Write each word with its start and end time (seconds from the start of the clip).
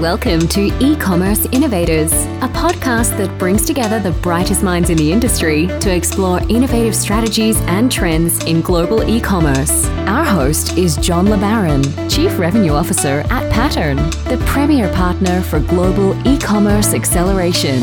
Welcome 0.00 0.48
to 0.48 0.74
E 0.82 0.96
Commerce 0.96 1.44
Innovators, 1.52 2.10
a 2.10 2.48
podcast 2.54 3.18
that 3.18 3.38
brings 3.38 3.66
together 3.66 4.00
the 4.00 4.18
brightest 4.22 4.62
minds 4.62 4.88
in 4.88 4.96
the 4.96 5.12
industry 5.12 5.66
to 5.66 5.94
explore 5.94 6.40
innovative 6.48 6.96
strategies 6.96 7.60
and 7.66 7.92
trends 7.92 8.42
in 8.44 8.62
global 8.62 9.06
e 9.06 9.20
commerce. 9.20 9.84
Our 10.06 10.24
host 10.24 10.78
is 10.78 10.96
John 10.96 11.26
LeBaron, 11.26 12.10
Chief 12.10 12.38
Revenue 12.38 12.72
Officer 12.72 13.26
at 13.28 13.52
Pattern, 13.52 13.96
the 14.24 14.42
premier 14.46 14.90
partner 14.94 15.42
for 15.42 15.60
global 15.60 16.16
e 16.26 16.38
commerce 16.38 16.94
acceleration. 16.94 17.82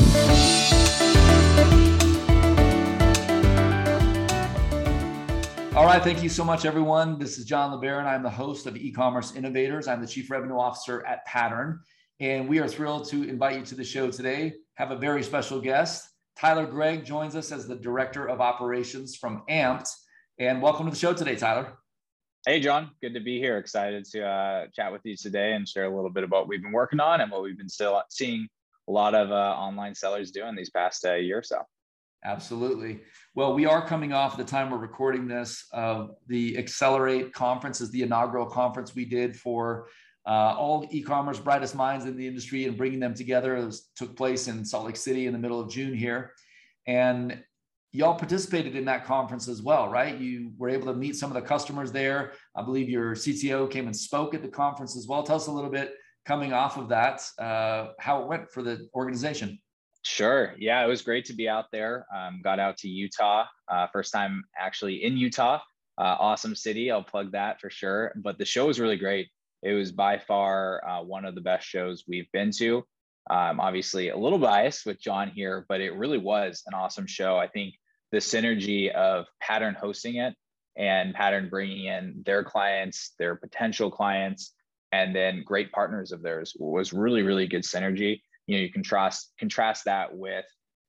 All 5.77 5.85
right, 5.85 6.01
thank 6.03 6.23
you 6.23 6.29
so 6.29 6.43
much, 6.43 6.65
everyone. 6.65 7.19
This 7.19 7.37
is 7.37 7.45
John 7.45 7.71
LeBaron. 7.71 8.05
I'm 8.05 8.23
the 8.23 8.29
host 8.31 8.65
of 8.65 8.75
E-commerce 8.75 9.35
Innovators. 9.35 9.87
I'm 9.87 10.01
the 10.01 10.07
Chief 10.07 10.31
Revenue 10.31 10.57
Officer 10.57 11.05
at 11.05 11.23
Pattern, 11.27 11.81
and 12.19 12.49
we 12.49 12.59
are 12.59 12.67
thrilled 12.67 13.07
to 13.09 13.23
invite 13.23 13.57
you 13.57 13.65
to 13.65 13.75
the 13.75 13.83
show 13.83 14.09
today. 14.09 14.53
Have 14.75 14.91
a 14.91 14.95
very 14.95 15.21
special 15.21 15.61
guest. 15.61 16.09
Tyler 16.39 16.65
Gregg 16.65 17.05
joins 17.05 17.35
us 17.35 17.51
as 17.51 17.67
the 17.67 17.75
Director 17.75 18.27
of 18.27 18.41
Operations 18.41 19.15
from 19.15 19.43
Ampd. 19.49 19.87
And 20.39 20.61
welcome 20.61 20.85
to 20.87 20.91
the 20.91 20.97
show 20.97 21.13
today, 21.13 21.35
Tyler. 21.35 21.77
Hey, 22.47 22.59
John. 22.59 22.91
Good 23.01 23.13
to 23.13 23.19
be 23.19 23.39
here. 23.39 23.57
Excited 23.57 24.05
to 24.13 24.25
uh, 24.25 24.65
chat 24.73 24.91
with 24.91 25.01
you 25.03 25.15
today 25.15 25.53
and 25.53 25.67
share 25.67 25.85
a 25.85 25.95
little 25.95 26.09
bit 26.09 26.23
about 26.23 26.41
what 26.41 26.47
we've 26.47 26.61
been 26.61 26.71
working 26.71 26.99
on 26.99 27.21
and 27.21 27.31
what 27.31 27.43
we've 27.43 27.57
been 27.57 27.69
still 27.69 28.01
seeing 28.09 28.47
a 28.87 28.91
lot 28.91 29.13
of 29.13 29.31
uh, 29.31 29.35
online 29.35 29.93
sellers 29.93 30.31
doing 30.31 30.55
these 30.55 30.71
past 30.71 31.05
uh, 31.05 31.13
year 31.13 31.39
or 31.39 31.43
so. 31.43 31.61
Absolutely. 32.25 33.01
Well, 33.35 33.53
we 33.53 33.67
are 33.67 33.85
coming 33.85 34.11
off 34.11 34.37
the 34.37 34.43
time 34.43 34.71
we're 34.71 34.77
recording 34.77 35.27
this 35.27 35.67
of 35.71 36.15
the 36.27 36.57
Accelerate 36.57 37.31
conference 37.31 37.79
is 37.79 37.91
the 37.91 38.01
inaugural 38.01 38.47
conference 38.47 38.95
we 38.95 39.05
did 39.05 39.35
for 39.35 39.87
uh, 40.27 40.55
all 40.57 40.87
e-commerce 40.91 41.39
brightest 41.39 41.73
minds 41.73 42.05
in 42.05 42.17
the 42.17 42.27
industry 42.27 42.65
and 42.65 42.77
bringing 42.77 42.99
them 42.99 43.13
together. 43.13 43.55
Was, 43.55 43.89
took 43.95 44.15
place 44.15 44.47
in 44.47 44.65
Salt 44.65 44.85
Lake 44.85 44.97
City 44.97 45.25
in 45.25 45.33
the 45.33 45.39
middle 45.39 45.59
of 45.59 45.69
June 45.69 45.93
here, 45.93 46.33
and 46.85 47.41
y'all 47.93 48.15
participated 48.15 48.75
in 48.75 48.85
that 48.85 49.05
conference 49.05 49.47
as 49.47 49.61
well, 49.61 49.89
right? 49.89 50.17
You 50.17 50.51
were 50.57 50.69
able 50.69 50.87
to 50.87 50.93
meet 50.93 51.15
some 51.15 51.31
of 51.31 51.35
the 51.35 51.47
customers 51.47 51.91
there. 51.91 52.33
I 52.55 52.61
believe 52.61 52.89
your 52.89 53.15
CTO 53.15 53.69
came 53.71 53.87
and 53.87 53.95
spoke 53.95 54.33
at 54.33 54.41
the 54.41 54.49
conference 54.49 54.95
as 54.97 55.07
well. 55.07 55.23
Tell 55.23 55.37
us 55.37 55.47
a 55.47 55.51
little 55.51 55.71
bit 55.71 55.95
coming 56.25 56.51
off 56.53 56.77
of 56.77 56.89
that, 56.89 57.23
uh, 57.39 57.93
how 57.99 58.21
it 58.21 58.27
went 58.27 58.51
for 58.51 58.61
the 58.61 58.87
organization. 58.93 59.57
Sure. 60.03 60.53
Yeah, 60.57 60.83
it 60.83 60.87
was 60.87 61.01
great 61.01 61.25
to 61.25 61.33
be 61.33 61.49
out 61.49 61.65
there. 61.71 62.05
Um, 62.15 62.41
got 62.43 62.59
out 62.59 62.77
to 62.77 62.87
Utah, 62.87 63.45
uh, 63.67 63.87
first 63.91 64.13
time 64.13 64.43
actually 64.57 65.03
in 65.03 65.17
Utah. 65.17 65.59
Uh, 65.97 66.15
awesome 66.19 66.55
city. 66.55 66.91
I'll 66.91 67.03
plug 67.03 67.31
that 67.31 67.59
for 67.59 67.69
sure. 67.69 68.13
But 68.15 68.37
the 68.37 68.45
show 68.45 68.67
was 68.67 68.79
really 68.79 68.97
great. 68.97 69.29
It 69.67 69.73
was 69.73 69.91
by 69.91 70.17
far 70.17 70.81
uh, 70.87 71.03
one 71.03 71.25
of 71.25 71.35
the 71.35 71.41
best 71.41 71.67
shows 71.67 72.05
we've 72.07 72.31
been 72.31 72.51
to. 72.57 72.77
Um, 73.29 73.59
obviously, 73.59 74.09
a 74.09 74.17
little 74.17 74.39
biased 74.39 74.85
with 74.85 75.01
John 75.01 75.29
here, 75.29 75.65
but 75.67 75.81
it 75.81 75.95
really 75.95 76.17
was 76.17 76.63
an 76.67 76.73
awesome 76.73 77.07
show. 77.07 77.37
I 77.37 77.47
think 77.47 77.75
the 78.11 78.19
synergy 78.19 78.91
of 78.91 79.25
Pattern 79.41 79.75
hosting 79.79 80.15
it 80.15 80.33
and 80.77 81.13
Pattern 81.13 81.49
bringing 81.49 81.85
in 81.85 82.23
their 82.25 82.43
clients, 82.43 83.13
their 83.19 83.35
potential 83.35 83.91
clients, 83.91 84.53
and 84.93 85.13
then 85.13 85.43
great 85.43 85.71
partners 85.71 86.13
of 86.13 86.21
theirs 86.21 86.55
was 86.57 86.93
really, 86.93 87.23
really 87.23 87.47
good 87.47 87.63
synergy 87.63 88.21
you 88.47 88.55
know 88.55 88.63
you 88.63 88.71
contrast 88.71 89.31
contrast 89.39 89.85
that 89.85 90.15
with 90.15 90.45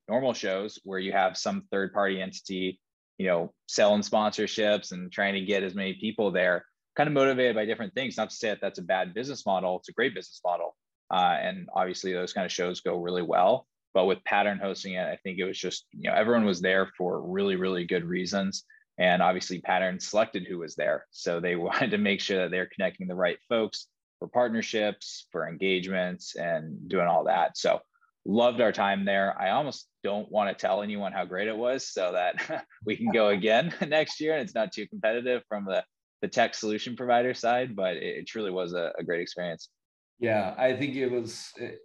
normal 0.08 0.32
shows 0.32 0.78
where 0.84 0.98
you 0.98 1.12
have 1.12 1.36
some 1.36 1.64
third 1.70 1.92
party 1.92 2.20
entity 2.20 2.80
you 3.18 3.26
know 3.26 3.52
selling 3.66 4.02
sponsorships 4.02 4.92
and 4.92 5.12
trying 5.12 5.34
to 5.34 5.40
get 5.44 5.62
as 5.62 5.74
many 5.74 5.94
people 5.94 6.30
there 6.30 6.64
kind 6.98 7.08
of 7.08 7.14
motivated 7.14 7.56
by 7.56 7.64
different 7.64 7.94
things 7.94 8.16
not 8.16 8.28
to 8.28 8.36
say 8.36 8.48
that 8.48 8.60
that's 8.60 8.78
a 8.78 8.82
bad 8.82 9.14
business 9.14 9.46
model 9.46 9.78
it's 9.78 9.88
a 9.88 9.92
great 9.92 10.14
business 10.14 10.40
model 10.44 10.76
uh, 11.10 11.38
and 11.40 11.68
obviously 11.74 12.12
those 12.12 12.34
kind 12.34 12.44
of 12.44 12.52
shows 12.52 12.80
go 12.80 12.98
really 12.98 13.22
well 13.22 13.66
but 13.94 14.04
with 14.04 14.22
pattern 14.24 14.58
hosting 14.58 14.94
it 14.94 15.06
i 15.06 15.16
think 15.22 15.38
it 15.38 15.44
was 15.44 15.58
just 15.58 15.86
you 15.92 16.10
know 16.10 16.14
everyone 16.14 16.44
was 16.44 16.60
there 16.60 16.90
for 16.98 17.22
really 17.22 17.56
really 17.56 17.86
good 17.86 18.04
reasons 18.04 18.64
and 18.98 19.22
obviously 19.22 19.60
pattern 19.60 19.98
selected 19.98 20.46
who 20.46 20.58
was 20.58 20.74
there 20.74 21.06
so 21.10 21.40
they 21.40 21.56
wanted 21.68 21.90
to 21.90 21.98
make 21.98 22.20
sure 22.20 22.42
that 22.42 22.50
they're 22.50 22.68
connecting 22.74 23.06
the 23.06 23.14
right 23.14 23.38
folks 23.48 23.86
for 24.18 24.28
partnerships, 24.28 25.26
for 25.30 25.48
engagements, 25.48 26.34
and 26.36 26.88
doing 26.88 27.06
all 27.06 27.24
that. 27.24 27.56
So 27.56 27.80
loved 28.24 28.60
our 28.60 28.72
time 28.72 29.04
there. 29.04 29.40
I 29.40 29.50
almost 29.50 29.88
don't 30.02 30.30
want 30.30 30.50
to 30.50 30.60
tell 30.60 30.82
anyone 30.82 31.12
how 31.12 31.24
great 31.24 31.48
it 31.48 31.56
was 31.56 31.88
so 31.88 32.12
that 32.12 32.66
we 32.84 32.96
can 32.96 33.10
go 33.10 33.28
again 33.38 33.72
next 33.86 34.20
year 34.20 34.34
and 34.34 34.42
it's 34.42 34.54
not 34.54 34.72
too 34.72 34.86
competitive 34.88 35.42
from 35.48 35.64
the, 35.64 35.84
the 36.20 36.28
tech 36.28 36.54
solution 36.54 36.96
provider 36.96 37.34
side, 37.34 37.76
but 37.76 37.96
it, 37.96 38.26
truly 38.26 38.50
was 38.50 38.72
a, 38.72 38.92
a, 38.98 39.04
great 39.04 39.20
experience. 39.20 39.68
Yeah, 40.18 40.54
I 40.58 40.74
think 40.74 40.96
it 40.96 41.10
was, 41.10 41.52
it, 41.56 41.78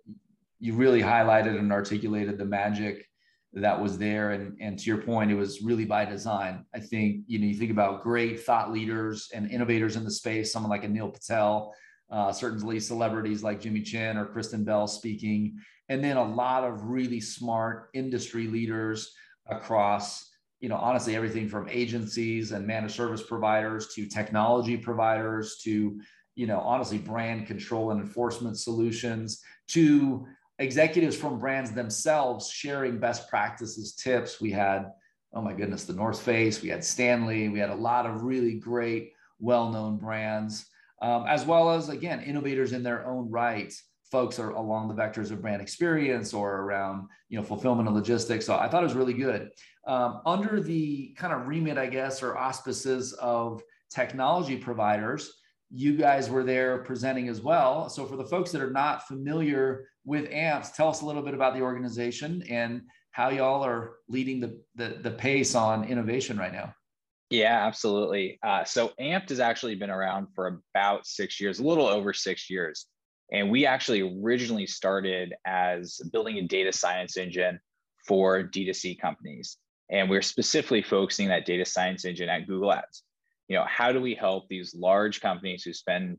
you 0.60 0.74
really 0.74 1.02
highlighted 1.02 1.58
and 1.60 1.72
articulated 1.72 2.38
the 2.38 2.46
magic 2.46 3.08
that 3.54 3.80
was 3.80 3.98
there. 3.98 4.32
And, 4.32 4.58
and 4.60 4.80
to 4.80 4.86
your 4.86 4.98
point, 4.98 5.32
it 5.32 5.36
was 5.36 5.62
really 5.62 5.86
by 5.86 6.06
design. 6.06 6.66
I 6.74 6.80
think, 6.80 7.26
you 7.28 7.38
know, 7.38 7.46
you 7.46 7.56
think 7.56 7.70
about 7.70 8.02
great 8.02 8.44
thought 8.44 8.72
leaders 8.72 9.30
and 9.34 9.52
innovators 9.52 9.96
in 9.96 10.04
the 10.04 10.12
space, 10.12 10.52
someone 10.52 10.72
like 10.72 10.84
a 10.84 10.88
Neil 10.88 11.10
Patel, 11.10 11.74
uh, 12.10 12.32
certainly 12.32 12.80
celebrities 12.80 13.44
like 13.44 13.62
Jimmy 13.62 13.82
Chin 13.82 14.18
or 14.18 14.26
Kristen 14.26 14.64
Bell 14.64 14.88
speaking, 14.88 15.60
and 15.90 16.04
then 16.04 16.18
a 16.18 16.24
lot 16.24 16.64
of 16.64 16.86
really 16.86 17.20
smart 17.20 17.90
industry 17.94 18.48
leaders 18.48 19.14
across, 19.48 20.30
you 20.64 20.70
know, 20.70 20.78
honestly, 20.78 21.14
everything 21.14 21.50
from 21.50 21.68
agencies 21.68 22.54
and 22.54 22.66
managed 22.66 22.96
service 22.96 23.22
providers 23.22 23.94
to 23.96 24.06
technology 24.06 24.78
providers 24.78 25.58
to, 25.62 26.00
you 26.36 26.48
know, 26.48 26.62
honestly, 26.62 26.98
brand 26.98 27.48
control 27.48 27.92
and 27.92 28.00
enforcement 28.00 28.58
solutions 28.58 29.42
to 29.68 30.26
executives 30.60 31.18
from 31.18 31.38
brands 31.38 31.74
themselves 31.74 32.50
sharing 32.50 32.98
best 32.98 33.28
practices, 33.28 33.94
tips. 33.94 34.40
We 34.40 34.52
had, 34.52 34.90
oh 35.34 35.42
my 35.42 35.52
goodness, 35.52 35.84
the 35.84 35.92
North 35.92 36.22
Face, 36.22 36.62
we 36.62 36.70
had 36.70 36.86
Stanley, 36.86 37.50
we 37.50 37.60
had 37.60 37.70
a 37.70 37.76
lot 37.76 38.06
of 38.06 38.24
really 38.24 38.54
great, 38.54 39.12
well 39.40 39.70
known 39.70 39.98
brands 39.98 40.66
um, 41.02 41.26
as 41.28 41.46
well 41.46 41.72
as, 41.72 41.90
again, 41.90 42.22
innovators 42.22 42.72
in 42.72 42.84
their 42.84 43.06
own 43.06 43.30
right. 43.30 43.74
Folks 44.10 44.40
are 44.40 44.52
along 44.52 44.88
the 44.88 44.94
vectors 44.94 45.32
of 45.32 45.42
brand 45.42 45.62
experience 45.62 46.34
or 46.34 46.62
around, 46.62 47.10
you 47.28 47.38
know, 47.38 47.44
fulfillment 47.44 47.90
and 47.90 47.98
logistics. 47.98 48.46
So 48.46 48.56
I 48.56 48.70
thought 48.70 48.84
it 48.84 48.86
was 48.86 48.96
really 48.96 49.14
good. 49.14 49.50
Um, 49.86 50.22
under 50.26 50.62
the 50.62 51.14
kind 51.18 51.34
of 51.34 51.48
remit, 51.48 51.78
I 51.78 51.88
guess, 51.88 52.24
or 52.24 52.38
auspices 52.38 53.14
of 53.14 53.62
technology 53.90 54.58
providers, 54.58 55.32
you 55.70 55.98
guys 55.98 56.30
were 56.30 56.44
there 56.44 56.80
presenting 56.80 57.28
as 57.28 57.42
well. 57.42 57.90
So 57.90 58.06
for 58.06 58.16
the 58.16 58.26
folks 58.26 58.52
that 58.52 58.62
are 58.62 58.72
not 58.72 59.08
familiar 59.08 59.88
with 60.06 60.30
AMPS, 60.30 60.72
tell 60.72 60.90
us 60.90 61.02
a 61.02 61.06
little 61.06 61.22
bit 61.22 61.34
about 61.34 61.54
the 61.54 61.62
organization 61.62 62.44
and 62.50 62.84
how 63.12 63.30
y'all 63.30 63.64
are 63.64 63.96
leading 64.08 64.40
the, 64.40 64.60
the, 64.76 65.00
the 65.02 65.12
pace 65.12 65.56
on 65.56 65.84
innovation 65.84 66.38
right 66.38 66.54
now. 66.54 66.74
Yeah, 67.30 67.66
absolutely. 67.66 68.38
Uh, 68.44 68.64
so 68.64 68.92
Ampd 69.00 69.30
has 69.30 69.40
actually 69.40 69.76
been 69.76 69.90
around 69.90 70.28
for 70.36 70.62
about 70.76 71.08
six 71.08 71.42
years, 71.42 71.60
a 71.60 71.64
little 71.64 71.88
over 71.88 72.14
six 72.14 72.50
years. 72.50 72.86
And 73.32 73.50
we 73.50 73.66
actually 73.66 74.02
originally 74.22 74.68
started 74.68 75.34
as 75.46 76.00
building 76.12 76.38
a 76.38 76.44
data 76.44 76.72
science 76.72 77.18
engine 77.18 77.60
for 78.08 78.44
D2C 78.44 79.00
companies. 79.00 79.58
And 79.94 80.10
we're 80.10 80.24
specifically 80.24 80.82
focusing 80.82 81.28
that 81.28 81.46
data 81.46 81.66
science 81.66 82.04
engine 82.04 82.28
at 82.28 82.48
Google 82.48 82.74
Ads. 82.74 83.04
You 83.48 83.58
know, 83.58 83.66
how 83.68 83.92
do 83.92 84.02
we 84.02 84.16
help 84.16 84.50
these 84.50 84.74
large 84.76 85.22
companies 85.22 85.64
who 85.64 85.72
spend 85.72 86.18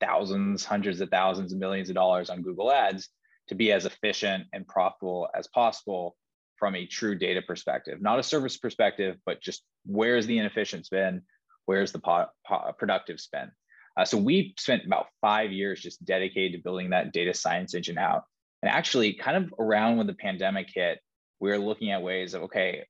thousands, 0.00 0.64
hundreds 0.64 1.00
of 1.02 1.10
thousands, 1.10 1.54
millions 1.54 1.90
of 1.90 1.94
dollars 1.94 2.30
on 2.30 2.40
Google 2.40 2.72
Ads 2.72 3.10
to 3.48 3.54
be 3.54 3.70
as 3.70 3.84
efficient 3.84 4.46
and 4.54 4.66
profitable 4.66 5.28
as 5.34 5.46
possible 5.46 6.16
from 6.56 6.74
a 6.74 6.86
true 6.86 7.14
data 7.14 7.42
perspective, 7.42 8.00
not 8.00 8.18
a 8.18 8.22
service 8.22 8.56
perspective, 8.56 9.16
but 9.26 9.42
just 9.42 9.62
where's 9.84 10.26
the 10.26 10.38
inefficient 10.38 10.86
spend, 10.86 11.20
where's 11.66 11.92
the 11.92 11.98
po- 11.98 12.28
po- 12.46 12.72
productive 12.78 13.20
spend. 13.20 13.50
Uh, 13.96 14.06
so 14.06 14.16
we 14.16 14.54
spent 14.58 14.86
about 14.86 15.08
five 15.20 15.52
years 15.52 15.82
just 15.82 16.02
dedicated 16.04 16.52
to 16.52 16.62
building 16.62 16.90
that 16.90 17.12
data 17.12 17.34
science 17.34 17.74
engine 17.74 17.98
out. 17.98 18.24
And 18.62 18.70
actually, 18.70 19.12
kind 19.14 19.36
of 19.36 19.52
around 19.58 19.98
when 19.98 20.06
the 20.06 20.14
pandemic 20.14 20.70
hit, 20.74 21.00
we 21.40 21.50
were 21.50 21.58
looking 21.58 21.90
at 21.90 22.00
ways 22.00 22.32
of 22.32 22.42
okay, 22.44 22.86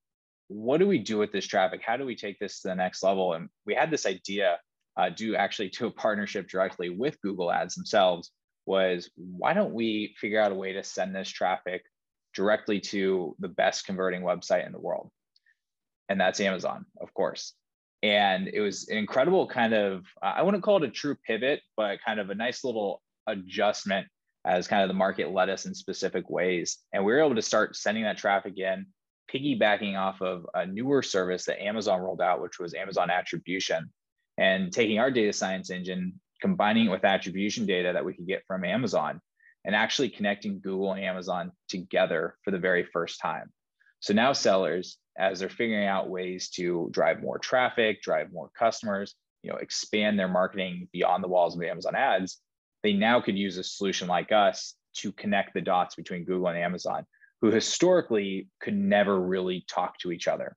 what 0.52 0.78
do 0.78 0.87
we 0.87 0.99
do 0.99 1.19
with 1.19 1.32
this 1.32 1.46
traffic? 1.46 1.82
How 1.84 1.96
do 1.96 2.04
we 2.04 2.16
take 2.16 2.38
this 2.38 2.60
to 2.60 2.69
the 2.69 2.75
next 2.75 3.02
level? 3.02 3.34
And 3.34 3.49
we 3.66 3.75
had 3.75 3.90
this 3.90 4.06
idea, 4.06 4.58
uh, 4.96 5.08
due 5.08 5.37
actually 5.37 5.70
to 5.70 5.87
a 5.87 5.90
partnership 5.90 6.49
directly 6.49 6.90
with 6.90 7.20
Google 7.22 7.50
Ads 7.50 7.75
themselves, 7.75 8.31
was 8.66 9.10
why 9.16 9.54
don't 9.54 9.75
we 9.75 10.14
figure 10.20 10.40
out 10.40 10.52
a 10.52 10.56
way 10.56 10.72
to 10.75 10.84
send 10.84 11.14
this 11.14 11.28
traffic 11.28 11.82
directly 12.34 12.81
to 12.81 13.34
the 13.38 13.49
best 13.49 13.87
converting 13.87 14.22
website 14.22 14.66
in 14.66 14.72
the 14.72 14.81
world. 14.81 15.10
And 16.08 16.20
that's 16.20 16.40
Amazon, 16.40 16.87
of 17.00 17.12
course. 17.14 17.55
And 18.02 18.48
it 18.48 18.60
was 18.60 18.88
an 18.88 18.98
incredible 18.98 19.46
kind 19.46 19.75
of, 19.75 20.05
I 20.22 20.43
wouldn't 20.43 20.62
call 20.62 20.82
it 20.82 20.88
a 20.88 20.90
true 20.90 21.16
pivot, 21.26 21.60
but 21.76 22.00
kind 22.05 22.20
of 22.20 22.31
a 22.31 22.34
nice 22.34 22.64
little 22.64 23.00
adjustment 23.26 24.08
as 24.44 24.66
kind 24.66 24.82
of 24.82 24.88
the 24.88 24.94
market 24.94 25.32
led 25.32 25.48
us 25.48 25.66
in 25.66 25.75
specific 25.75 26.28
ways. 26.28 26.78
And 26.93 27.05
we 27.05 27.12
were 27.12 27.20
able 27.20 27.37
to 27.37 27.43
start 27.43 27.76
sending 27.76 28.05
that 28.05 28.19
traffic 28.19 28.58
in, 28.58 28.87
piggybacking 29.32 29.98
off 29.98 30.20
of 30.22 30.46
a 30.54 30.66
newer 30.66 31.02
service 31.02 31.44
that 31.46 31.62
Amazon 31.62 32.00
rolled 32.00 32.20
out, 32.20 32.40
which 32.40 32.58
was 32.58 32.74
Amazon 32.74 33.10
Attribution, 33.10 33.90
and 34.38 34.72
taking 34.72 34.98
our 34.98 35.10
data 35.10 35.32
science 35.32 35.70
engine, 35.70 36.20
combining 36.40 36.86
it 36.86 36.90
with 36.90 37.04
attribution 37.04 37.66
data 37.66 37.92
that 37.92 38.04
we 38.04 38.14
could 38.14 38.26
get 38.26 38.42
from 38.46 38.64
Amazon 38.64 39.20
and 39.64 39.74
actually 39.76 40.08
connecting 40.08 40.60
Google 40.60 40.92
and 40.92 41.04
Amazon 41.04 41.52
together 41.69 42.36
for 42.44 42.50
the 42.50 42.58
very 42.58 42.84
first 42.92 43.20
time. 43.20 43.52
So 44.00 44.12
now 44.12 44.32
sellers, 44.32 44.98
as 45.16 45.38
they're 45.38 45.48
figuring 45.48 45.86
out 45.86 46.10
ways 46.10 46.48
to 46.50 46.88
drive 46.90 47.22
more 47.22 47.38
traffic, 47.38 48.02
drive 48.02 48.32
more 48.32 48.50
customers, 48.58 49.14
you 49.42 49.50
know, 49.50 49.58
expand 49.58 50.19
their 50.19 50.28
marketing 50.28 50.88
beyond 50.92 51.22
the 51.22 51.28
walls 51.28 51.56
of 51.56 51.62
Amazon 51.62 51.94
ads, 51.94 52.38
they 52.82 52.92
now 52.92 53.20
could 53.20 53.38
use 53.38 53.58
a 53.58 53.64
solution 53.64 54.08
like 54.08 54.32
us 54.32 54.74
to 54.94 55.12
connect 55.12 55.54
the 55.54 55.60
dots 55.60 55.94
between 55.94 56.24
Google 56.24 56.48
and 56.48 56.58
Amazon, 56.58 57.06
who 57.43 57.50
historically 57.50 58.49
could 58.61 58.77
never 58.77 59.21
really 59.21 59.65
talk 59.69 59.99
to 59.99 60.12
each 60.12 60.29
other. 60.29 60.56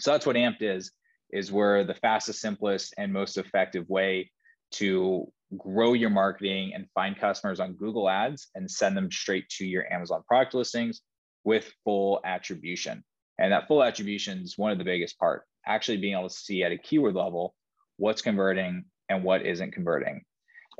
So 0.00 0.10
that's 0.10 0.26
what 0.26 0.36
Ampd 0.36 0.60
is, 0.60 0.90
is 1.30 1.52
we're 1.52 1.84
the 1.84 1.94
fastest, 1.94 2.40
simplest, 2.40 2.92
and 2.98 3.12
most 3.12 3.38
effective 3.38 3.88
way 3.88 4.30
to 4.72 5.32
grow 5.56 5.92
your 5.92 6.10
marketing 6.10 6.72
and 6.74 6.88
find 6.94 7.18
customers 7.18 7.60
on 7.60 7.74
Google 7.74 8.10
Ads 8.10 8.48
and 8.56 8.68
send 8.68 8.96
them 8.96 9.12
straight 9.12 9.48
to 9.50 9.64
your 9.64 9.90
Amazon 9.92 10.22
product 10.26 10.54
listings 10.54 11.02
with 11.44 11.72
full 11.84 12.20
attribution. 12.24 13.04
And 13.38 13.52
that 13.52 13.68
full 13.68 13.84
attribution 13.84 14.40
is 14.40 14.58
one 14.58 14.72
of 14.72 14.78
the 14.78 14.84
biggest 14.84 15.18
part, 15.18 15.44
actually 15.66 15.98
being 15.98 16.14
able 16.14 16.28
to 16.28 16.34
see 16.34 16.64
at 16.64 16.72
a 16.72 16.78
keyword 16.78 17.14
level 17.14 17.54
what's 17.96 18.22
converting 18.22 18.86
and 19.08 19.22
what 19.22 19.46
isn't 19.46 19.72
converting. 19.72 20.22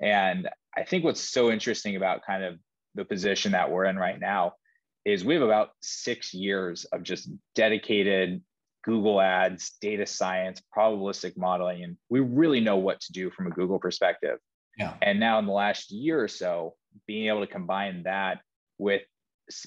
And 0.00 0.48
I 0.76 0.82
think 0.82 1.04
what's 1.04 1.20
so 1.20 1.52
interesting 1.52 1.94
about 1.94 2.26
kind 2.26 2.42
of 2.42 2.58
the 2.96 3.04
position 3.04 3.52
that 3.52 3.70
we're 3.70 3.84
in 3.84 3.96
right 3.96 4.18
now 4.18 4.54
is 5.04 5.24
we 5.24 5.34
have 5.34 5.42
about 5.42 5.70
six 5.80 6.32
years 6.32 6.84
of 6.86 7.02
just 7.02 7.28
dedicated 7.54 8.42
Google 8.84 9.20
Ads, 9.20 9.72
data 9.80 10.06
science, 10.06 10.60
probabilistic 10.76 11.36
modeling, 11.36 11.84
and 11.84 11.96
we 12.08 12.20
really 12.20 12.60
know 12.60 12.76
what 12.76 13.00
to 13.00 13.12
do 13.12 13.30
from 13.30 13.46
a 13.46 13.50
Google 13.50 13.78
perspective. 13.78 14.38
Yeah. 14.78 14.94
And 15.02 15.20
now 15.20 15.38
in 15.38 15.46
the 15.46 15.52
last 15.52 15.90
year 15.92 16.22
or 16.22 16.28
so, 16.28 16.74
being 17.06 17.28
able 17.28 17.40
to 17.40 17.46
combine 17.46 18.04
that 18.04 18.40
with 18.78 19.02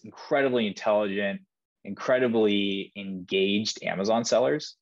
incredibly 0.03 0.67
intelligent, 0.67 1.41
incredibly 1.83 2.91
engaged 2.95 3.83
Amazon 3.83 4.25
sellers. 4.25 4.75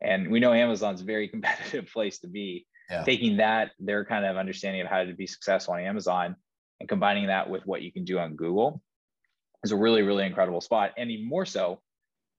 And 0.00 0.30
we 0.30 0.40
know 0.40 0.52
Amazon's 0.52 1.02
a 1.02 1.04
very 1.04 1.28
competitive 1.34 1.90
place 1.92 2.18
to 2.20 2.28
be. 2.28 2.66
Yeah. 2.90 3.02
Taking 3.04 3.38
that, 3.38 3.70
their 3.78 4.04
kind 4.04 4.26
of 4.26 4.36
understanding 4.36 4.82
of 4.82 4.88
how 4.88 5.04
to 5.04 5.14
be 5.14 5.26
successful 5.26 5.74
on 5.74 5.80
Amazon 5.80 6.36
and 6.80 6.88
combining 6.88 7.28
that 7.28 7.48
with 7.48 7.66
what 7.66 7.80
you 7.80 7.90
can 7.90 8.04
do 8.04 8.18
on 8.18 8.36
Google 8.36 8.82
is 9.64 9.72
a 9.72 9.76
really, 9.76 10.02
really 10.02 10.26
incredible 10.26 10.60
spot. 10.60 10.92
And 10.96 11.10
even 11.10 11.28
more 11.28 11.46
so 11.46 11.80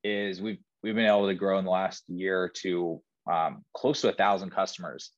is 0.03 0.41
we've 0.41 0.59
we've 0.83 0.95
been 0.95 1.05
able 1.05 1.27
to 1.27 1.33
grow 1.33 1.57
in 1.57 1.65
the 1.65 1.71
last 1.71 2.03
year 2.07 2.51
to 2.61 3.01
um, 3.31 3.63
close 3.73 4.01
to 4.01 4.09
a 4.09 4.13
thousand 4.13 4.51
customers 4.51 5.11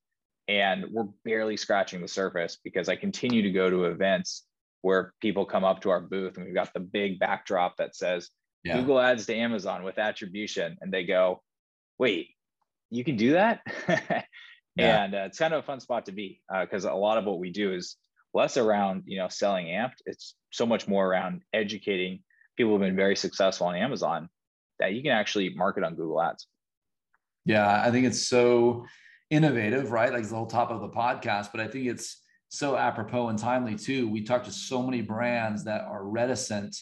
and 0.47 0.85
we're 0.91 1.07
barely 1.25 1.57
scratching 1.57 2.01
the 2.01 2.07
surface 2.07 2.57
because 2.63 2.87
I 2.87 2.95
continue 2.95 3.41
to 3.41 3.51
go 3.51 3.69
to 3.69 3.85
events 3.85 4.45
where 4.81 5.13
people 5.21 5.45
come 5.45 5.65
up 5.65 5.81
to 5.81 5.89
our 5.89 5.99
booth 5.99 6.37
and 6.37 6.45
we've 6.45 6.55
got 6.55 6.73
the 6.73 6.79
big 6.79 7.19
backdrop 7.19 7.75
that 7.77 7.95
says 7.95 8.29
yeah. 8.63 8.77
Google 8.77 8.99
ads 8.99 9.25
to 9.25 9.35
Amazon 9.35 9.83
with 9.83 9.97
attribution. 9.97 10.77
And 10.81 10.91
they 10.91 11.03
go, 11.03 11.41
wait, 11.99 12.29
you 12.89 13.03
can 13.03 13.17
do 13.17 13.33
that? 13.33 13.61
yeah. 13.89 15.03
And 15.03 15.15
uh, 15.15 15.23
it's 15.25 15.37
kind 15.37 15.53
of 15.53 15.63
a 15.63 15.65
fun 15.65 15.79
spot 15.79 16.05
to 16.05 16.11
be 16.11 16.41
because 16.61 16.85
uh, 16.85 16.93
a 16.93 16.95
lot 16.95 17.17
of 17.17 17.25
what 17.25 17.39
we 17.39 17.49
do 17.49 17.73
is 17.73 17.97
less 18.37 18.55
around, 18.55 19.03
you 19.07 19.17
know, 19.17 19.27
selling 19.27 19.65
Ampd. 19.65 19.95
It's 20.05 20.35
so 20.51 20.65
much 20.65 20.87
more 20.87 21.07
around 21.07 21.41
educating 21.53 22.19
people 22.55 22.71
who've 22.71 22.81
been 22.81 22.95
very 22.95 23.15
successful 23.15 23.67
on 23.67 23.75
Amazon 23.75 24.29
that 24.79 24.93
you 24.93 25.01
can 25.01 25.11
actually 25.11 25.49
market 25.55 25.83
on 25.83 25.95
Google 25.95 26.21
ads. 26.21 26.45
Yeah, 27.45 27.81
I 27.83 27.89
think 27.89 28.05
it's 28.05 28.27
so 28.27 28.85
innovative, 29.31 29.91
right? 29.91 30.13
Like 30.13 30.29
the 30.29 30.35
whole 30.35 30.45
top 30.45 30.69
of 30.69 30.81
the 30.81 30.89
podcast, 30.89 31.49
but 31.51 31.61
I 31.61 31.67
think 31.67 31.87
it's 31.87 32.21
so 32.49 32.77
apropos 32.77 33.29
and 33.29 33.39
timely 33.39 33.75
too. 33.75 34.07
We 34.07 34.23
talk 34.23 34.43
to 34.43 34.51
so 34.51 34.83
many 34.83 35.01
brands 35.01 35.63
that 35.63 35.81
are 35.81 36.05
reticent 36.05 36.75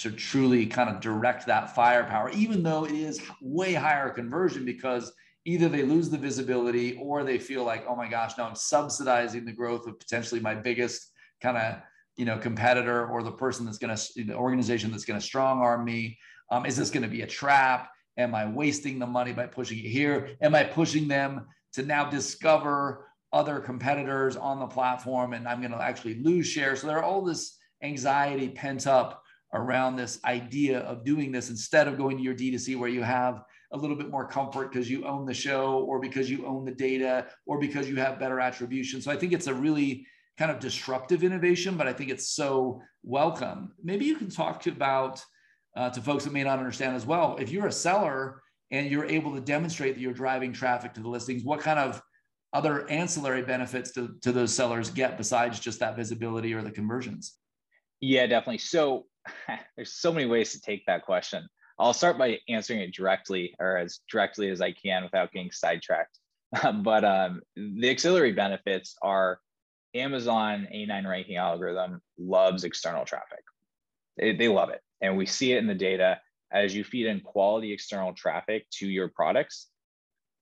to 0.00 0.10
truly 0.10 0.66
kind 0.66 0.90
of 0.90 1.00
direct 1.00 1.46
that 1.46 1.74
firepower, 1.74 2.30
even 2.30 2.62
though 2.62 2.84
it 2.84 2.92
is 2.92 3.20
way 3.40 3.72
higher 3.72 4.10
conversion 4.10 4.64
because 4.64 5.12
either 5.44 5.68
they 5.68 5.82
lose 5.82 6.10
the 6.10 6.18
visibility 6.18 6.98
or 7.00 7.24
they 7.24 7.38
feel 7.38 7.64
like, 7.64 7.84
oh 7.88 7.96
my 7.96 8.08
gosh, 8.08 8.36
now 8.36 8.46
I'm 8.46 8.54
subsidizing 8.54 9.44
the 9.44 9.52
growth 9.52 9.86
of 9.86 9.98
potentially 9.98 10.40
my 10.40 10.54
biggest 10.54 11.10
kind 11.42 11.56
of 11.56 11.76
you 12.16 12.24
know 12.24 12.36
competitor 12.36 13.06
or 13.06 13.22
the 13.22 13.32
person 13.32 13.64
that's 13.64 13.78
going 13.78 13.96
to 13.96 14.24
the 14.24 14.34
organization 14.34 14.90
that's 14.90 15.04
going 15.04 15.18
to 15.18 15.24
strong 15.24 15.60
arm 15.60 15.84
me. 15.84 16.18
Um, 16.50 16.66
is 16.66 16.76
this 16.76 16.90
going 16.90 17.02
to 17.02 17.08
be 17.08 17.22
a 17.22 17.26
trap? 17.26 17.88
Am 18.18 18.34
I 18.34 18.46
wasting 18.46 18.98
the 18.98 19.06
money 19.06 19.32
by 19.32 19.46
pushing 19.46 19.78
it 19.78 19.88
here? 19.88 20.36
Am 20.42 20.54
I 20.54 20.64
pushing 20.64 21.08
them 21.08 21.46
to 21.74 21.82
now 21.82 22.10
discover 22.10 23.06
other 23.32 23.60
competitors 23.60 24.36
on 24.36 24.58
the 24.58 24.66
platform 24.66 25.32
and 25.32 25.46
I'm 25.46 25.60
going 25.60 25.72
to 25.72 25.82
actually 25.82 26.20
lose 26.22 26.46
share. 26.46 26.74
So 26.76 26.86
there 26.86 26.98
are 26.98 27.04
all 27.04 27.22
this 27.22 27.58
anxiety 27.82 28.48
pent 28.48 28.86
up 28.86 29.22
around 29.52 29.96
this 29.96 30.18
idea 30.24 30.80
of 30.80 31.04
doing 31.04 31.32
this 31.32 31.50
instead 31.50 31.88
of 31.88 31.96
going 31.96 32.16
to 32.16 32.22
your 32.22 32.34
D2C 32.34 32.76
where 32.78 32.88
you 32.88 33.02
have 33.02 33.42
a 33.72 33.76
little 33.76 33.96
bit 33.96 34.10
more 34.10 34.26
comfort 34.26 34.72
because 34.72 34.90
you 34.90 35.06
own 35.06 35.24
the 35.26 35.34
show 35.34 35.84
or 35.88 36.00
because 36.00 36.30
you 36.30 36.46
own 36.46 36.64
the 36.64 36.74
data 36.74 37.26
or 37.46 37.58
because 37.58 37.88
you 37.88 37.96
have 37.96 38.18
better 38.18 38.40
attribution. 38.40 39.00
So 39.00 39.10
I 39.10 39.16
think 39.16 39.32
it's 39.32 39.46
a 39.46 39.54
really 39.54 40.06
kind 40.38 40.50
of 40.50 40.58
disruptive 40.58 41.22
innovation, 41.22 41.76
but 41.76 41.86
I 41.86 41.92
think 41.92 42.10
it's 42.10 42.30
so 42.30 42.82
welcome. 43.02 43.72
Maybe 43.82 44.06
you 44.06 44.16
can 44.16 44.30
talk 44.30 44.60
to 44.62 44.70
about 44.70 45.22
uh, 45.76 45.90
to 45.90 46.00
folks 46.00 46.24
that 46.24 46.32
may 46.32 46.42
not 46.42 46.58
understand 46.58 46.96
as 46.96 47.06
well. 47.06 47.36
If 47.38 47.50
you're 47.50 47.68
a 47.68 47.72
seller 47.72 48.42
and 48.70 48.90
you're 48.90 49.04
able 49.04 49.34
to 49.34 49.40
demonstrate 49.40 49.94
that 49.94 50.00
you're 50.00 50.12
driving 50.12 50.52
traffic 50.52 50.94
to 50.94 51.00
the 51.00 51.08
listings, 51.08 51.44
what 51.44 51.60
kind 51.60 51.78
of 51.78 52.02
other 52.52 52.88
ancillary 52.90 53.42
benefits 53.42 53.92
to, 53.92 54.16
to 54.22 54.32
those 54.32 54.52
sellers 54.52 54.90
get 54.90 55.16
besides 55.16 55.60
just 55.60 55.78
that 55.80 55.96
visibility 55.96 56.52
or 56.54 56.62
the 56.62 56.70
conversions? 56.70 57.36
Yeah, 58.00 58.26
definitely. 58.26 58.58
So 58.58 59.06
there's 59.76 59.94
so 59.94 60.12
many 60.12 60.26
ways 60.26 60.52
to 60.52 60.60
take 60.60 60.86
that 60.86 61.04
question. 61.04 61.48
I'll 61.80 61.94
start 61.94 62.18
by 62.18 62.38
answering 62.48 62.80
it 62.80 62.94
directly 62.94 63.54
or 63.58 63.78
as 63.78 64.00
directly 64.10 64.50
as 64.50 64.60
I 64.60 64.72
can 64.72 65.02
without 65.02 65.32
getting 65.32 65.50
sidetracked. 65.50 66.18
but 66.82 67.04
um, 67.04 67.40
the 67.56 67.90
auxiliary 67.90 68.32
benefits 68.32 68.96
are 69.02 69.40
Amazon 69.94 70.68
A9 70.72 71.08
ranking 71.08 71.36
algorithm 71.36 72.02
loves 72.18 72.64
external 72.64 73.04
traffic. 73.04 73.42
They, 74.16 74.36
they 74.36 74.48
love 74.48 74.70
it. 74.70 74.80
And 75.00 75.16
we 75.16 75.26
see 75.26 75.52
it 75.52 75.58
in 75.58 75.66
the 75.66 75.74
data 75.74 76.20
as 76.52 76.74
you 76.74 76.84
feed 76.84 77.06
in 77.06 77.20
quality 77.20 77.72
external 77.72 78.12
traffic 78.12 78.68
to 78.70 78.88
your 78.88 79.08
products, 79.08 79.68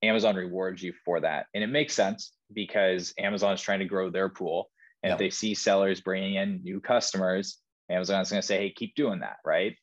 Amazon 0.03 0.37
rewards 0.37 0.83
you 0.83 0.93
for 1.05 1.21
that. 1.21 1.47
And 1.55 1.63
it 1.63 1.69
makes 1.69 1.95
sense 1.95 2.33
because 2.53 3.13
Amazon 3.19 3.53
is 3.53 3.61
trying 3.61 3.81
to 3.81 3.85
grow 3.85 4.11
their 4.11 4.29
pool. 4.29 4.71
And 5.03 5.11
yep. 5.11 5.17
if 5.17 5.19
they 5.19 5.31
see 5.31 5.55
sellers 5.55 6.01
bringing 6.01 6.35
in 6.35 6.63
new 6.63 6.81
customers, 6.81 7.59
Amazon's 7.91 8.31
going 8.31 8.41
to 8.41 8.47
say, 8.47 8.59
hey, 8.59 8.71
keep 8.71 8.95
doing 8.95 9.21
that. 9.21 9.37
Right. 9.45 9.77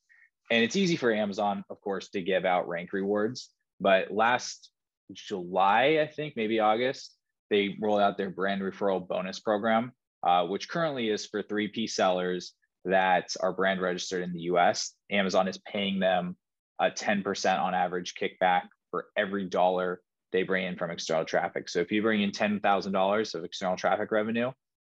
And 0.51 0.63
it's 0.63 0.75
easy 0.75 0.95
for 0.95 1.11
Amazon, 1.11 1.63
of 1.69 1.81
course, 1.81 2.09
to 2.09 2.21
give 2.21 2.45
out 2.45 2.67
rank 2.67 2.93
rewards. 2.93 3.49
But 3.79 4.11
last 4.11 4.69
July, 5.13 5.99
I 6.01 6.07
think, 6.07 6.35
maybe 6.35 6.59
August, 6.59 7.15
they 7.49 7.75
rolled 7.81 8.01
out 8.01 8.17
their 8.17 8.29
brand 8.29 8.61
referral 8.61 9.07
bonus 9.07 9.39
program, 9.39 9.91
uh, 10.23 10.45
which 10.45 10.69
currently 10.69 11.09
is 11.09 11.25
for 11.25 11.43
3P 11.43 11.89
sellers 11.89 12.53
that 12.85 13.35
are 13.41 13.51
brand 13.51 13.81
registered 13.81 14.23
in 14.23 14.31
the 14.31 14.41
US, 14.41 14.93
Amazon 15.11 15.47
is 15.47 15.57
paying 15.57 15.99
them 15.99 16.37
a 16.79 16.91
10% 16.91 17.59
on 17.59 17.73
average 17.73 18.13
kickback 18.13 18.63
for 18.91 19.07
every 19.17 19.45
dollar 19.45 20.01
they 20.31 20.43
bring 20.43 20.65
in 20.65 20.75
from 20.75 20.91
external 20.91 21.25
traffic. 21.25 21.69
So 21.69 21.79
if 21.79 21.91
you 21.91 22.01
bring 22.01 22.21
in 22.21 22.31
$10,000 22.31 23.35
of 23.35 23.43
external 23.43 23.77
traffic 23.77 24.11
revenue 24.11 24.51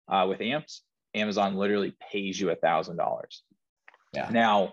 uh, 0.08 0.26
with 0.28 0.40
AMPS, 0.40 0.82
Amazon 1.14 1.56
literally 1.56 1.94
pays 2.10 2.40
you 2.40 2.48
$1,000. 2.48 3.20
Yeah. 4.12 4.28
Now, 4.30 4.72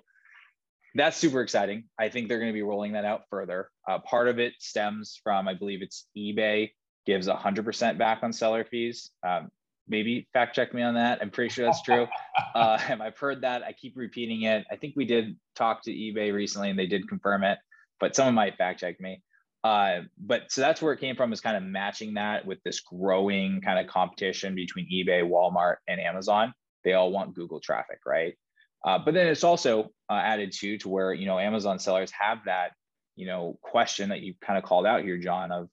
that's 0.95 1.17
super 1.17 1.41
exciting. 1.41 1.85
I 1.99 2.09
think 2.09 2.27
they're 2.27 2.39
going 2.39 2.51
to 2.51 2.53
be 2.53 2.61
rolling 2.61 2.93
that 2.93 3.05
out 3.05 3.23
further. 3.29 3.69
Uh, 3.87 3.99
part 3.99 4.27
of 4.27 4.39
it 4.39 4.53
stems 4.59 5.19
from, 5.23 5.47
I 5.47 5.53
believe 5.53 5.81
it's 5.81 6.07
eBay 6.17 6.71
gives 7.05 7.27
100% 7.27 7.97
back 7.97 8.19
on 8.23 8.31
seller 8.31 8.63
fees. 8.63 9.11
Um, 9.27 9.49
maybe 9.87 10.27
fact 10.33 10.55
check 10.55 10.73
me 10.73 10.81
on 10.81 10.93
that. 10.95 11.19
I'm 11.21 11.31
pretty 11.31 11.49
sure 11.49 11.65
that's 11.65 11.81
true. 11.81 12.07
uh, 12.55 12.77
I've 13.01 13.17
heard 13.17 13.41
that. 13.41 13.63
I 13.63 13.73
keep 13.73 13.93
repeating 13.95 14.43
it. 14.43 14.65
I 14.71 14.75
think 14.75 14.93
we 14.95 15.05
did 15.05 15.35
talk 15.55 15.83
to 15.83 15.91
eBay 15.91 16.33
recently 16.33 16.69
and 16.69 16.79
they 16.79 16.87
did 16.87 17.07
confirm 17.09 17.43
it, 17.43 17.57
but 17.99 18.15
someone 18.15 18.35
might 18.35 18.57
fact 18.57 18.79
check 18.79 18.99
me. 18.99 19.21
Uh, 19.63 20.01
but 20.17 20.51
so 20.51 20.61
that's 20.61 20.81
where 20.81 20.93
it 20.93 20.99
came 20.99 21.15
from 21.15 21.31
is 21.31 21.39
kind 21.39 21.55
of 21.55 21.63
matching 21.63 22.15
that 22.15 22.45
with 22.45 22.61
this 22.63 22.81
growing 22.81 23.61
kind 23.61 23.79
of 23.79 23.87
competition 23.87 24.55
between 24.55 24.87
eBay, 24.91 25.23
Walmart, 25.23 25.77
and 25.87 26.01
Amazon. 26.01 26.53
They 26.83 26.93
all 26.93 27.11
want 27.11 27.33
Google 27.33 27.61
traffic, 27.61 27.99
right? 28.05 28.35
Uh, 28.83 28.99
but 28.99 29.13
then 29.13 29.27
it's 29.27 29.43
also 29.43 29.89
uh, 30.09 30.13
added 30.13 30.51
to 30.51 30.77
to 30.79 30.89
where 30.89 31.13
you 31.13 31.25
know 31.25 31.39
Amazon 31.39 31.79
sellers 31.79 32.11
have 32.19 32.39
that 32.45 32.71
you 33.15 33.25
know 33.25 33.57
question 33.61 34.09
that 34.09 34.21
you 34.21 34.33
kind 34.41 34.57
of 34.57 34.63
called 34.63 34.85
out 34.85 35.03
here, 35.03 35.17
John, 35.17 35.51
of 35.51 35.69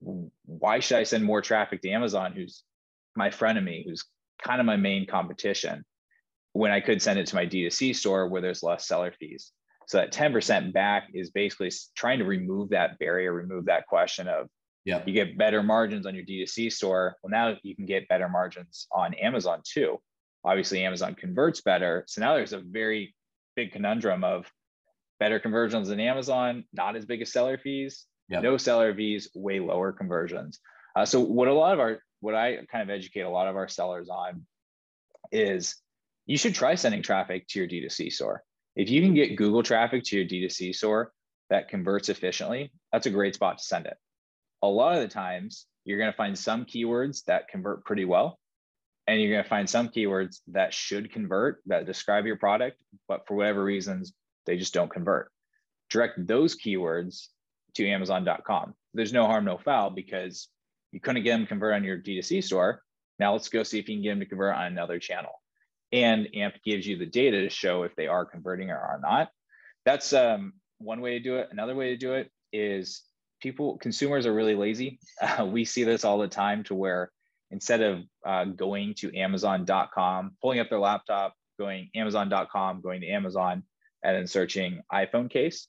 why 0.00 0.80
should 0.80 0.98
I 0.98 1.02
send 1.02 1.24
more 1.24 1.42
traffic 1.42 1.82
to 1.82 1.90
Amazon, 1.90 2.32
who's 2.32 2.62
my 3.16 3.30
frenemy, 3.30 3.84
who's 3.84 4.04
kind 4.42 4.60
of 4.60 4.66
my 4.66 4.76
main 4.76 5.06
competition, 5.06 5.84
when 6.52 6.70
I 6.70 6.80
could 6.80 7.02
send 7.02 7.18
it 7.18 7.26
to 7.28 7.34
my 7.34 7.46
D2C 7.46 7.96
store 7.96 8.28
where 8.28 8.40
there's 8.40 8.62
less 8.62 8.86
seller 8.86 9.12
fees. 9.18 9.52
So 9.86 9.98
that 9.98 10.12
10% 10.12 10.72
back 10.72 11.08
is 11.14 11.30
basically 11.30 11.72
trying 11.96 12.18
to 12.18 12.26
remove 12.26 12.70
that 12.70 12.98
barrier, 12.98 13.32
remove 13.32 13.64
that 13.66 13.86
question 13.86 14.28
of 14.28 14.48
yeah. 14.84 15.02
you 15.06 15.12
get 15.12 15.38
better 15.38 15.62
margins 15.62 16.06
on 16.06 16.14
your 16.14 16.24
D2C 16.24 16.72
store. 16.72 17.16
Well, 17.22 17.30
now 17.30 17.56
you 17.62 17.74
can 17.74 17.86
get 17.86 18.08
better 18.08 18.28
margins 18.28 18.86
on 18.92 19.14
Amazon 19.14 19.62
too. 19.64 19.98
Obviously, 20.44 20.84
Amazon 20.84 21.14
converts 21.14 21.60
better. 21.60 22.04
So 22.06 22.20
now 22.20 22.34
there's 22.34 22.52
a 22.52 22.60
very 22.60 23.14
big 23.56 23.72
conundrum 23.72 24.24
of 24.24 24.50
better 25.18 25.40
conversions 25.40 25.88
than 25.88 26.00
Amazon, 26.00 26.64
not 26.72 26.96
as 26.96 27.04
big 27.04 27.22
as 27.22 27.32
seller 27.32 27.58
fees, 27.58 28.06
yep. 28.28 28.42
no 28.42 28.56
seller 28.56 28.94
fees, 28.94 29.28
way 29.34 29.60
lower 29.60 29.92
conversions. 29.92 30.60
Uh, 30.94 31.04
so 31.04 31.20
what 31.20 31.48
a 31.48 31.52
lot 31.52 31.74
of 31.74 31.80
our, 31.80 31.98
what 32.20 32.34
I 32.34 32.58
kind 32.70 32.88
of 32.88 32.94
educate 32.94 33.22
a 33.22 33.30
lot 33.30 33.48
of 33.48 33.56
our 33.56 33.68
sellers 33.68 34.08
on 34.08 34.46
is 35.32 35.76
you 36.26 36.38
should 36.38 36.54
try 36.54 36.74
sending 36.74 37.02
traffic 37.02 37.48
to 37.48 37.58
your 37.58 37.68
D2C 37.68 38.12
store. 38.12 38.42
If 38.76 38.90
you 38.90 39.02
can 39.02 39.14
get 39.14 39.36
Google 39.36 39.62
traffic 39.62 40.04
to 40.04 40.16
your 40.16 40.26
D2C 40.26 40.74
store 40.74 41.12
that 41.50 41.68
converts 41.68 42.08
efficiently, 42.08 42.72
that's 42.92 43.06
a 43.06 43.10
great 43.10 43.34
spot 43.34 43.58
to 43.58 43.64
send 43.64 43.86
it. 43.86 43.96
A 44.62 44.68
lot 44.68 44.94
of 44.94 45.00
the 45.00 45.08
times, 45.08 45.66
you're 45.84 45.98
going 45.98 46.10
to 46.10 46.16
find 46.16 46.38
some 46.38 46.64
keywords 46.64 47.24
that 47.24 47.48
convert 47.48 47.84
pretty 47.84 48.04
well. 48.04 48.38
And 49.08 49.20
you're 49.20 49.32
going 49.32 49.42
to 49.42 49.48
find 49.48 49.68
some 49.68 49.88
keywords 49.88 50.40
that 50.48 50.72
should 50.74 51.10
convert 51.10 51.60
that 51.66 51.86
describe 51.86 52.26
your 52.26 52.36
product, 52.36 52.78
but 53.08 53.26
for 53.26 53.34
whatever 53.34 53.64
reasons, 53.64 54.12
they 54.44 54.56
just 54.58 54.74
don't 54.74 54.90
convert. 54.90 55.32
Direct 55.88 56.26
those 56.26 56.54
keywords 56.54 57.28
to 57.74 57.88
Amazon.com. 57.88 58.74
There's 58.92 59.12
no 59.12 59.26
harm, 59.26 59.46
no 59.46 59.56
foul 59.56 59.90
because 59.90 60.48
you 60.92 61.00
couldn't 61.00 61.24
get 61.24 61.32
them 61.32 61.42
to 61.42 61.46
convert 61.46 61.74
on 61.74 61.84
your 61.84 61.96
D2C 61.96 62.44
store. 62.44 62.82
Now 63.18 63.32
let's 63.32 63.48
go 63.48 63.62
see 63.62 63.78
if 63.78 63.88
you 63.88 63.96
can 63.96 64.02
get 64.02 64.10
them 64.10 64.20
to 64.20 64.26
convert 64.26 64.54
on 64.54 64.66
another 64.66 64.98
channel. 64.98 65.32
And 65.90 66.28
AMP 66.34 66.62
gives 66.62 66.86
you 66.86 66.98
the 66.98 67.06
data 67.06 67.40
to 67.40 67.50
show 67.50 67.84
if 67.84 67.96
they 67.96 68.08
are 68.08 68.26
converting 68.26 68.70
or 68.70 68.76
are 68.76 69.00
not. 69.02 69.30
That's 69.86 70.12
um, 70.12 70.52
one 70.76 71.00
way 71.00 71.12
to 71.12 71.20
do 71.20 71.36
it. 71.36 71.48
Another 71.50 71.74
way 71.74 71.90
to 71.90 71.96
do 71.96 72.12
it 72.12 72.30
is 72.52 73.02
people 73.40 73.78
consumers 73.78 74.26
are 74.26 74.34
really 74.34 74.54
lazy 74.54 74.98
uh, 75.20 75.44
we 75.50 75.64
see 75.64 75.84
this 75.84 76.04
all 76.04 76.18
the 76.18 76.28
time 76.28 76.64
to 76.64 76.74
where 76.74 77.10
instead 77.50 77.80
of 77.80 78.02
uh, 78.26 78.44
going 78.44 78.94
to 78.94 79.14
amazon.com 79.16 80.32
pulling 80.42 80.60
up 80.60 80.68
their 80.68 80.78
laptop 80.78 81.34
going 81.58 81.90
amazon.com 81.94 82.80
going 82.80 83.00
to 83.00 83.08
amazon 83.08 83.62
and 84.02 84.16
then 84.16 84.26
searching 84.26 84.80
iphone 84.92 85.30
case 85.30 85.68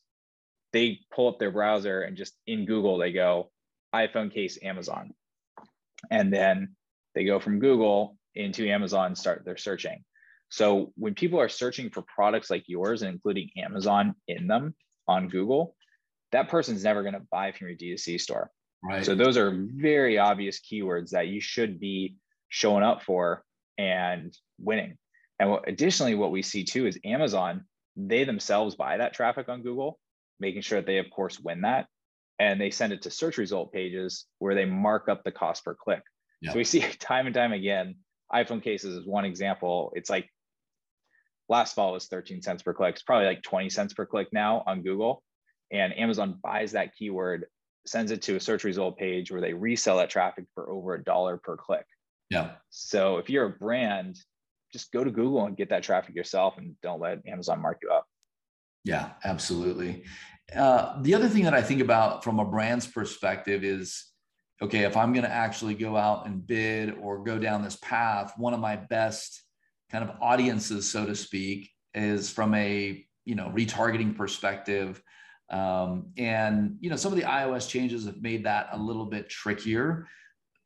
they 0.72 1.00
pull 1.14 1.28
up 1.28 1.40
their 1.40 1.52
browser 1.52 2.02
and 2.02 2.18
just 2.18 2.36
in 2.48 2.66
google 2.66 2.98
they 2.98 3.12
go 3.12 3.50
iphone 3.96 4.32
case 4.32 4.58
amazon 4.64 5.12
and 6.12 6.32
then 6.32 6.76
they 7.16 7.24
go 7.24 7.40
from 7.40 7.60
google 7.60 8.18
into 8.36 8.70
amazon 8.70 9.16
start 9.16 9.44
their 9.46 9.58
searching 9.58 10.04
so 10.52 10.92
when 10.96 11.14
people 11.14 11.40
are 11.40 11.50
searching 11.50 11.90
for 11.90 12.04
products 12.04 12.50
like 12.50 12.64
yours 12.68 13.02
and 13.02 13.12
including 13.12 13.50
amazon 13.58 14.14
in 14.28 14.48
them 14.48 14.76
on 15.08 15.28
google 15.28 15.76
that 16.32 16.50
person's 16.50 16.84
never 16.84 17.02
going 17.02 17.14
to 17.14 17.26
buy 17.32 17.52
from 17.52 17.68
your 17.68 17.78
D2C 17.78 18.20
store. 18.20 18.52
Right. 18.84 19.06
So 19.06 19.16
those 19.16 19.38
are 19.38 19.52
very 19.56 20.18
obvious 20.18 20.60
keywords 20.60 21.12
that 21.12 21.28
you 21.28 21.42
should 21.42 21.80
be 21.80 22.16
showing 22.48 22.84
up 22.84 23.04
for 23.04 23.44
and 23.78 24.36
winning. 24.60 24.98
And 25.40 25.52
what, 25.52 25.68
additionally, 25.68 26.16
what 26.16 26.32
we 26.32 26.42
see 26.42 26.64
too 26.64 26.86
is 26.86 27.00
Amazon, 27.04 27.66
they 27.96 28.24
themselves 28.24 28.76
buy 28.76 28.98
that 28.98 29.14
traffic 29.14 29.50
on 29.50 29.64
Google, 29.64 30.00
making 30.40 30.62
sure 30.62 30.80
that 30.80 30.86
they, 30.86 30.98
of 30.98 31.10
course, 31.10 31.40
win 31.40 31.62
that. 31.62 31.88
And 32.40 32.60
they 32.60 32.72
send 32.72 32.94
it 32.94 33.02
to 33.02 33.12
search 33.12 33.38
result 33.38 33.74
pages 33.74 34.26
where 34.40 34.56
they 34.56 34.66
mark 34.66 35.10
up 35.10 35.24
the 35.24 35.32
cost 35.32 35.66
per 35.66 35.76
click. 35.76 36.02
Yep. 36.42 36.54
So 36.54 36.58
we 36.58 36.64
see 36.66 36.82
time 36.82 37.26
and 37.26 37.36
time 37.36 37.52
again, 37.52 37.96
iPhone 38.34 38.64
cases 38.64 38.96
is 38.96 39.06
one 39.06 39.26
example. 39.26 39.92
It's 39.96 40.10
like 40.10 40.30
last 41.50 41.76
fall 41.76 41.94
was 41.94 42.08
13 42.08 42.42
cents 42.42 42.64
per 42.64 42.74
click. 42.74 42.96
It's 42.96 43.04
probably 43.04 43.28
like 43.28 43.42
20 43.42 43.70
cents 43.70 43.94
per 43.94 44.06
click 44.06 44.30
now 44.32 44.64
on 44.66 44.84
Google 44.84 45.22
and 45.72 45.98
Amazon 45.98 46.40
buys 46.42 46.72
that 46.72 46.96
keyword, 46.96 47.46
sends 47.90 48.12
it 48.12 48.22
to 48.22 48.36
a 48.36 48.40
search 48.40 48.64
result 48.64 48.98
page 48.98 49.32
where 49.32 49.42
they 49.42 49.54
resell 49.54 49.98
that 49.98 50.10
traffic 50.10 50.46
for 50.54 50.70
over 50.70 50.94
a 50.94 51.04
dollar 51.04 51.38
per 51.38 51.58
click. 51.58 51.86
Yeah. 52.30 52.52
So 52.70 53.18
if 53.18 53.30
you're 53.30 53.46
a 53.46 53.50
brand, 53.50 54.18
just 54.72 54.92
go 54.92 55.04
to 55.04 55.10
Google 55.10 55.46
and 55.46 55.58
get 55.58 55.70
that 55.70 55.82
traffic 55.82 56.16
yourself 56.16 56.58
and 56.58 56.76
don't 56.84 57.02
let 57.02 57.26
Amazon 57.28 57.62
mark 57.62 57.80
you 57.82 57.90
up. 57.90 58.06
Yeah, 58.86 59.12
absolutely. 59.24 60.04
Uh, 60.56 61.02
the 61.02 61.16
other 61.16 61.28
thing 61.28 61.44
that 61.44 61.56
I 61.56 61.62
think 61.62 61.82
about 61.82 62.24
from 62.24 62.40
a 62.40 62.46
brand's 62.46 62.86
perspective 62.86 63.64
is 63.64 64.06
okay, 64.62 64.84
if 64.84 64.96
I'm 64.98 65.14
going 65.14 65.26
to 65.26 65.32
actually 65.32 65.74
go 65.74 65.96
out 65.96 66.28
and 66.28 66.46
bid 66.46 66.96
or 67.02 67.24
go 67.24 67.40
down 67.40 67.64
this 67.64 67.78
path, 67.78 68.34
one 68.38 68.54
of 68.54 68.60
my 68.60 68.76
best 68.76 69.42
kind 69.90 70.04
of 70.04 70.16
audiences, 70.22 70.92
so 70.92 71.06
to 71.06 71.16
speak, 71.16 71.70
is 71.94 72.30
from 72.30 72.54
a 72.54 73.04
you 73.26 73.36
know 73.36 73.52
retargeting 73.56 74.16
perspective 74.16 75.02
um, 75.50 76.08
and 76.18 76.78
you 76.80 76.90
know, 76.90 76.96
some 76.96 77.12
of 77.12 77.18
the 77.18 77.26
iOS 77.26 77.68
changes 77.68 78.06
have 78.06 78.22
made 78.22 78.46
that 78.46 78.70
a 78.72 78.78
little 78.78 79.06
bit 79.06 79.30
trickier. 79.30 80.08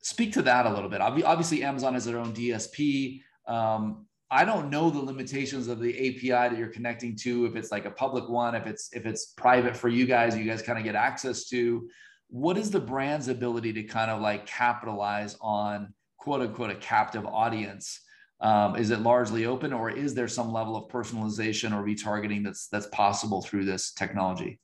Speak 0.01 0.33
to 0.33 0.41
that 0.41 0.65
a 0.65 0.69
little 0.69 0.89
bit. 0.89 0.99
Obviously, 0.99 1.63
Amazon 1.63 1.93
has 1.93 2.05
their 2.05 2.17
own 2.17 2.33
DSP. 2.33 3.21
Um, 3.47 4.05
I 4.29 4.45
don't 4.45 4.69
know 4.69 4.89
the 4.89 4.99
limitations 4.99 5.67
of 5.67 5.79
the 5.79 5.91
API 5.91 6.49
that 6.49 6.57
you're 6.57 6.67
connecting 6.67 7.15
to. 7.17 7.45
If 7.45 7.55
it's 7.55 7.71
like 7.71 7.85
a 7.85 7.91
public 7.91 8.27
one, 8.27 8.55
if 8.55 8.65
it's 8.65 8.89
if 8.91 9.05
it's 9.05 9.27
private 9.27 9.77
for 9.77 9.87
you 9.87 10.05
guys, 10.05 10.35
you 10.35 10.43
guys 10.43 10.61
kind 10.61 10.77
of 10.77 10.83
get 10.83 10.95
access 10.95 11.45
to. 11.49 11.87
What 12.29 12.57
is 12.57 12.71
the 12.71 12.79
brand's 12.79 13.27
ability 13.27 13.73
to 13.73 13.83
kind 13.83 14.09
of 14.09 14.21
like 14.21 14.45
capitalize 14.45 15.37
on 15.39 15.93
quote 16.17 16.41
unquote 16.41 16.71
a 16.71 16.75
captive 16.75 17.25
audience? 17.25 18.01
Um, 18.41 18.75
is 18.75 18.89
it 18.89 18.99
largely 18.99 19.45
open, 19.45 19.71
or 19.71 19.89
is 19.89 20.13
there 20.13 20.27
some 20.27 20.51
level 20.51 20.75
of 20.75 20.91
personalization 20.91 21.71
or 21.71 21.81
retargeting 21.81 22.43
that's 22.43 22.67
that's 22.67 22.87
possible 22.87 23.41
through 23.41 23.63
this 23.65 23.93
technology? 23.93 24.59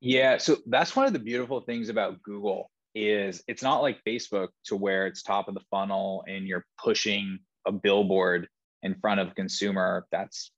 Yeah, 0.00 0.38
so 0.38 0.58
that's 0.66 0.94
one 0.94 1.06
of 1.06 1.12
the 1.12 1.18
beautiful 1.18 1.60
things 1.60 1.88
about 1.88 2.22
Google 2.22 2.70
is 2.94 3.42
it's 3.46 3.62
not 3.62 3.82
like 3.82 4.02
Facebook 4.06 4.48
to 4.64 4.76
where 4.76 5.06
it's 5.06 5.22
top 5.22 5.48
of 5.48 5.54
the 5.54 5.60
funnel 5.70 6.24
and 6.26 6.46
you're 6.46 6.64
pushing 6.82 7.38
a 7.66 7.72
billboard 7.72 8.48
in 8.82 8.94
front 9.00 9.20
of 9.20 9.28
a 9.28 9.34
consumer 9.34 10.06
that's 10.10 10.52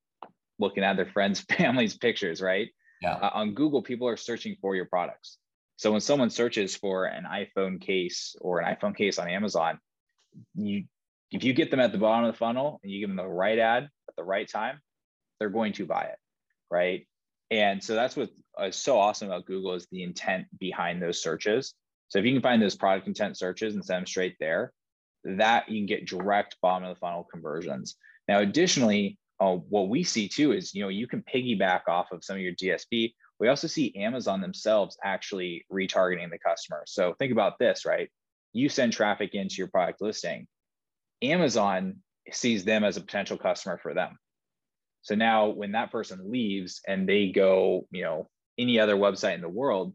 looking 0.58 0.84
at 0.84 0.96
their 0.96 1.06
friends' 1.06 1.40
families' 1.56 1.96
pictures, 1.96 2.40
right? 2.40 2.68
Yeah. 3.02 3.14
Uh, 3.14 3.30
on 3.34 3.54
Google, 3.54 3.82
people 3.82 4.06
are 4.08 4.16
searching 4.16 4.56
for 4.60 4.76
your 4.76 4.84
products. 4.84 5.38
So 5.76 5.90
when 5.90 6.02
someone 6.02 6.28
searches 6.28 6.76
for 6.76 7.06
an 7.06 7.24
iPhone 7.24 7.80
case 7.80 8.36
or 8.40 8.60
an 8.60 8.76
iPhone 8.76 8.94
case 8.94 9.18
on 9.18 9.28
Amazon, 9.28 9.78
you 10.54 10.84
if 11.32 11.44
you 11.44 11.52
get 11.52 11.70
them 11.70 11.80
at 11.80 11.92
the 11.92 11.98
bottom 11.98 12.24
of 12.24 12.34
the 12.34 12.38
funnel 12.38 12.80
and 12.82 12.92
you 12.92 13.00
give 13.00 13.08
them 13.08 13.16
the 13.16 13.26
right 13.26 13.58
ad 13.58 13.84
at 13.84 14.16
the 14.16 14.24
right 14.24 14.48
time, 14.48 14.80
they're 15.38 15.48
going 15.48 15.72
to 15.74 15.86
buy 15.86 16.02
it, 16.02 16.18
right? 16.70 17.06
And 17.50 17.82
so 17.82 17.94
that's 17.94 18.16
what 18.16 18.30
is 18.68 18.76
so 18.76 18.98
awesome 18.98 19.28
about 19.28 19.46
Google 19.46 19.74
is 19.74 19.86
the 19.90 20.02
intent 20.02 20.46
behind 20.58 21.02
those 21.02 21.22
searches. 21.22 21.74
So 22.08 22.18
if 22.18 22.24
you 22.24 22.32
can 22.32 22.42
find 22.42 22.60
those 22.60 22.76
product 22.76 23.06
intent 23.06 23.38
searches 23.38 23.74
and 23.74 23.84
send 23.84 23.98
them 23.98 24.06
straight 24.06 24.36
there, 24.40 24.72
that 25.24 25.68
you 25.68 25.78
can 25.78 25.86
get 25.86 26.06
direct 26.06 26.56
bottom 26.60 26.88
of 26.88 26.94
the 26.94 27.00
funnel 27.00 27.26
conversions. 27.30 27.96
Now, 28.28 28.40
additionally, 28.40 29.18
uh, 29.38 29.56
what 29.56 29.88
we 29.88 30.02
see 30.02 30.28
too 30.28 30.52
is 30.52 30.74
you 30.74 30.82
know 30.82 30.88
you 30.88 31.06
can 31.06 31.22
piggyback 31.22 31.82
off 31.88 32.12
of 32.12 32.24
some 32.24 32.36
of 32.36 32.42
your 32.42 32.54
DSP. 32.54 33.14
We 33.38 33.48
also 33.48 33.66
see 33.66 33.96
Amazon 33.96 34.40
themselves 34.40 34.98
actually 35.02 35.64
retargeting 35.72 36.30
the 36.30 36.38
customer. 36.38 36.82
So 36.86 37.14
think 37.18 37.32
about 37.32 37.58
this, 37.58 37.86
right? 37.86 38.10
You 38.52 38.68
send 38.68 38.92
traffic 38.92 39.34
into 39.34 39.56
your 39.56 39.68
product 39.68 40.02
listing. 40.02 40.46
Amazon 41.22 41.96
sees 42.30 42.64
them 42.64 42.84
as 42.84 42.96
a 42.96 43.00
potential 43.00 43.38
customer 43.38 43.78
for 43.78 43.94
them. 43.94 44.18
So 45.02 45.14
now 45.14 45.48
when 45.48 45.72
that 45.72 45.90
person 45.90 46.30
leaves 46.30 46.82
and 46.86 47.08
they 47.08 47.28
go, 47.28 47.86
you 47.90 48.02
know, 48.02 48.28
any 48.60 48.78
other 48.78 48.96
website 48.96 49.34
in 49.34 49.40
the 49.40 49.48
world, 49.48 49.94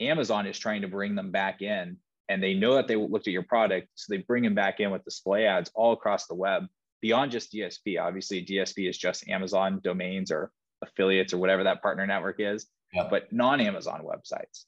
Amazon 0.00 0.46
is 0.46 0.58
trying 0.58 0.82
to 0.82 0.88
bring 0.88 1.14
them 1.14 1.30
back 1.30 1.62
in 1.62 1.96
and 2.28 2.42
they 2.42 2.54
know 2.54 2.74
that 2.74 2.88
they 2.88 2.96
looked 2.96 3.26
at 3.26 3.32
your 3.32 3.42
product. 3.42 3.88
So 3.94 4.12
they 4.12 4.22
bring 4.22 4.44
them 4.44 4.54
back 4.54 4.80
in 4.80 4.90
with 4.90 5.04
display 5.04 5.46
ads 5.46 5.70
all 5.74 5.92
across 5.92 6.26
the 6.26 6.34
web 6.34 6.66
beyond 7.00 7.32
just 7.32 7.52
DSP. 7.52 8.00
Obviously, 8.00 8.44
DSP 8.44 8.88
is 8.88 8.96
just 8.96 9.28
Amazon 9.28 9.80
domains 9.82 10.30
or 10.30 10.50
affiliates 10.82 11.32
or 11.34 11.38
whatever 11.38 11.64
that 11.64 11.82
partner 11.82 12.06
network 12.06 12.36
is, 12.38 12.66
but 13.10 13.32
non 13.32 13.60
Amazon 13.60 14.02
websites. 14.04 14.64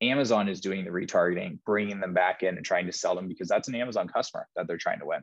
Amazon 0.00 0.48
is 0.48 0.60
doing 0.60 0.84
the 0.84 0.90
retargeting, 0.90 1.58
bringing 1.64 2.00
them 2.00 2.12
back 2.12 2.42
in 2.42 2.56
and 2.56 2.66
trying 2.66 2.86
to 2.86 2.92
sell 2.92 3.14
them 3.14 3.28
because 3.28 3.48
that's 3.48 3.68
an 3.68 3.74
Amazon 3.76 4.08
customer 4.08 4.48
that 4.56 4.66
they're 4.66 4.76
trying 4.76 4.98
to 4.98 5.06
win. 5.06 5.20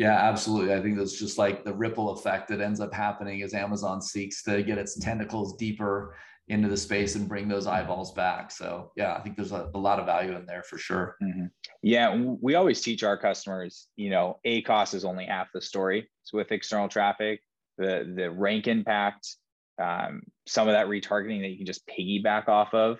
Yeah, 0.00 0.16
absolutely. 0.16 0.72
I 0.72 0.80
think 0.80 0.96
that's 0.96 1.18
just 1.18 1.36
like 1.36 1.62
the 1.62 1.74
ripple 1.74 2.12
effect 2.12 2.48
that 2.48 2.62
ends 2.62 2.80
up 2.80 2.90
happening 2.90 3.42
as 3.42 3.52
Amazon 3.52 4.00
seeks 4.00 4.42
to 4.44 4.62
get 4.62 4.78
its 4.78 4.98
tentacles 4.98 5.58
deeper 5.58 6.16
into 6.48 6.70
the 6.70 6.76
space 6.78 7.16
and 7.16 7.28
bring 7.28 7.48
those 7.48 7.66
eyeballs 7.66 8.10
back. 8.14 8.50
So 8.50 8.92
yeah, 8.96 9.12
I 9.12 9.20
think 9.20 9.36
there's 9.36 9.52
a, 9.52 9.70
a 9.74 9.78
lot 9.78 10.00
of 10.00 10.06
value 10.06 10.34
in 10.34 10.46
there 10.46 10.62
for 10.62 10.78
sure. 10.78 11.16
Mm-hmm. 11.22 11.44
Yeah, 11.82 12.16
we 12.16 12.54
always 12.54 12.80
teach 12.80 13.02
our 13.02 13.18
customers, 13.18 13.88
you 13.96 14.08
know, 14.08 14.40
ACOS 14.46 14.94
is 14.94 15.04
only 15.04 15.26
half 15.26 15.48
the 15.52 15.60
story. 15.60 16.08
So 16.22 16.38
with 16.38 16.50
external 16.50 16.88
traffic, 16.88 17.42
the 17.76 18.10
the 18.16 18.30
rank 18.30 18.68
impact, 18.68 19.36
um, 19.78 20.22
some 20.46 20.66
of 20.66 20.72
that 20.72 20.86
retargeting 20.86 21.42
that 21.42 21.50
you 21.50 21.58
can 21.58 21.66
just 21.66 21.86
piggyback 21.86 22.48
off 22.48 22.72
of. 22.72 22.96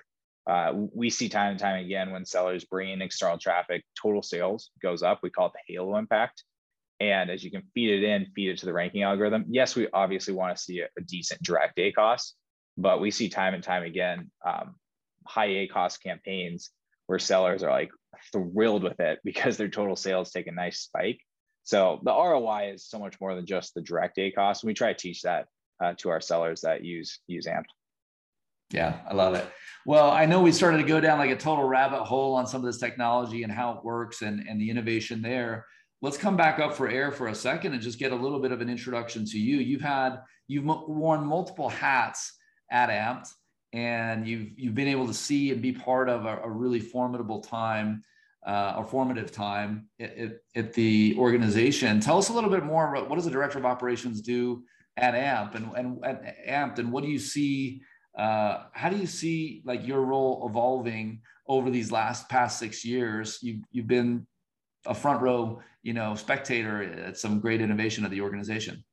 Uh, 0.47 0.73
we 0.95 1.09
see 1.09 1.31
time 1.31 1.53
and 1.53 1.61
time 1.61 1.83
again 1.83 2.11
when 2.11 2.27
sellers 2.27 2.67
bring 2.67 2.91
in 2.91 3.01
external 3.01 3.39
traffic, 3.39 3.85
total 4.01 4.23
sales 4.23 4.71
goes 4.83 5.03
up. 5.03 5.21
We 5.23 5.31
call 5.31 5.47
it 5.47 5.53
the 5.55 5.73
halo 5.73 5.97
impact. 5.97 6.45
And 7.01 7.31
as 7.31 7.43
you 7.43 7.51
can 7.51 7.63
feed 7.75 7.91
it 7.91 8.05
in, 8.05 8.27
feed 8.35 8.51
it 8.51 8.59
to 8.59 8.67
the 8.67 8.73
ranking 8.73 9.03
algorithm. 9.03 9.47
Yes, 9.49 9.75
we 9.75 9.89
obviously 9.93 10.35
want 10.35 10.57
to 10.57 10.63
see 10.63 10.81
a, 10.81 10.89
a 10.99 11.01
decent 11.03 11.43
direct 11.43 11.79
ACOS, 11.79 12.33
but 12.77 13.01
we 13.01 13.11
see 13.11 13.29
time 13.29 13.55
and 13.55 13.63
time 13.63 13.85
again 13.85 14.31
um, 14.45 14.75
high 15.27 15.67
cost 15.73 16.03
campaigns 16.03 16.71
where 17.07 17.19
sellers 17.19 17.63
are 17.63 17.71
like 17.71 17.91
thrilled 18.33 18.83
with 18.83 19.01
it 19.01 19.19
because 19.25 19.57
their 19.57 19.69
total 19.69 19.97
sales 19.97 20.31
take 20.31 20.47
a 20.47 20.53
nice 20.53 20.81
spike. 20.81 21.21
So 21.63 22.01
the 22.05 22.13
ROI 22.13 22.73
is 22.75 22.87
so 22.87 22.99
much 22.99 23.21
more 23.21 23.35
than 23.35 23.47
just 23.47 23.75
the 23.75 23.83
direct 23.83 24.17
ACOS. 24.17 24.63
And 24.63 24.69
we 24.69 24.75
try 24.75 24.93
to 24.93 24.99
teach 24.99 25.23
that 25.23 25.47
uh, 25.83 25.95
to 25.99 26.11
our 26.11 26.21
sellers 26.21 26.63
that 26.63 26.85
use 26.85 27.21
use 27.27 27.47
Ampd. 27.47 27.65
Yeah, 28.73 29.01
I 29.09 29.15
love 29.15 29.35
it. 29.35 29.49
Well, 29.85 30.11
I 30.11 30.27
know 30.27 30.41
we 30.41 30.53
started 30.53 30.79
to 30.79 30.85
go 30.85 31.01
down 31.01 31.19
like 31.19 31.31
a 31.31 31.37
total 31.37 31.65
rabbit 31.65 32.05
hole 32.05 32.35
on 32.35 32.47
some 32.47 32.61
of 32.61 32.67
this 32.67 32.79
technology 32.79 33.43
and 33.43 33.53
how 33.53 33.73
it 33.73 33.85
works 33.85 34.23
and, 34.23 34.47
and 34.49 34.61
the 34.61 34.71
innovation 34.71 35.23
there. 35.23 35.67
Let's 36.03 36.17
come 36.17 36.37
back 36.37 36.59
up 36.59 36.75
for 36.75 36.89
air 36.89 37.13
for 37.13 37.29
a 37.29 37.35
second 37.35 37.75
and 37.75 37.83
just 37.83 37.99
get 37.99 38.13
a 38.13 38.17
little 38.17 38.41
bit 38.41 38.53
of 38.53 38.61
an 38.61 38.71
introduction 38.71 39.27
to 39.27 39.39
you. 39.39 39.59
You've 39.59 39.83
had 39.83 40.21
you've 40.49 40.65
worn 40.65 41.27
multiple 41.27 41.69
hats 41.69 42.39
at 42.71 42.89
Ampd, 42.89 43.29
and 43.73 44.27
you've 44.27 44.59
you've 44.59 44.75
been 44.75 44.89
able 44.89 45.07
to 45.07 45.15
see 45.15 45.51
and 45.51 45.61
be 45.61 45.73
part 45.73 46.09
of 46.09 46.25
a, 46.25 46.39
a 46.43 46.51
really 46.51 46.81
formidable 46.81 47.41
time, 47.41 48.03
uh, 48.47 48.75
a 48.79 48.85
formative 48.85 49.31
time 49.31 49.89
at, 50.01 50.17
at, 50.17 50.33
at 50.57 50.73
the 50.73 51.15
organization. 51.19 52.01
Tell 52.01 52.19
us 52.19 52.31
a 52.31 52.33
little 52.33 52.51
bit 52.51 52.65
more 52.65 52.91
about 52.91 53.11
what 53.11 53.17
does 53.17 53.27
the 53.27 53.31
director 53.31 53.59
of 53.59 53.67
operations 53.67 54.23
do 54.23 54.63
at 54.97 55.15
AMP 55.15 55.55
and, 55.55 55.71
and 55.77 56.05
at 56.05 56.37
AMP 56.47 56.79
and 56.79 56.93
what 56.93 57.05
do 57.05 57.11
you 57.11 57.19
see 57.19 57.83
uh, 58.19 58.65
how 58.73 58.89
do 58.89 58.97
you 58.97 59.07
see 59.07 59.63
like 59.65 59.87
your 59.87 60.03
role 60.03 60.47
evolving 60.49 61.21
over 61.47 61.71
these 61.71 61.93
last 61.93 62.29
past 62.29 62.59
six 62.59 62.85
years? 62.85 63.39
You've 63.43 63.63
you've 63.71 63.87
been 63.87 64.27
a 64.87 64.95
front 64.95 65.21
row, 65.23 65.61
you 65.83 65.93
know, 65.93 66.15
spectator 66.15 66.83
at 66.83 67.19
some 67.19 67.41
great 67.41 67.61
innovation 67.61 68.05
of 68.05 68.11
the 68.11 68.21
organization. 68.21 68.85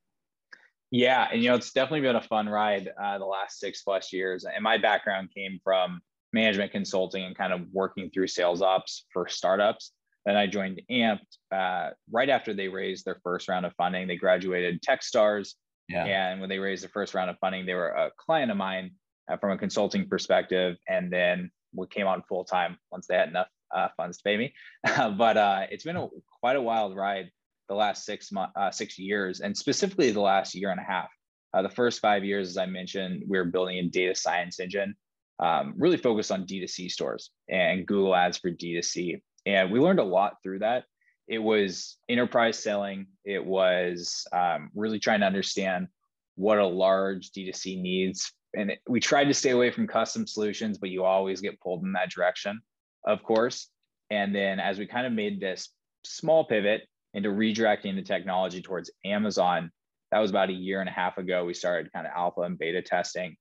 Yeah, 0.90 1.28
and 1.30 1.42
you 1.42 1.50
know, 1.50 1.54
it's 1.54 1.72
definitely 1.72 2.00
been 2.00 2.16
a 2.16 2.22
fun 2.22 2.48
ride 2.48 2.90
uh, 3.00 3.18
the 3.18 3.24
last 3.24 3.58
six 3.58 3.82
plus 3.82 4.12
years. 4.12 4.44
And 4.44 4.62
my 4.62 4.78
background 4.78 5.30
came 5.34 5.60
from 5.62 6.00
management 6.32 6.72
consulting 6.72 7.24
and 7.24 7.36
kind 7.36 7.52
of 7.52 7.62
working 7.72 8.10
through 8.10 8.28
sales 8.28 8.62
ops 8.62 9.04
for 9.12 9.28
startups. 9.28 9.92
Then 10.24 10.36
I 10.36 10.46
joined 10.46 10.80
Ampd 10.90 11.20
uh, 11.52 11.90
right 12.10 12.28
after 12.28 12.52
they 12.52 12.68
raised 12.68 13.04
their 13.04 13.20
first 13.22 13.48
round 13.48 13.66
of 13.66 13.74
funding. 13.76 14.06
They 14.06 14.16
graduated 14.16 14.82
TechStars, 14.82 15.54
yeah. 15.88 16.04
and 16.04 16.40
when 16.40 16.48
they 16.48 16.58
raised 16.58 16.84
the 16.84 16.88
first 16.88 17.14
round 17.14 17.30
of 17.30 17.38
funding, 17.38 17.66
they 17.66 17.74
were 17.74 17.88
a 17.88 18.10
client 18.18 18.50
of 18.50 18.56
mine 18.56 18.92
uh, 19.30 19.36
from 19.36 19.52
a 19.52 19.58
consulting 19.58 20.08
perspective, 20.08 20.76
and 20.88 21.12
then 21.12 21.50
we 21.74 21.86
came 21.86 22.06
on 22.06 22.22
full 22.28 22.44
time 22.44 22.78
once 22.90 23.06
they 23.06 23.14
had 23.14 23.28
enough 23.28 23.48
uh, 23.74 23.88
funds 23.96 24.18
to 24.18 24.22
pay 24.24 24.36
me. 24.36 24.52
but 25.16 25.36
uh, 25.36 25.66
it's 25.70 25.84
been 25.84 25.96
a, 25.96 26.08
quite 26.40 26.56
a 26.56 26.62
wild 26.62 26.96
ride 26.96 27.30
the 27.68 27.74
last 27.74 28.04
six 28.04 28.32
months, 28.32 28.52
uh, 28.56 28.70
six 28.70 28.98
years, 28.98 29.40
and 29.40 29.56
specifically 29.56 30.10
the 30.10 30.20
last 30.20 30.54
year 30.54 30.70
and 30.70 30.80
a 30.80 30.84
half. 30.84 31.08
Uh, 31.54 31.62
the 31.62 31.68
first 31.68 32.00
five 32.00 32.24
years, 32.24 32.48
as 32.48 32.56
I 32.58 32.66
mentioned, 32.66 33.22
we 33.26 33.38
were 33.38 33.44
building 33.44 33.78
a 33.78 33.82
data 33.84 34.14
science 34.14 34.60
engine, 34.60 34.94
um, 35.38 35.74
really 35.76 35.96
focused 35.96 36.30
on 36.30 36.46
D2C 36.46 36.90
stores 36.90 37.30
and 37.48 37.86
Google 37.86 38.14
Ads 38.14 38.38
for 38.38 38.50
D2C. 38.50 39.20
And 39.46 39.70
we 39.70 39.80
learned 39.80 40.00
a 40.00 40.04
lot 40.04 40.34
through 40.42 40.60
that. 40.60 40.84
It 41.26 41.38
was 41.38 41.96
enterprise 42.08 42.58
selling. 42.58 43.06
It 43.24 43.44
was 43.44 44.26
um, 44.32 44.70
really 44.74 44.98
trying 44.98 45.20
to 45.20 45.26
understand 45.26 45.88
what 46.36 46.58
a 46.58 46.66
large 46.66 47.30
D2C 47.30 47.80
needs 47.80 48.32
and 48.54 48.70
it, 48.70 48.80
we 48.88 49.00
tried 49.00 49.26
to 49.26 49.34
stay 49.34 49.50
away 49.50 49.70
from 49.70 49.86
custom 49.86 50.26
solutions, 50.26 50.78
but 50.78 50.90
you 50.90 51.04
always 51.04 51.40
get 51.40 51.60
pulled 51.60 51.84
in 51.84 51.92
that 51.92 52.10
direction, 52.10 52.60
of 53.04 53.22
course. 53.22 53.68
And 54.10 54.34
then 54.34 54.60
as 54.60 54.78
we 54.78 54.86
kind 54.86 55.06
of 55.06 55.12
made 55.12 55.40
this 55.40 55.70
small 56.04 56.44
pivot 56.44 56.82
into 57.14 57.30
redirecting 57.30 57.94
the 57.94 58.02
technology 58.02 58.62
towards 58.62 58.90
Amazon, 59.04 59.70
that 60.10 60.20
was 60.20 60.30
about 60.30 60.50
a 60.50 60.54
year 60.54 60.80
and 60.80 60.88
a 60.88 60.92
half 60.92 61.18
ago. 61.18 61.44
We 61.44 61.54
started 61.54 61.92
kind 61.92 62.06
of 62.06 62.12
alpha 62.16 62.42
and 62.42 62.58
beta 62.58 62.82
testing. 62.82 63.36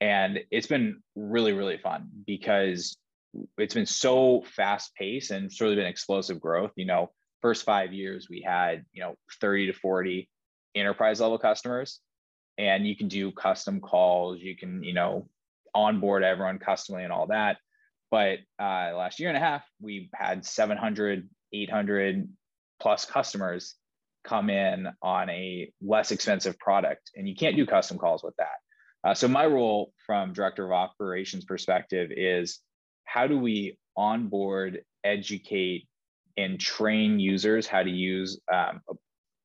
And 0.00 0.40
it's 0.50 0.66
been 0.66 1.02
really, 1.14 1.52
really 1.52 1.78
fun 1.78 2.08
because 2.26 2.96
it's 3.58 3.74
been 3.74 3.86
so 3.86 4.42
fast 4.46 4.94
paced 4.94 5.30
and 5.30 5.46
it's 5.46 5.60
really 5.60 5.76
been 5.76 5.86
explosive 5.86 6.40
growth. 6.40 6.72
You 6.76 6.86
know, 6.86 7.10
first 7.42 7.64
five 7.64 7.92
years, 7.92 8.28
we 8.30 8.40
had, 8.40 8.84
you 8.92 9.02
know, 9.02 9.14
30 9.40 9.66
to 9.66 9.72
40 9.74 10.28
enterprise 10.74 11.20
level 11.20 11.38
customers 11.38 12.00
and 12.58 12.86
you 12.86 12.96
can 12.96 13.08
do 13.08 13.32
custom 13.32 13.80
calls 13.80 14.40
you 14.40 14.56
can 14.56 14.82
you 14.82 14.92
know 14.92 15.28
onboard 15.74 16.22
everyone 16.22 16.58
customly 16.58 17.04
and 17.04 17.12
all 17.12 17.26
that 17.26 17.58
but 18.10 18.38
uh, 18.60 18.92
last 18.94 19.20
year 19.20 19.28
and 19.28 19.36
a 19.36 19.40
half 19.40 19.62
we 19.80 20.10
had 20.14 20.44
700 20.44 21.28
800 21.52 22.28
plus 22.80 23.04
customers 23.04 23.74
come 24.24 24.50
in 24.50 24.88
on 25.02 25.30
a 25.30 25.70
less 25.80 26.10
expensive 26.10 26.58
product 26.58 27.10
and 27.14 27.28
you 27.28 27.34
can't 27.34 27.56
do 27.56 27.64
custom 27.64 27.98
calls 27.98 28.22
with 28.22 28.34
that 28.36 28.56
uh, 29.04 29.14
so 29.14 29.28
my 29.28 29.46
role 29.46 29.92
from 30.04 30.32
director 30.32 30.66
of 30.66 30.72
operations 30.72 31.44
perspective 31.44 32.10
is 32.10 32.58
how 33.04 33.26
do 33.26 33.38
we 33.38 33.78
onboard 33.96 34.82
educate 35.04 35.86
and 36.36 36.58
train 36.60 37.18
users 37.20 37.66
how 37.66 37.82
to 37.82 37.90
use 37.90 38.40
um, 38.52 38.80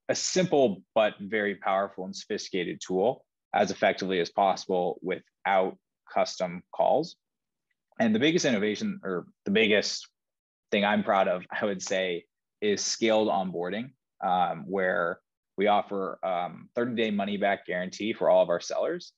a 0.10 0.16
simple 0.16 0.84
but 0.94 1.14
very 1.22 1.56
powerful 1.56 2.04
and 2.04 2.16
sophisticated 2.16 2.82
tool 2.86 3.24
as 3.54 3.72
effectively 3.72 4.20
as 4.20 4.30
possible 4.30 5.00
without 5.02 5.78
custom 6.14 6.62
calls. 6.76 7.16
And 8.00 8.16
the 8.16 8.20
biggest 8.20 8.46
innovation 8.46 9.00
or 9.04 9.26
the 9.46 9.52
biggest 9.52 10.08
thing 10.72 10.86
I'm 10.86 11.04
proud 11.04 11.28
of, 11.28 11.44
I 11.62 11.66
would 11.66 11.82
say, 11.82 12.26
is 12.62 12.82
scaled 12.82 13.28
onboarding, 13.28 13.92
um, 14.24 14.66
where 14.68 15.20
we 15.58 15.68
offer 15.68 16.20
um, 16.24 16.70
30 16.76 16.96
day 16.96 17.12
money 17.12 17.38
back 17.38 17.66
guarantee 17.66 18.14
for 18.14 18.30
all 18.30 18.42
of 18.42 18.50
our 18.50 18.60
sellers 18.60 19.14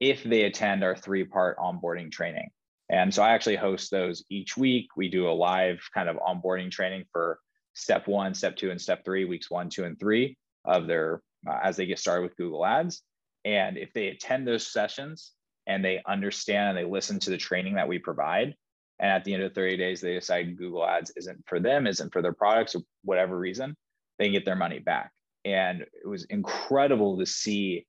if 0.00 0.24
they 0.24 0.42
attend 0.42 0.82
our 0.82 0.96
three 0.96 1.24
part 1.24 1.58
onboarding 1.58 2.10
training. 2.10 2.50
And 2.90 3.12
so 3.12 3.22
I 3.22 3.30
actually 3.30 3.56
host 3.56 3.90
those 3.90 4.24
each 4.28 4.56
week. 4.56 4.88
We 4.96 5.08
do 5.08 5.28
a 5.28 5.32
live 5.32 5.80
kind 5.94 6.08
of 6.08 6.16
onboarding 6.16 6.70
training 6.70 7.04
for 7.12 7.38
step 7.74 8.06
one, 8.06 8.34
step 8.34 8.56
two, 8.56 8.70
and 8.70 8.80
step 8.80 9.04
three, 9.04 9.24
weeks 9.24 9.50
one, 9.50 9.70
two, 9.70 9.84
and 9.84 9.98
three 9.98 10.36
of 10.64 10.86
their 10.86 11.22
uh, 11.48 11.58
as 11.62 11.76
they 11.76 11.86
get 11.86 11.98
started 11.98 12.22
with 12.22 12.36
Google 12.36 12.64
Ads. 12.64 13.02
And 13.44 13.76
if 13.76 13.92
they 13.92 14.08
attend 14.08 14.46
those 14.46 14.66
sessions 14.66 15.32
and 15.66 15.84
they 15.84 16.02
understand 16.06 16.70
and 16.70 16.78
they 16.78 16.90
listen 16.90 17.18
to 17.20 17.30
the 17.30 17.38
training 17.38 17.74
that 17.74 17.88
we 17.88 17.98
provide, 17.98 18.54
and 18.98 19.10
at 19.10 19.24
the 19.24 19.34
end 19.34 19.42
of 19.42 19.54
30 19.54 19.76
days 19.76 20.00
they 20.00 20.14
decide 20.14 20.56
Google 20.56 20.86
Ads 20.86 21.12
isn't 21.16 21.44
for 21.46 21.60
them, 21.60 21.86
isn't 21.86 22.12
for 22.12 22.22
their 22.22 22.32
products, 22.32 22.74
or 22.74 22.82
whatever 23.02 23.38
reason, 23.38 23.76
they 24.18 24.30
get 24.30 24.44
their 24.44 24.56
money 24.56 24.78
back. 24.78 25.10
And 25.44 25.82
it 25.82 26.06
was 26.06 26.24
incredible 26.24 27.18
to 27.18 27.26
see 27.26 27.86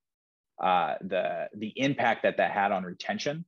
uh, 0.62 0.94
the 1.02 1.48
the 1.54 1.72
impact 1.76 2.22
that 2.22 2.38
that 2.38 2.50
had 2.50 2.72
on 2.72 2.82
retention 2.82 3.44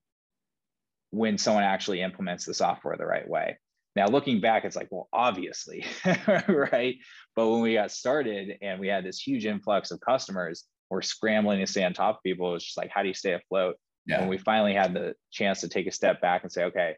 when 1.10 1.38
someone 1.38 1.64
actually 1.64 2.02
implements 2.02 2.44
the 2.44 2.54
software 2.54 2.96
the 2.96 3.06
right 3.06 3.28
way. 3.28 3.58
Now, 3.96 4.06
looking 4.06 4.40
back, 4.40 4.64
it's 4.64 4.76
like, 4.76 4.88
well, 4.90 5.08
obviously, 5.12 5.84
right? 6.48 6.96
But 7.34 7.48
when 7.48 7.62
we 7.62 7.74
got 7.74 7.90
started 7.90 8.58
and 8.62 8.78
we 8.78 8.88
had 8.88 9.04
this 9.04 9.20
huge 9.20 9.46
influx 9.46 9.90
of 9.90 10.00
customers, 10.00 10.64
we're 10.90 11.02
scrambling 11.02 11.60
to 11.60 11.66
stay 11.66 11.84
on 11.84 11.94
top 11.94 12.16
of 12.16 12.22
people. 12.22 12.54
It's 12.54 12.64
just 12.64 12.76
like, 12.76 12.90
how 12.90 13.02
do 13.02 13.08
you 13.08 13.14
stay 13.14 13.32
afloat? 13.32 13.76
Yeah. 14.08 14.20
When 14.20 14.28
we 14.28 14.38
finally 14.38 14.74
had 14.74 14.94
the 14.94 15.14
chance 15.30 15.60
to 15.60 15.68
take 15.68 15.86
a 15.86 15.92
step 15.92 16.20
back 16.20 16.42
and 16.42 16.50
say, 16.50 16.64
okay, 16.64 16.96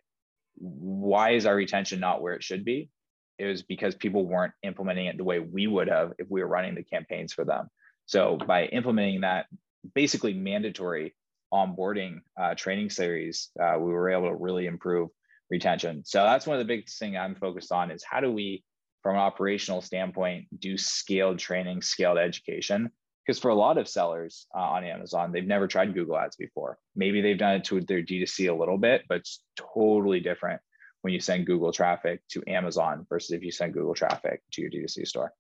why 0.55 1.31
is 1.31 1.45
our 1.45 1.55
retention 1.55 2.01
not 2.01 2.23
where 2.23 2.35
it 2.35 2.45
should 2.45 2.65
be? 2.65 2.89
It 3.39 3.47
was 3.47 3.63
because 3.63 3.95
people 3.95 4.27
weren't 4.27 4.53
implementing 4.63 5.07
it 5.07 5.17
the 5.17 5.25
way 5.25 5.41
we 5.41 5.67
would 5.67 5.89
have 5.89 6.13
if 6.19 6.29
we 6.31 6.41
were 6.41 6.49
running 6.49 6.75
the 6.75 6.85
campaigns 6.85 7.33
for 7.33 7.45
them. 7.45 7.69
So 8.07 8.37
by 8.37 8.67
implementing 8.67 9.23
that 9.23 9.47
basically 9.95 10.35
mandatory 10.35 11.17
onboarding 11.53 12.21
uh, 12.41 12.55
training 12.55 12.91
series, 12.91 13.51
uh, 13.61 13.77
we 13.79 13.93
were 13.93 14.11
able 14.11 14.29
to 14.29 14.37
really 14.37 14.67
improve 14.67 15.09
retention. 15.51 16.03
So 16.05 16.23
that's 16.23 16.47
one 16.47 16.57
of 16.57 16.67
the 16.67 16.73
big 16.73 16.89
things 16.89 17.17
I'm 17.19 17.35
focused 17.35 17.73
on 17.73 17.91
is 17.91 18.05
how 18.09 18.21
do 18.21 18.31
we, 18.31 18.63
from 19.03 19.17
an 19.17 19.23
operational 19.23 19.81
standpoint, 19.81 20.47
do 20.61 20.77
scaled 20.77 21.39
training, 21.39 21.83
scaled 21.83 22.19
education? 22.19 22.91
Because 23.31 23.39
for 23.39 23.53
a 23.53 23.55
lot 23.55 23.79
of 23.79 23.87
sellers 23.87 24.49
uh, 24.57 24.59
on 24.59 24.83
Amazon, 24.83 25.31
they've 25.31 25.47
never 25.47 25.69
tried 25.69 25.95
Google 25.95 26.19
Ads 26.19 26.35
before. 26.35 26.81
Maybe 26.97 27.21
they've 27.21 27.39
done 27.39 27.55
it 27.55 27.65
to 27.67 27.81
their 27.81 28.03
D2C 28.03 28.51
a 28.51 28.53
little 28.53 28.77
bit, 28.77 29.05
but 29.09 29.19
it's 29.19 29.45
totally 29.57 30.19
different 30.19 30.61
when 31.03 31.15
you 31.15 31.21
send 31.21 31.47
Google 31.47 31.71
traffic 31.71 32.23
to 32.31 32.43
Amazon 32.49 33.07
versus 33.09 33.31
if 33.31 33.45
you 33.45 33.53
send 33.53 33.75
Google 33.75 33.95
traffic 33.95 34.43
to 34.51 34.63
your 34.63 34.71
D2C 34.73 35.07
store. 35.07 35.33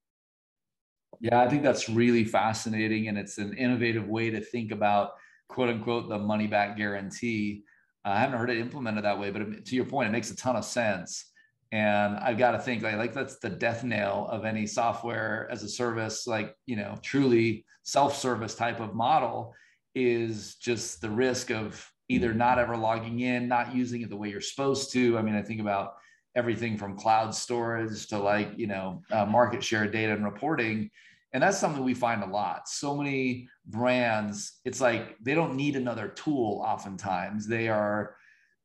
Yeah, 1.18 1.40
I 1.40 1.48
think 1.48 1.64
that's 1.64 1.88
really 1.88 2.22
fascinating. 2.22 3.08
And 3.08 3.18
it's 3.18 3.38
an 3.38 3.54
innovative 3.54 4.06
way 4.06 4.30
to 4.30 4.40
think 4.40 4.70
about 4.70 5.14
quote 5.48 5.68
unquote 5.68 6.08
the 6.08 6.18
money 6.20 6.46
back 6.46 6.76
guarantee 6.76 7.64
I 8.04 8.20
haven't 8.20 8.38
heard 8.38 8.50
it 8.50 8.58
implemented 8.58 9.02
that 9.02 9.18
way, 9.18 9.32
but 9.32 9.64
to 9.64 9.74
your 9.74 9.84
point, 9.84 10.08
it 10.08 10.12
makes 10.12 10.30
a 10.30 10.36
ton 10.36 10.54
of 10.54 10.64
sense. 10.64 11.29
And 11.72 12.16
I've 12.16 12.38
got 12.38 12.52
to 12.52 12.58
think 12.58 12.82
like, 12.82 12.96
like 12.96 13.14
that's 13.14 13.38
the 13.38 13.50
death 13.50 13.84
nail 13.84 14.26
of 14.30 14.44
any 14.44 14.66
software 14.66 15.48
as 15.50 15.62
a 15.62 15.68
service, 15.68 16.26
like, 16.26 16.56
you 16.66 16.76
know, 16.76 16.96
truly 17.02 17.64
self-service 17.84 18.54
type 18.54 18.80
of 18.80 18.94
model 18.94 19.54
is 19.94 20.56
just 20.56 21.00
the 21.00 21.10
risk 21.10 21.50
of 21.50 21.88
either 22.08 22.34
not 22.34 22.58
ever 22.58 22.76
logging 22.76 23.20
in, 23.20 23.46
not 23.46 23.74
using 23.74 24.02
it 24.02 24.10
the 24.10 24.16
way 24.16 24.30
you're 24.30 24.40
supposed 24.40 24.92
to. 24.92 25.16
I 25.16 25.22
mean, 25.22 25.36
I 25.36 25.42
think 25.42 25.60
about 25.60 25.94
everything 26.34 26.76
from 26.76 26.96
cloud 26.96 27.34
storage 27.34 28.06
to 28.08 28.18
like, 28.18 28.52
you 28.56 28.66
know, 28.66 29.02
uh, 29.12 29.24
market 29.24 29.62
share 29.62 29.86
data 29.86 30.12
and 30.12 30.24
reporting 30.24 30.90
and 31.32 31.42
that's 31.42 31.58
something 31.58 31.84
we 31.84 31.94
find 31.94 32.22
a 32.22 32.26
lot. 32.26 32.68
So 32.68 32.96
many 32.96 33.48
brands, 33.66 34.60
it's 34.64 34.80
like 34.80 35.16
they 35.20 35.34
don't 35.34 35.54
need 35.54 35.76
another 35.76 36.08
tool 36.08 36.62
oftentimes. 36.66 37.46
They 37.46 37.68
are 37.68 38.16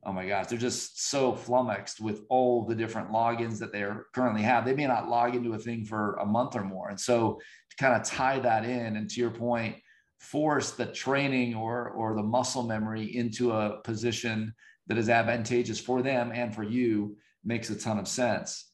oh 0.06 0.14
my 0.14 0.28
gosh, 0.28 0.48
they're 0.48 0.58
just 0.58 1.10
so 1.10 1.34
flummoxed 1.34 2.00
with 2.00 2.22
all 2.30 2.66
the 2.66 2.76
different 2.76 3.12
logins 3.12 3.58
that 3.60 3.72
they 3.72 3.86
currently 4.14 4.44
have. 4.44 4.64
They 4.64 4.76
may 4.76 4.86
not 4.86 5.10
log 5.10 5.36
into 5.36 5.54
a 5.54 5.58
thing 5.58 5.84
for 5.84 6.16
a 6.16 6.26
month 6.26 6.56
or 6.56 6.64
more. 6.64 6.90
And 6.90 7.00
so 7.00 7.40
to 7.72 7.76
kind 7.78 8.00
of 8.00 8.08
tie 8.08 8.40
that 8.40 8.66
in, 8.66 8.98
and 8.98 9.10
to 9.10 9.20
your 9.20 9.32
point, 9.32 9.78
force 10.20 10.72
the 10.72 10.86
training 10.86 11.56
or 11.56 11.90
or 11.90 12.16
the 12.16 12.24
muscle 12.24 12.64
memory 12.64 13.16
into 13.16 13.52
a 13.52 13.82
position 13.84 14.54
that 14.88 14.98
is 14.98 15.10
advantageous 15.10 15.80
for 15.80 16.02
them 16.02 16.32
and 16.34 16.54
for 16.54 16.64
you 16.64 17.18
makes 17.44 17.70
a 17.70 17.76
ton 17.76 18.00
of 18.00 18.08
sense. 18.08 18.72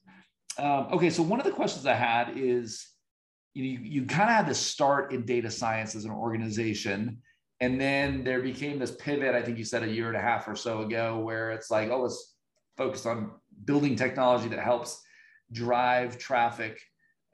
Um, 0.58 0.88
okay, 0.92 1.10
so 1.10 1.24
one 1.24 1.40
of 1.40 1.46
the 1.46 1.52
questions 1.52 1.86
I 1.86 1.94
had 1.94 2.38
is 2.38 2.86
you, 3.54 3.64
you 3.64 4.06
kind 4.06 4.30
of 4.30 4.36
had 4.36 4.48
to 4.48 4.54
start 4.54 5.14
in 5.14 5.26
data 5.26 5.50
science 5.50 5.96
as 5.96 6.06
an 6.06 6.12
organization 6.12 7.22
and 7.62 7.80
then 7.80 8.24
there 8.24 8.42
became 8.42 8.80
this 8.80 8.92
pivot, 8.92 9.36
I 9.36 9.44
think 9.44 9.60
you 9.60 9.64
said 9.64 9.84
a 9.84 9.88
year 9.88 10.08
and 10.08 10.18
a 10.18 10.22
half 10.22 10.48
or 10.48 10.56
so 10.56 10.82
ago, 10.82 11.20
where 11.20 11.52
it's 11.52 11.70
like, 11.70 11.92
oh, 11.92 12.02
let's 12.02 12.34
focus 12.76 13.06
on 13.06 13.32
building 13.66 13.96
technology 13.96 14.50
that 14.50 14.60
helps 14.60 15.04
drive 15.52 16.18
traffic, 16.18 16.82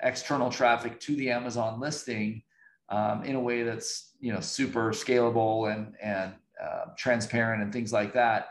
external 0.04 0.52
traffic 0.52 1.00
to 1.00 1.16
the 1.16 1.32
Amazon 1.32 1.80
listing 1.80 2.44
um, 2.90 3.24
in 3.24 3.36
a 3.36 3.40
way 3.40 3.63
that's 3.63 4.16
you 4.20 4.34
know 4.34 4.42
super 4.42 4.92
scalable 4.92 5.74
and 5.74 5.96
and 6.02 6.34
uh, 6.62 6.86
transparent 6.98 7.63
and 7.63 7.72
things 7.72 7.94
like 7.94 8.13
that. 8.13 8.50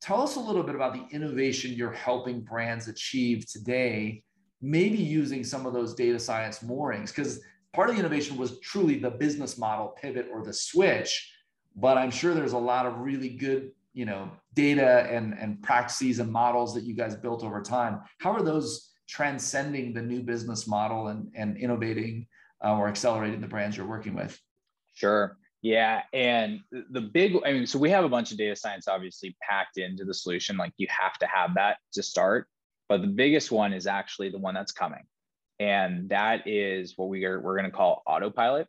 Tell 0.00 0.22
us 0.22 0.36
a 0.36 0.40
little 0.40 0.62
bit 0.62 0.74
about 0.74 0.94
the 0.94 1.04
innovation 1.14 1.72
you're 1.72 1.92
helping 1.92 2.40
brands 2.40 2.88
achieve 2.88 3.46
today, 3.46 4.22
maybe 4.62 4.98
using 4.98 5.44
some 5.44 5.66
of 5.66 5.74
those 5.74 5.94
data 5.94 6.18
science 6.18 6.62
moorings, 6.62 7.10
because 7.12 7.40
part 7.72 7.88
of 7.88 7.96
the 7.96 8.00
innovation 8.00 8.36
was 8.36 8.58
truly 8.60 8.98
the 8.98 9.10
business 9.10 9.58
model 9.58 9.94
pivot 10.00 10.28
or 10.32 10.44
the 10.44 10.52
switch 10.52 11.32
but 11.76 11.98
i'm 11.98 12.10
sure 12.10 12.34
there's 12.34 12.52
a 12.52 12.58
lot 12.58 12.86
of 12.86 12.98
really 12.98 13.28
good 13.28 13.70
you 13.96 14.04
know 14.04 14.30
data 14.52 15.08
and 15.10 15.34
and 15.40 15.60
practices 15.62 16.20
and 16.20 16.30
models 16.30 16.74
that 16.74 16.84
you 16.84 16.94
guys 16.94 17.16
built 17.16 17.42
over 17.42 17.62
time. 17.62 18.00
How 18.18 18.32
are 18.32 18.42
those 18.42 18.92
transcending 19.08 19.94
the 19.94 20.02
new 20.02 20.22
business 20.22 20.68
model 20.68 21.08
and 21.08 21.32
and 21.34 21.56
innovating 21.56 22.26
uh, 22.62 22.76
or 22.76 22.88
accelerating 22.88 23.40
the 23.40 23.48
brands 23.48 23.76
you're 23.76 23.86
working 23.86 24.14
with? 24.14 24.38
Sure. 24.94 25.38
Yeah 25.62 26.02
and 26.12 26.60
the 26.70 27.00
big 27.00 27.34
i 27.44 27.52
mean 27.52 27.66
so 27.66 27.78
we 27.78 27.90
have 27.90 28.04
a 28.04 28.08
bunch 28.08 28.30
of 28.30 28.38
data 28.38 28.54
science 28.54 28.86
obviously 28.86 29.34
packed 29.40 29.78
into 29.78 30.04
the 30.04 30.14
solution 30.14 30.56
like 30.56 30.72
you 30.76 30.86
have 30.88 31.18
to 31.18 31.26
have 31.26 31.54
that 31.54 31.78
to 31.94 32.04
start 32.04 32.46
but 32.88 33.00
the 33.00 33.08
biggest 33.08 33.50
one 33.50 33.72
is 33.72 33.88
actually 33.88 34.28
the 34.28 34.38
one 34.38 34.54
that's 34.54 34.70
coming 34.70 35.02
and 35.58 36.10
that 36.10 36.46
is 36.46 36.94
what 36.96 37.08
we 37.08 37.24
are 37.24 37.40
we're 37.40 37.56
going 37.56 37.70
to 37.70 37.76
call 37.76 38.02
autopilot 38.06 38.66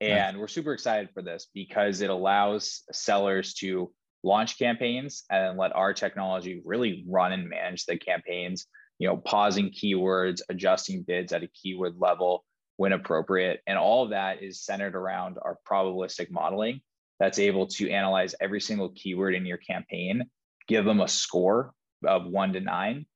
and 0.00 0.36
nice. 0.36 0.40
we're 0.40 0.48
super 0.48 0.72
excited 0.72 1.08
for 1.12 1.22
this 1.22 1.48
because 1.54 2.00
it 2.00 2.10
allows 2.10 2.82
sellers 2.92 3.54
to 3.54 3.92
launch 4.22 4.58
campaigns 4.58 5.24
and 5.30 5.58
let 5.58 5.74
our 5.74 5.92
technology 5.92 6.62
really 6.64 7.04
run 7.08 7.32
and 7.32 7.48
manage 7.48 7.84
the 7.86 7.96
campaigns 7.96 8.66
you 8.98 9.08
know 9.08 9.16
pausing 9.16 9.70
keywords 9.70 10.40
adjusting 10.48 11.02
bids 11.02 11.32
at 11.32 11.42
a 11.42 11.48
keyword 11.48 11.94
level 11.98 12.44
when 12.76 12.92
appropriate 12.92 13.60
and 13.66 13.78
all 13.78 14.04
of 14.04 14.10
that 14.10 14.42
is 14.42 14.64
centered 14.64 14.94
around 14.94 15.38
our 15.42 15.58
probabilistic 15.68 16.30
modeling 16.30 16.80
that's 17.18 17.38
able 17.38 17.66
to 17.66 17.90
analyze 17.90 18.34
every 18.40 18.60
single 18.60 18.90
keyword 18.90 19.34
in 19.34 19.44
your 19.44 19.58
campaign 19.58 20.22
give 20.68 20.84
them 20.84 21.00
a 21.00 21.08
score 21.08 21.72
of 22.04 22.26
1 22.26 22.52
to 22.52 22.60
9 22.60 23.06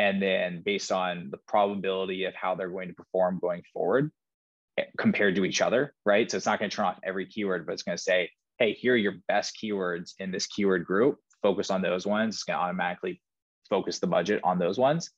and 0.00 0.22
then 0.22 0.62
based 0.64 0.90
on 0.90 1.28
the 1.30 1.36
probability 1.46 2.24
of 2.24 2.34
how 2.34 2.54
they're 2.54 2.70
going 2.70 2.88
to 2.88 2.94
perform 2.94 3.38
going 3.38 3.62
forward 3.70 4.10
eh, 4.78 4.84
compared 4.96 5.34
to 5.34 5.44
each 5.44 5.60
other, 5.60 5.92
right? 6.06 6.30
So 6.30 6.38
it's 6.38 6.46
not 6.46 6.58
going 6.58 6.70
to 6.70 6.74
turn 6.74 6.86
off 6.86 6.98
every 7.04 7.26
keyword, 7.26 7.66
but 7.66 7.72
it's 7.74 7.82
going 7.82 7.98
to 7.98 8.02
say, 8.02 8.30
hey, 8.58 8.72
here 8.72 8.94
are 8.94 8.96
your 8.96 9.16
best 9.28 9.58
keywords 9.62 10.14
in 10.18 10.30
this 10.30 10.46
keyword 10.46 10.86
group. 10.86 11.18
Focus 11.42 11.70
on 11.70 11.82
those 11.82 12.06
ones. 12.06 12.36
It's 12.36 12.44
going 12.44 12.58
to 12.58 12.62
automatically 12.62 13.20
focus 13.68 13.98
the 13.98 14.06
budget 14.06 14.40
on 14.42 14.58
those 14.58 14.78
ones. 14.78 15.10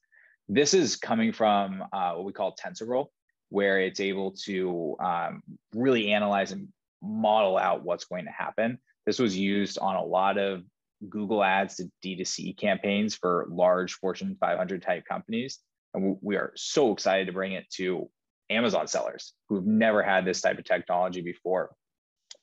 This 0.49 0.75
is 0.75 0.97
coming 0.97 1.33
from 1.33 1.85
uh, 1.93 2.15
what 2.15 2.25
we 2.25 2.33
call 2.33 2.57
TensorFlow, 2.57 3.07
where 3.51 3.81
it's 3.81 4.01
able 4.01 4.33
to 4.47 4.97
um, 4.99 5.45
really 5.77 6.11
analyze 6.11 6.51
and 6.51 6.67
model 7.01 7.57
out 7.57 7.85
what's 7.85 8.07
going 8.07 8.25
to 8.25 8.33
happen. 8.33 8.79
This 9.07 9.21
was 9.21 9.37
used 9.37 9.79
on 9.79 9.95
a 9.95 10.05
lot 10.05 10.39
of 10.39 10.65
Google 11.09 11.43
Ads 11.43 11.77
to 11.77 11.91
D2C 12.05 12.57
campaigns 12.57 13.15
for 13.15 13.47
large 13.51 13.95
Fortune 13.95 14.37
500 14.39 14.83
type 14.83 15.05
companies. 15.05 15.59
And 15.95 16.17
we 16.21 16.37
are 16.37 16.53
so 16.57 16.93
excited 16.93 17.27
to 17.27 17.33
bring 17.33 17.53
it 17.53 17.69
to 17.75 18.09
Amazon 18.51 18.87
sellers 18.87 19.33
who've 19.49 19.67
never 19.67 20.03
had 20.03 20.25
this 20.25 20.41
type 20.41 20.59
of 20.59 20.65
technology 20.65 21.21
before. 21.21 21.75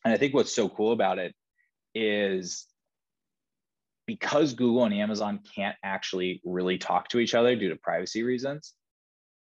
And 0.03 0.13
I 0.13 0.17
think 0.17 0.33
what's 0.33 0.53
so 0.53 0.69
cool 0.69 0.91
about 0.91 1.19
it 1.19 1.33
is 1.95 2.67
because 4.05 4.53
Google 4.53 4.85
and 4.85 4.93
Amazon 4.93 5.39
can't 5.55 5.75
actually 5.83 6.41
really 6.43 6.77
talk 6.77 7.09
to 7.09 7.19
each 7.19 7.35
other 7.35 7.55
due 7.55 7.69
to 7.69 7.75
privacy 7.75 8.23
reasons, 8.23 8.73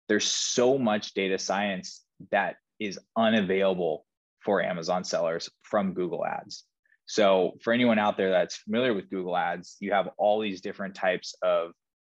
there's 0.10 0.25
so 0.25 0.77
much 0.77 1.13
data 1.13 1.38
science 1.38 2.03
that 2.32 2.58
is 2.80 2.99
unavailable 3.15 4.06
for 4.39 4.62
Amazon 4.62 5.03
sellers 5.03 5.49
from 5.62 5.93
Google 5.93 6.25
Ads. 6.25 6.63
So 7.08 7.54
for 7.62 7.72
anyone 7.72 8.00
out 8.00 8.17
there 8.17 8.30
that's 8.30 8.58
familiar 8.58 8.93
with 8.93 9.10
Google 9.10 9.36
Ads, 9.36 9.78
you 9.80 9.93
have 9.93 10.10
all 10.17 10.41
these 10.41 10.62
different 10.62 10.93
types 10.93 11.36
of 11.41 11.72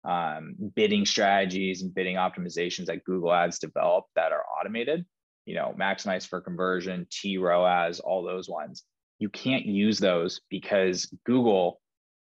um, 0.04 0.56
bidding 0.76 1.06
strategies 1.06 1.84
and 1.84 1.94
bidding 1.94 2.16
optimizations 2.16 2.88
that 2.88 3.04
Google 3.04 3.32
Ads 3.32 3.60
develop 3.60 4.06
that 4.16 4.32
are 4.32 4.44
automated. 4.60 5.06
You 5.46 5.56
know, 5.56 5.76
maximize 5.80 6.28
for 6.28 6.42
conversion, 6.42 7.08
T 7.10 7.38
ROAS, 7.38 8.00
all 8.00 8.24
those 8.24 8.50
ones. 8.50 8.84
You 9.20 9.30
can't 9.30 9.66
use 9.66 10.00
those 10.00 10.42
because 10.50 11.12
Google 11.26 11.80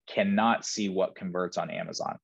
cannot 0.07 0.65
see 0.67 0.89
what 0.89 1.15
converts 1.15 1.57
on 1.57 1.71
Amazon. 1.71 2.19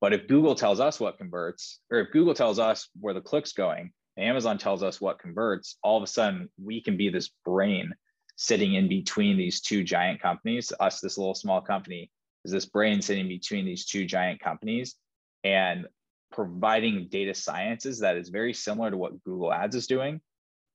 But 0.00 0.12
if 0.12 0.26
Google 0.26 0.56
tells 0.56 0.80
us 0.80 0.98
what 0.98 1.18
converts, 1.18 1.78
or 1.90 2.00
if 2.00 2.12
Google 2.12 2.34
tells 2.34 2.58
us 2.58 2.88
where 2.98 3.14
the 3.14 3.20
click's 3.20 3.52
going, 3.52 3.92
Amazon 4.18 4.58
tells 4.58 4.82
us 4.82 5.00
what 5.00 5.20
converts, 5.20 5.76
all 5.82 5.96
of 5.96 6.02
a 6.02 6.08
sudden 6.08 6.48
we 6.62 6.82
can 6.82 6.96
be 6.96 7.08
this 7.08 7.30
brain 7.44 7.92
sitting 8.42 8.74
in 8.74 8.88
between 8.88 9.36
these 9.36 9.60
two 9.60 9.84
giant 9.84 10.20
companies. 10.20 10.72
Us, 10.80 10.98
this 10.98 11.16
little 11.16 11.34
small 11.34 11.60
company, 11.60 12.10
is 12.44 12.50
this 12.50 12.66
brain 12.66 13.00
sitting 13.00 13.28
between 13.28 13.64
these 13.64 13.86
two 13.86 14.04
giant 14.04 14.40
companies 14.40 14.96
and 15.44 15.86
providing 16.32 17.06
data 17.08 17.34
sciences 17.34 18.00
that 18.00 18.16
is 18.16 18.30
very 18.30 18.52
similar 18.52 18.90
to 18.90 18.96
what 18.96 19.22
Google 19.22 19.52
Ads 19.52 19.76
is 19.76 19.86
doing, 19.86 20.20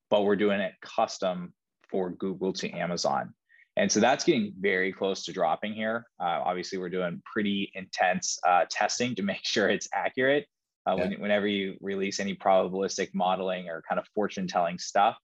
but 0.09 0.23
we're 0.23 0.37
doing 0.37 0.61
it 0.61 0.75
custom 0.81 1.53
for 1.89 2.09
Google 2.09 2.53
to 2.53 2.69
Amazon. 2.71 3.33
And 3.75 3.91
so 3.91 3.99
that's 3.99 4.23
getting 4.23 4.53
very 4.57 4.93
close 4.93 5.25
to 5.25 5.33
dropping 5.33 5.73
here. 5.73 6.05
Uh, 6.21 6.39
obviously, 6.45 6.77
we're 6.77 6.87
doing 6.87 7.21
pretty 7.25 7.69
intense 7.75 8.39
uh, 8.47 8.63
testing 8.69 9.13
to 9.15 9.23
make 9.31 9.43
sure 9.43 9.67
it's 9.67 9.89
accurate. 9.93 10.47
Uh, 10.87 10.95
yeah. 10.95 11.03
when, 11.03 11.19
whenever 11.19 11.47
you 11.47 11.75
release 11.81 12.21
any 12.21 12.33
probabilistic 12.33 13.09
modeling 13.13 13.67
or 13.67 13.83
kind 13.89 13.99
of 13.99 14.07
fortune 14.15 14.47
telling 14.47 14.77
stuff, 14.77 15.17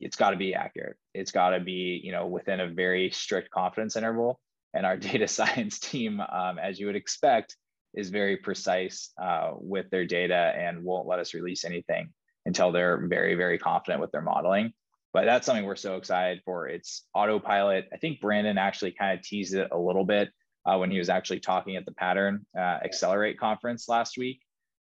it's 0.00 0.16
got 0.16 0.30
to 0.30 0.36
be 0.36 0.54
accurate. 0.54 0.96
It's 1.14 1.32
got 1.32 1.50
to 1.50 1.60
be, 1.60 2.00
you 2.02 2.12
know, 2.12 2.26
within 2.26 2.60
a 2.60 2.68
very 2.68 3.10
strict 3.10 3.50
confidence 3.50 3.96
interval. 3.96 4.40
And 4.74 4.86
our 4.86 4.96
data 5.10 5.28
science 5.28 5.78
team, 5.78 6.20
um, 6.20 6.58
as 6.58 6.78
you 6.78 6.86
would 6.86 6.96
expect, 6.96 7.56
is 7.94 8.10
very 8.10 8.36
precise 8.36 9.10
uh, 9.20 9.52
with 9.54 9.90
their 9.90 10.04
data 10.04 10.52
and 10.56 10.84
won't 10.84 11.08
let 11.08 11.18
us 11.18 11.34
release 11.34 11.64
anything 11.64 12.10
until 12.46 12.70
they're 12.70 13.06
very, 13.06 13.34
very 13.34 13.58
confident 13.58 14.00
with 14.00 14.12
their 14.12 14.22
modeling. 14.22 14.72
But 15.12 15.24
that's 15.24 15.46
something 15.46 15.64
we're 15.64 15.76
so 15.76 15.96
excited 15.96 16.42
for. 16.44 16.68
It's 16.68 17.06
autopilot. 17.14 17.88
I 17.92 17.96
think 17.96 18.20
Brandon 18.20 18.58
actually 18.58 18.92
kind 18.92 19.18
of 19.18 19.24
teased 19.24 19.54
it 19.54 19.68
a 19.72 19.78
little 19.78 20.04
bit 20.04 20.30
uh, 20.66 20.76
when 20.76 20.90
he 20.90 20.98
was 20.98 21.08
actually 21.08 21.40
talking 21.40 21.76
at 21.76 21.86
the 21.86 21.92
Pattern 21.92 22.44
uh, 22.56 22.78
Accelerate 22.84 23.38
conference 23.38 23.88
last 23.88 24.18
week. 24.18 24.40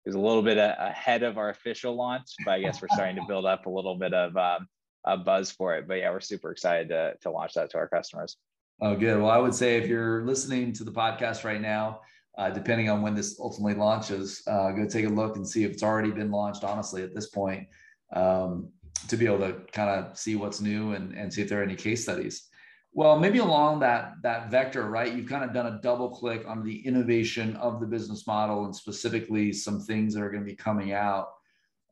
It 0.05 0.09
was 0.09 0.17
a 0.17 0.21
little 0.21 0.43
bit 0.43 0.59
ahead 0.59 1.23
of 1.23 1.37
our 1.37 1.51
official 1.51 1.95
launch, 1.95 2.35
but 2.45 2.53
I 2.53 2.61
guess 2.61 2.81
we're 2.81 2.89
starting 2.93 3.17
to 3.17 3.25
build 3.29 3.45
up 3.45 3.67
a 3.67 3.71
little 3.71 3.97
bit 3.97 4.15
of 4.15 4.37
um, 4.37 4.67
a 5.05 5.17
buzz 5.17 5.51
for 5.51 5.75
it. 5.77 5.89
But 5.89 5.95
yeah, 5.95 6.11
we're 6.11 6.21
super 6.21 6.51
excited 6.51 6.89
to, 6.89 7.15
to 7.23 7.31
launch 7.31 7.55
that 7.55 7.71
to 7.71 7.79
our 7.79 7.89
customers. 7.89 8.37
Oh, 8.83 8.97
good. 8.97 9.19
Well, 9.19 9.31
I 9.31 9.39
would 9.39 9.55
say 9.55 9.77
if 9.77 9.87
you're 9.87 10.25
listening 10.25 10.73
to 10.75 10.85
the 10.85 10.93
podcast 10.93 11.45
right 11.45 11.61
now, 11.61 12.01
uh, 12.39 12.49
depending 12.51 12.89
on 12.89 13.03
when 13.03 13.15
this 13.15 13.39
ultimately 13.39 13.75
launches, 13.75 14.43
uh, 14.47 14.71
go 14.71 14.87
take 14.87 15.07
a 15.07 15.09
look 15.09 15.37
and 15.37 15.47
see 15.47 15.65
if 15.65 15.73
it's 15.73 15.83
already 15.83 16.11
been 16.11 16.31
launched. 16.31 16.65
Honestly, 16.65 17.03
at 17.03 17.15
this 17.15 17.29
point, 17.29 17.67
um, 18.15 18.71
to 19.09 19.17
be 19.17 19.27
able 19.27 19.39
to 19.39 19.61
kind 19.73 19.91
of 19.91 20.17
see 20.17 20.37
what's 20.37 20.61
new 20.61 20.93
and, 20.93 21.13
and 21.15 21.33
see 21.33 21.43
if 21.43 21.49
there 21.49 21.61
are 21.61 21.65
any 21.65 21.75
case 21.75 22.03
studies. 22.03 22.49
Well, 22.93 23.19
maybe 23.19 23.39
along 23.39 23.81
that 23.81 24.15
that 24.23 24.51
vector, 24.51 24.89
right? 24.89 25.15
You've 25.15 25.29
kind 25.29 25.45
of 25.45 25.53
done 25.53 25.67
a 25.67 25.81
double 25.83 26.11
click 26.11 26.45
on 26.47 26.65
the 26.65 26.85
innovation 26.87 27.57
of 27.57 27.81
the 27.81 27.87
business 27.87 28.27
model 28.27 28.65
and 28.65 28.75
specifically 28.75 29.53
some 29.53 29.81
things 29.81 30.15
that 30.15 30.23
are 30.23 30.31
going 30.31 30.43
to 30.43 30.49
be 30.49 30.57
coming 30.57 30.93
out. 30.93 31.29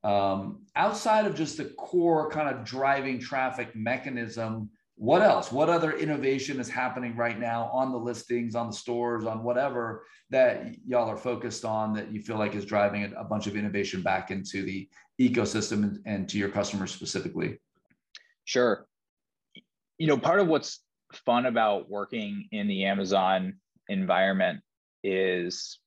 Um, 0.05 0.61
outside 0.77 1.27
of 1.27 1.35
just 1.35 1.57
the 1.57 1.67
core 1.77 2.31
kind 2.31 2.49
of 2.49 2.65
driving 2.65 3.19
traffic 3.19 3.75
mechanism, 3.75 4.71
what 4.99 5.23
else? 5.23 5.53
What 5.53 5.69
other 5.69 5.93
innovation 5.93 6.59
is 6.59 6.69
happening 6.69 7.17
right 7.17 7.39
now 7.39 7.71
on 7.73 7.93
the 7.93 7.99
listings, 7.99 8.57
on 8.57 8.69
the 8.69 8.73
stores, 8.73 9.25
on 9.25 9.45
whatever 9.45 10.05
that 10.31 10.75
y'all 10.87 11.09
are 11.09 11.17
focused 11.17 11.65
on 11.65 11.95
that 11.95 12.11
you 12.13 12.21
feel 12.21 12.37
like 12.37 12.55
is 12.55 12.65
driving 12.65 13.15
a, 13.17 13.25
bunch 13.25 13.47
of 13.47 13.57
innovation 13.57 14.03
back 14.03 14.31
into 14.31 14.63
the 14.63 14.89
ecosystem 15.21 15.99
and, 16.05 16.29
to 16.29 16.37
your 16.37 16.49
customers 16.49 16.93
specifically? 16.93 17.59
Sure. 18.45 18.87
You 19.99 20.09
know, 20.09 20.19
part 20.19 20.41
of 20.41 20.49
what's 20.49 20.81
fun 21.25 21.47
about 21.47 21.89
working 21.89 22.49
in 22.51 22.67
the 22.67 22.85
Amazon 22.85 23.55
environment 23.89 24.61
is 25.05 25.79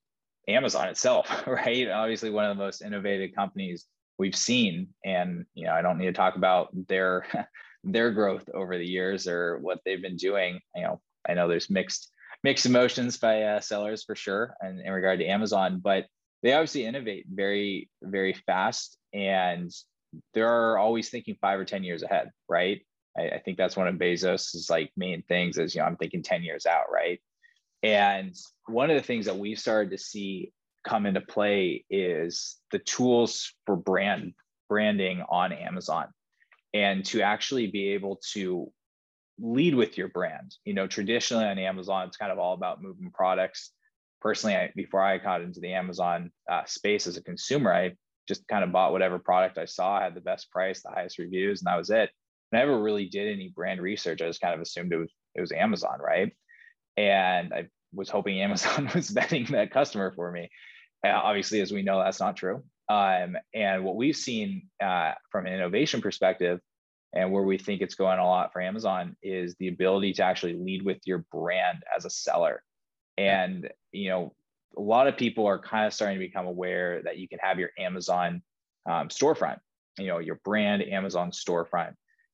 Amazon 0.48 0.88
itself, 0.88 1.44
right? 1.48 1.90
Obviously, 1.90 2.30
one 2.30 2.46
of 2.46 2.56
the 2.56 2.64
most 2.64 2.82
innovative 2.82 3.36
companies 3.36 3.88
we've 4.22 4.36
seen, 4.36 4.88
and 5.04 5.46
you 5.56 5.66
know, 5.66 5.74
I 5.74 5.82
don't 5.82 5.98
need 5.98 6.06
to 6.06 6.14
talk 6.14 6.36
about 6.36 6.70
their 6.88 7.26
their 7.84 8.12
growth 8.12 8.48
over 8.54 8.78
the 8.78 8.86
years 8.86 9.28
or 9.28 9.58
what 9.58 9.80
they've 9.84 10.02
been 10.02 10.16
doing. 10.16 10.60
You 10.76 10.84
know, 10.84 11.02
I 11.28 11.34
know 11.34 11.48
there's 11.48 11.72
mixed 11.72 12.12
mixed 12.44 12.68
emotions 12.68 13.18
by 13.18 13.42
uh, 13.42 13.60
sellers 13.60 14.04
for 14.04 14.16
sure, 14.16 14.56
and 14.62 14.80
in 14.80 14.94
regard 14.94 15.20
to 15.20 15.26
Amazon, 15.26 15.82
but 15.84 16.06
they 16.44 16.54
obviously 16.54 16.86
innovate 16.86 17.26
very 17.34 17.90
very 18.04 18.34
fast, 18.46 18.98
and 19.12 19.72
they're 20.36 20.78
always 20.78 21.10
thinking 21.10 21.36
five 21.42 21.60
or 21.60 21.66
ten 21.66 21.84
years 21.84 22.04
ahead, 22.04 22.30
right? 22.48 22.86
I, 23.18 23.30
I 23.30 23.40
think 23.40 23.58
that's 23.58 23.76
one 23.76 23.88
of 23.88 23.96
Bezos's 23.96 24.70
like 24.70 24.92
main 24.96 25.24
things 25.24 25.58
is 25.58 25.74
you 25.74 25.82
know 25.82 25.88
I'm 25.88 25.98
thinking 25.98 26.22
ten 26.22 26.44
years 26.44 26.68
out, 26.68 26.86
right? 26.94 27.20
And 27.82 28.36
one 28.68 28.92
of 28.92 28.98
the 28.98 29.04
things 29.04 29.26
that 29.26 29.38
we've 29.40 29.58
started 29.58 29.90
to 29.90 29.98
see 29.98 30.54
come 30.84 31.06
into 31.06 31.22
play 31.22 31.86
is 31.90 32.58
the 32.72 32.80
tools 32.80 33.54
for 33.66 33.76
brand 33.76 34.34
branding 34.70 35.22
on 35.30 35.52
Amazon 35.52 36.08
and 36.74 37.04
to 37.04 37.22
actually 37.22 37.68
be 37.68 37.90
able 37.90 38.22
to 38.34 38.72
lead 39.38 39.76
with 39.76 39.98
your 39.98 40.08
brand. 40.08 40.56
You 40.64 40.74
know, 40.74 40.88
traditionally 40.88 41.44
on 41.46 41.60
Amazon, 41.60 42.08
it's 42.08 42.18
kind 42.18 42.32
of 42.32 42.40
all 42.40 42.54
about 42.54 42.82
moving 42.82 43.12
products. 43.12 43.72
Personally, 44.22 44.56
I, 44.56 44.72
before 44.76 45.02
I 45.02 45.18
got 45.18 45.42
into 45.42 45.60
the 45.60 45.74
Amazon 45.74 46.32
uh, 46.50 46.64
space 46.66 47.08
as 47.08 47.18
a 47.18 47.24
consumer, 47.24 47.74
I 47.74 47.96
just 48.28 48.48
kind 48.48 48.64
of 48.64 48.72
bought 48.72 48.94
whatever 48.94 49.20
product 49.20 49.58
I 49.58 49.66
saw, 49.66 50.00
had 50.00 50.16
the 50.16 50.22
best 50.22 50.50
price, 50.52 50.82
the 50.82 50.90
highest 50.90 51.18
reviews, 51.20 51.62
and 51.62 51.68
that 51.68 51.78
was 51.78 51.90
it. 51.90 52.10
I 52.54 52.58
never 52.58 52.82
really 52.82 53.08
did 53.08 53.34
any 53.34 53.50
brand 53.50 53.82
research. 53.82 54.22
I 54.22 54.28
just 54.28 54.42
kind 54.42 54.54
of 54.54 54.62
assumed 54.62 54.94
it 54.94 54.98
was 54.98 55.12
it 55.36 55.42
was 55.42 55.52
Amazon, 55.52 56.00
right? 56.00 56.32
And 56.98 57.54
I 57.54 57.68
was 57.94 58.10
hoping 58.10 58.42
Amazon 58.42 58.90
was 58.96 59.10
vetting 59.10 59.50
that 59.50 59.72
customer 59.72 60.12
for 60.12 60.32
me. 60.32 60.50
Uh, 61.06 61.10
obviously, 61.10 61.62
as 61.62 61.72
we 61.72 61.82
know, 61.82 62.00
that's 62.00 62.20
not 62.20 62.38
true. 62.38 62.64
Um, 62.90 63.38
and 63.54 63.84
what 63.84 63.96
we've 63.96 64.16
seen 64.16 64.68
uh, 64.84 65.14
from 65.32 65.46
an 65.46 65.54
innovation 65.54 66.02
perspective, 66.02 66.60
and 67.14 67.32
where 67.32 67.44
we 67.44 67.58
think 67.58 67.82
it's 67.82 67.96
going 67.96 68.20
a 68.20 68.26
lot 68.26 68.54
for 68.54 68.62
Amazon, 68.62 69.16
is 69.22 69.56
the 69.60 69.68
ability 69.68 70.14
to 70.14 70.24
actually 70.24 70.54
lead 70.54 70.84
with 70.84 71.00
your 71.06 71.26
brand 71.32 71.84
as 71.96 72.06
a 72.06 72.10
seller. 72.10 72.64
And 73.18 73.70
you 73.92 74.10
know, 74.10 74.34
a 74.78 74.82
lot 74.82 75.08
of 75.08 75.18
people 75.18 75.46
are 75.46 75.60
kind 75.60 75.86
of 75.86 75.94
starting 75.94 76.20
to 76.20 76.26
become 76.26 76.46
aware 76.46 77.02
that 77.04 77.18
you 77.18 77.28
can 77.28 77.40
have 77.40 77.60
your 77.60 77.72
Amazon 77.78 78.42
um, 78.86 79.10
storefront, 79.10 79.60
you 79.98 80.08
know, 80.08 80.20
your 80.20 80.40
brand 80.44 80.84
Amazon 80.84 81.32
storefront 81.32 81.94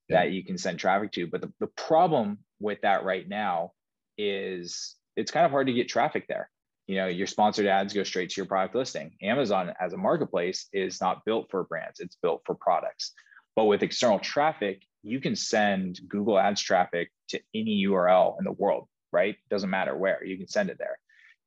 yeah. 0.10 0.24
that 0.24 0.32
you 0.32 0.44
can 0.44 0.58
send 0.58 0.80
traffic 0.80 1.12
to. 1.14 1.28
But 1.28 1.42
the, 1.42 1.52
the 1.60 1.68
problem 1.68 2.40
with 2.60 2.82
that 2.82 3.04
right 3.04 3.28
now 3.28 3.72
is 4.18 4.96
it's 5.18 5.32
kind 5.32 5.46
of 5.46 5.52
hard 5.52 5.68
to 5.68 5.74
get 5.74 5.90
traffic 5.90 6.26
there. 6.30 6.50
You 6.86 6.96
know, 6.96 7.08
your 7.08 7.28
sponsored 7.28 7.66
ads 7.66 7.94
go 7.94 8.04
straight 8.04 8.30
to 8.30 8.38
your 8.38 8.46
product 8.46 8.76
listing. 8.76 9.12
Amazon 9.22 9.74
as 9.82 9.92
a 9.92 9.98
marketplace 9.98 10.68
is 10.72 11.02
not 11.02 11.26
built 11.26 11.48
for 11.52 11.66
brands, 11.66 12.00
it's 12.00 12.18
built 12.22 12.44
for 12.46 12.56
products. 12.56 13.12
But 13.58 13.66
with 13.66 13.84
external 13.84 14.20
traffic, 14.20 14.84
you 15.04 15.20
can 15.20 15.36
send 15.36 16.00
Google 16.08 16.38
Ads 16.38 16.62
traffic 16.62 17.12
to 17.30 17.42
any 17.56 17.84
URL 17.86 18.38
in 18.38 18.46
the 18.46 18.52
world, 18.52 18.88
right? 19.12 19.36
Doesn't 19.50 19.70
matter 19.70 19.98
where, 19.98 20.24
you 20.24 20.38
can 20.38 20.48
send 20.48 20.70
it 20.70 20.78
there. 20.78 20.98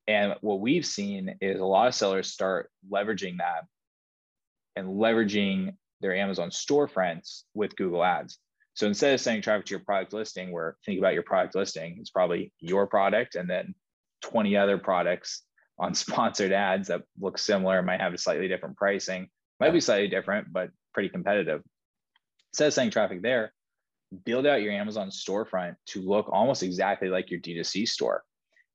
And 0.09 0.35
what 0.41 0.61
we've 0.61 0.85
seen 0.85 1.37
is 1.41 1.61
a 1.61 1.65
lot 1.65 1.87
of 1.87 1.95
sellers 1.95 2.29
start 2.33 2.69
leveraging 2.91 3.39
that 3.39 3.65
and 4.75 4.89
leveraging 4.89 5.77
their 6.01 6.17
Amazon 6.17 6.51
storefronts 6.51 7.45
with 7.55 7.77
Google 7.77 8.03
Ads. 8.03 8.39
So 8.81 8.87
instead 8.87 9.13
of 9.13 9.21
sending 9.21 9.43
traffic 9.43 9.67
to 9.67 9.73
your 9.73 9.85
product 9.85 10.15
listing, 10.15 10.53
where 10.53 10.79
think 10.87 10.99
about 10.99 11.13
your 11.13 11.23
product 11.23 11.55
listing, 11.55 11.99
it's 12.01 12.09
probably 12.09 12.51
your 12.61 12.87
product 12.87 13.35
and 13.35 13.47
then 13.47 13.75
20 14.23 14.57
other 14.57 14.79
products 14.79 15.43
on 15.79 15.93
sponsored 16.05 16.51
ads 16.51 16.89
that 16.89 17.03
look 17.21 17.37
similar, 17.37 17.83
might 17.83 18.01
have 18.01 18.15
a 18.15 18.17
slightly 18.17 18.49
different 18.49 18.79
pricing, 18.79 19.29
might 19.61 19.75
be 19.75 19.83
slightly 19.83 20.09
different, 20.09 20.51
but 20.51 20.71
pretty 20.95 21.11
competitive. 21.11 21.61
Instead 22.55 22.69
of 22.69 22.73
sending 22.73 22.91
traffic 22.91 23.21
there, 23.21 23.53
build 24.25 24.47
out 24.47 24.63
your 24.63 24.73
Amazon 24.73 25.11
storefront 25.11 25.75
to 25.89 26.01
look 26.01 26.31
almost 26.33 26.63
exactly 26.63 27.11
like 27.11 27.31
your 27.31 27.41
D2C 27.41 27.87
store. 27.87 28.23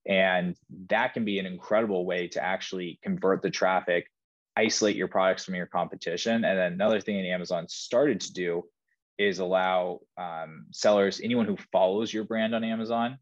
And 0.08 0.56
that 0.90 1.16
can 1.16 1.26
be 1.26 1.40
an 1.40 1.48
incredible 1.48 2.06
way 2.06 2.28
to 2.28 2.44
actually 2.44 3.00
convert 3.02 3.42
the 3.42 3.50
traffic, 3.50 4.06
isolate 4.56 4.98
your 4.98 5.08
products 5.08 5.46
from 5.46 5.56
your 5.56 5.66
competition. 5.66 6.46
And 6.46 6.60
then 6.60 6.74
another 6.74 7.02
thing 7.02 7.18
that 7.18 7.28
Amazon 7.28 7.68
started 7.68 8.22
to 8.22 8.32
do 8.32 8.66
is 9.18 9.40
allow 9.40 10.00
um, 10.18 10.66
sellers, 10.72 11.22
anyone 11.24 11.46
who 11.46 11.58
follows 11.72 12.14
your 12.14 12.24
brand 12.24 12.54
on 12.54 12.64
Amazon, 12.64 13.18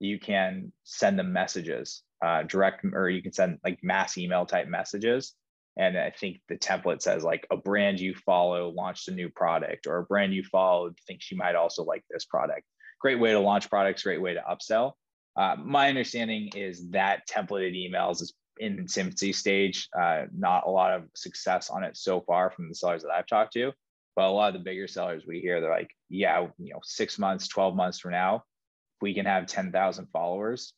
you 0.00 0.18
can 0.18 0.72
send 0.84 1.18
them 1.18 1.32
messages, 1.32 2.02
uh, 2.24 2.42
direct, 2.42 2.84
or 2.92 3.08
you 3.08 3.22
can 3.22 3.32
send 3.32 3.58
like 3.64 3.78
mass 3.82 4.18
email 4.18 4.46
type 4.46 4.68
messages. 4.68 5.34
And 5.76 5.98
I 5.98 6.10
think 6.10 6.40
the 6.48 6.56
template 6.56 7.02
says 7.02 7.24
like 7.24 7.46
a 7.50 7.56
brand 7.56 7.98
you 7.98 8.14
follow 8.14 8.70
launched 8.70 9.08
a 9.08 9.12
new 9.12 9.28
product, 9.28 9.86
or 9.86 9.98
a 9.98 10.04
brand 10.04 10.32
you 10.34 10.44
followed 10.44 10.96
thinks 11.06 11.30
you 11.30 11.36
might 11.36 11.56
also 11.56 11.84
like 11.84 12.04
this 12.10 12.24
product. 12.24 12.62
Great 13.00 13.18
way 13.18 13.32
to 13.32 13.40
launch 13.40 13.68
products, 13.68 14.02
great 14.02 14.22
way 14.22 14.34
to 14.34 14.42
upsell. 14.48 14.92
Uh, 15.36 15.56
my 15.58 15.88
understanding 15.88 16.48
is 16.54 16.90
that 16.90 17.28
templated 17.28 17.74
emails 17.74 18.22
is 18.22 18.32
in 18.58 18.78
its 18.78 18.96
infancy 18.96 19.32
stage. 19.32 19.88
Uh, 19.98 20.22
not 20.36 20.66
a 20.66 20.70
lot 20.70 20.92
of 20.92 21.04
success 21.14 21.70
on 21.70 21.82
it 21.82 21.96
so 21.96 22.20
far 22.20 22.50
from 22.50 22.68
the 22.68 22.74
sellers 22.74 23.02
that 23.02 23.10
I've 23.10 23.26
talked 23.26 23.52
to. 23.54 23.72
But 24.16 24.26
a 24.26 24.30
lot 24.30 24.48
of 24.48 24.54
the 24.54 24.64
bigger 24.64 24.86
sellers 24.86 25.24
we 25.26 25.40
hear, 25.40 25.60
they're 25.60 25.70
like, 25.70 25.90
yeah, 26.08 26.46
you 26.58 26.72
know, 26.72 26.80
six 26.84 27.18
months, 27.18 27.48
12 27.48 27.74
months 27.74 27.98
from 27.98 28.12
now, 28.12 28.36
if 28.36 29.02
we 29.02 29.14
can 29.14 29.26
have 29.26 29.46
10,000 29.46 30.06
followers, 30.12 30.72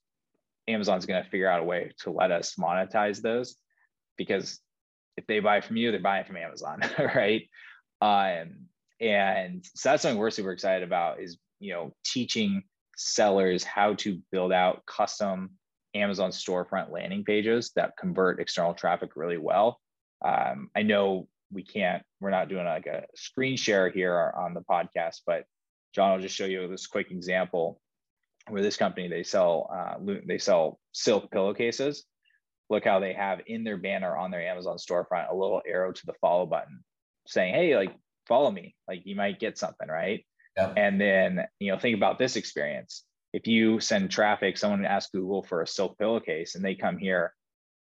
Amazon's 0.68 1.07
going 1.07 1.22
to 1.22 1.31
figure 1.31 1.49
out 1.49 1.61
a 1.61 1.64
way 1.64 1.92
to 2.01 2.11
let 2.11 2.31
us 2.31 2.55
monetize 2.59 3.20
those 3.20 3.57
because 4.16 4.59
if 5.16 5.27
they 5.27 5.40
buy 5.40 5.61
from 5.61 5.77
you, 5.77 5.90
they're 5.90 6.01
buying 6.01 6.25
from 6.25 6.37
Amazon, 6.37 6.81
right? 6.99 7.49
Um, 8.01 8.66
and 9.01 9.64
so 9.75 9.90
that's 9.90 10.03
something 10.03 10.18
we're 10.18 10.31
super 10.31 10.53
excited 10.53 10.83
about 10.83 11.20
is, 11.20 11.38
you 11.61 11.72
know, 11.72 11.92
teaching 12.05 12.62
sellers 12.96 13.62
how 13.62 13.94
to 13.94 14.20
build 14.33 14.53
out 14.53 14.85
custom 14.87 15.51
Amazon 15.94 16.31
storefront 16.31 16.90
landing 16.90 17.25
pages 17.25 17.72
that 17.77 17.96
convert 17.99 18.40
external 18.40 18.75
traffic 18.75 19.11
really 19.16 19.38
well. 19.38 19.81
Um, 20.25 20.70
I 20.75 20.83
know 20.83 21.29
we 21.52 21.62
can't, 21.62 22.02
we're 22.20 22.30
not 22.30 22.48
doing 22.48 22.64
like 22.64 22.87
a 22.87 23.04
screen 23.14 23.56
share 23.56 23.88
here 23.88 24.32
on 24.37 24.54
the 24.54 24.62
podcast, 24.62 25.20
but 25.26 25.44
John 25.94 26.12
will 26.12 26.22
just 26.22 26.35
show 26.35 26.44
you 26.44 26.68
this 26.68 26.87
quick 26.87 27.11
example 27.11 27.80
where 28.48 28.62
this 28.62 28.76
company, 28.76 29.09
they 29.09 29.22
sell, 29.22 29.70
uh, 29.72 29.94
they 30.26 30.38
sell 30.38 30.78
silk 30.92 31.30
pillowcases. 31.30 32.04
Look 32.68 32.85
how 32.85 32.98
they 33.00 33.12
have 33.12 33.40
in 33.46 33.64
their 33.64 33.76
banner 33.76 34.16
on 34.16 34.30
their 34.30 34.42
Amazon 34.42 34.76
storefront, 34.76 35.30
a 35.30 35.35
little 35.35 35.62
arrow 35.66 35.92
to 35.92 36.06
the 36.06 36.14
follow 36.20 36.46
button 36.46 36.85
saying, 37.26 37.54
Hey, 37.54 37.76
like 37.76 37.94
follow 38.26 38.50
me, 38.50 38.74
like 38.88 39.02
you 39.04 39.16
might 39.16 39.40
get 39.40 39.59
something, 39.59 39.88
right? 39.88 40.24
Yep. 40.56 40.74
And 40.76 41.00
then, 41.00 41.44
you 41.61 41.72
know, 41.72 41.78
think 41.78 41.96
about 41.96 42.18
this 42.18 42.37
experience. 42.37 43.04
If 43.32 43.46
you 43.46 43.80
send 43.80 44.11
traffic, 44.11 44.56
someone 44.56 44.85
asks 44.85 45.11
Google 45.12 45.42
for 45.42 45.62
a 45.62 45.66
silk 45.66 45.98
pillowcase 45.98 46.54
and 46.54 46.64
they 46.64 46.74
come 46.74 46.98
here, 46.98 47.35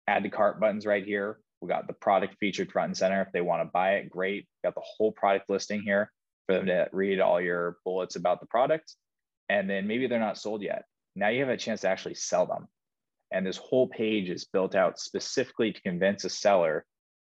add 0.07 0.23
to 0.23 0.29
cart 0.29 0.59
buttons 0.59 0.85
right 0.85 1.05
here, 1.05 1.39
we 1.61 1.67
got 1.67 1.87
the 1.87 1.93
product 1.93 2.35
featured 2.39 2.71
front 2.71 2.89
and 2.89 2.97
center. 2.97 3.21
If 3.21 3.31
they 3.31 3.41
want 3.41 3.61
to 3.61 3.71
buy 3.71 3.95
it, 3.95 4.09
great. 4.09 4.47
got 4.63 4.75
the 4.75 4.81
whole 4.83 5.11
product 5.11 5.49
listing 5.49 5.81
here 5.81 6.11
for 6.45 6.55
them 6.55 6.67
to 6.67 6.87
read 6.91 7.19
all 7.19 7.41
your 7.41 7.77
bullets 7.83 8.15
about 8.15 8.39
the 8.39 8.45
product. 8.45 8.93
And 9.49 9.69
then 9.69 9.87
maybe 9.87 10.07
they're 10.07 10.19
not 10.19 10.37
sold 10.37 10.61
yet. 10.61 10.85
Now 11.15 11.29
you 11.29 11.39
have 11.39 11.49
a 11.49 11.57
chance 11.57 11.81
to 11.81 11.89
actually 11.89 12.15
sell 12.15 12.45
them. 12.45 12.67
And 13.31 13.45
this 13.45 13.57
whole 13.57 13.87
page 13.87 14.29
is 14.29 14.45
built 14.45 14.75
out 14.75 14.99
specifically 14.99 15.73
to 15.73 15.81
convince 15.81 16.23
a 16.23 16.29
seller 16.29 16.85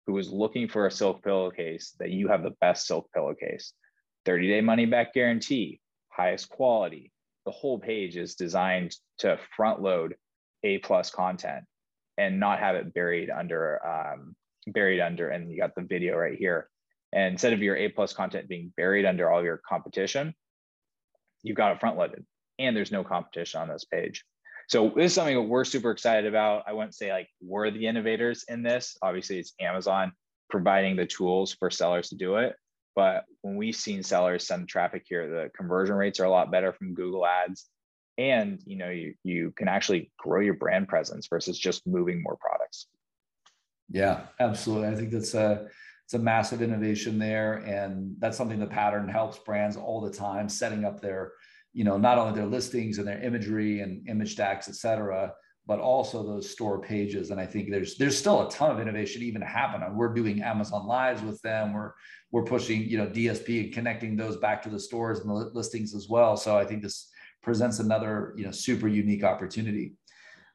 who 0.06 0.18
is 0.18 0.30
looking 0.30 0.68
for 0.68 0.86
a 0.86 0.90
silk 0.90 1.22
pillowcase 1.22 1.94
that 1.98 2.10
you 2.10 2.28
have 2.28 2.42
the 2.42 2.54
best 2.60 2.86
silk 2.86 3.08
pillowcase. 3.14 3.72
30 4.24 4.48
day 4.48 4.60
money 4.60 4.86
back 4.86 5.14
guarantee, 5.14 5.80
highest 6.08 6.48
quality. 6.48 7.12
The 7.44 7.52
whole 7.52 7.78
page 7.78 8.16
is 8.16 8.34
designed 8.34 8.96
to 9.18 9.38
front 9.56 9.80
load 9.80 10.16
A 10.64 10.78
plus 10.78 11.10
content 11.10 11.64
and 12.18 12.40
not 12.40 12.58
have 12.58 12.76
it 12.76 12.94
buried 12.94 13.30
under 13.30 13.84
um, 13.86 14.34
buried 14.66 15.00
under 15.00 15.28
and 15.28 15.50
you 15.50 15.58
got 15.58 15.74
the 15.74 15.82
video 15.82 16.16
right 16.16 16.38
here. 16.38 16.68
And 17.12 17.32
instead 17.32 17.52
of 17.52 17.62
your 17.62 17.76
a 17.76 17.88
plus 17.88 18.12
content 18.12 18.48
being 18.48 18.72
buried 18.76 19.06
under 19.06 19.30
all 19.30 19.42
your 19.42 19.60
competition 19.68 20.34
you've 21.42 21.56
got 21.56 21.72
it 21.72 21.80
front 21.80 21.96
loaded 21.96 22.24
and 22.58 22.76
there's 22.76 22.92
no 22.92 23.04
competition 23.04 23.60
on 23.60 23.68
this 23.68 23.84
page. 23.84 24.24
So 24.68 24.92
this 24.96 25.06
is 25.06 25.14
something 25.14 25.36
that 25.36 25.42
we're 25.42 25.64
super 25.64 25.92
excited 25.92 26.26
about. 26.26 26.64
I 26.66 26.72
wouldn't 26.72 26.94
say 26.94 27.12
like 27.12 27.28
we're 27.40 27.70
the 27.70 27.86
innovators 27.86 28.44
in 28.48 28.62
this. 28.62 28.96
Obviously 29.02 29.38
it's 29.38 29.54
amazon 29.60 30.12
providing 30.50 30.96
the 30.96 31.06
tools 31.06 31.52
for 31.52 31.70
sellers 31.70 32.08
to 32.08 32.16
do 32.16 32.36
it. 32.36 32.56
But 32.94 33.24
when 33.42 33.56
we've 33.56 33.76
seen 33.76 34.02
sellers 34.02 34.46
send 34.46 34.68
traffic 34.68 35.04
here 35.06 35.28
the 35.28 35.50
conversion 35.56 35.94
rates 35.94 36.18
are 36.18 36.24
a 36.24 36.30
lot 36.30 36.50
better 36.50 36.72
from 36.72 36.94
google 36.94 37.26
ads 37.26 37.66
and 38.18 38.60
you 38.66 38.76
know 38.76 38.90
you 38.90 39.14
you 39.22 39.52
can 39.56 39.68
actually 39.68 40.10
grow 40.18 40.40
your 40.40 40.54
brand 40.54 40.88
presence 40.88 41.26
versus 41.28 41.58
just 41.58 41.86
moving 41.86 42.22
more 42.22 42.36
products 42.36 42.86
yeah 43.90 44.22
absolutely 44.40 44.88
i 44.88 44.94
think 44.94 45.10
that's 45.10 45.34
a 45.34 45.66
it's 46.04 46.14
a 46.14 46.18
massive 46.18 46.62
innovation 46.62 47.18
there 47.18 47.54
and 47.66 48.14
that's 48.18 48.36
something 48.36 48.58
the 48.58 48.66
pattern 48.66 49.08
helps 49.08 49.38
brands 49.38 49.76
all 49.76 50.00
the 50.00 50.10
time 50.10 50.48
setting 50.48 50.84
up 50.84 51.00
their 51.00 51.32
you 51.76 51.84
know, 51.84 51.98
not 51.98 52.16
only 52.16 52.32
their 52.32 52.46
listings 52.46 52.96
and 52.96 53.06
their 53.06 53.22
imagery 53.22 53.80
and 53.80 54.08
image 54.08 54.32
stacks, 54.32 54.66
et 54.66 54.76
cetera, 54.76 55.34
but 55.66 55.78
also 55.78 56.22
those 56.22 56.48
store 56.48 56.80
pages. 56.80 57.30
And 57.30 57.38
I 57.38 57.44
think 57.44 57.70
there's 57.70 57.98
there's 57.98 58.16
still 58.16 58.48
a 58.48 58.50
ton 58.50 58.70
of 58.70 58.80
innovation 58.80 59.22
even 59.22 59.42
to 59.42 59.46
happen. 59.46 59.82
And 59.82 59.94
we're 59.94 60.14
doing 60.14 60.40
Amazon 60.40 60.86
Lives 60.86 61.20
with 61.20 61.38
them. 61.42 61.74
We're 61.74 61.92
we're 62.30 62.44
pushing, 62.44 62.88
you 62.88 62.96
know, 62.96 63.06
DSP 63.06 63.64
and 63.64 63.74
connecting 63.74 64.16
those 64.16 64.38
back 64.38 64.62
to 64.62 64.70
the 64.70 64.80
stores 64.80 65.20
and 65.20 65.28
the 65.28 65.50
listings 65.52 65.94
as 65.94 66.08
well. 66.08 66.38
So 66.38 66.56
I 66.56 66.64
think 66.64 66.80
this 66.80 67.10
presents 67.46 67.78
another, 67.78 68.34
you 68.36 68.44
know, 68.44 68.50
super 68.50 68.88
unique 68.88 69.22
opportunity. 69.22 69.94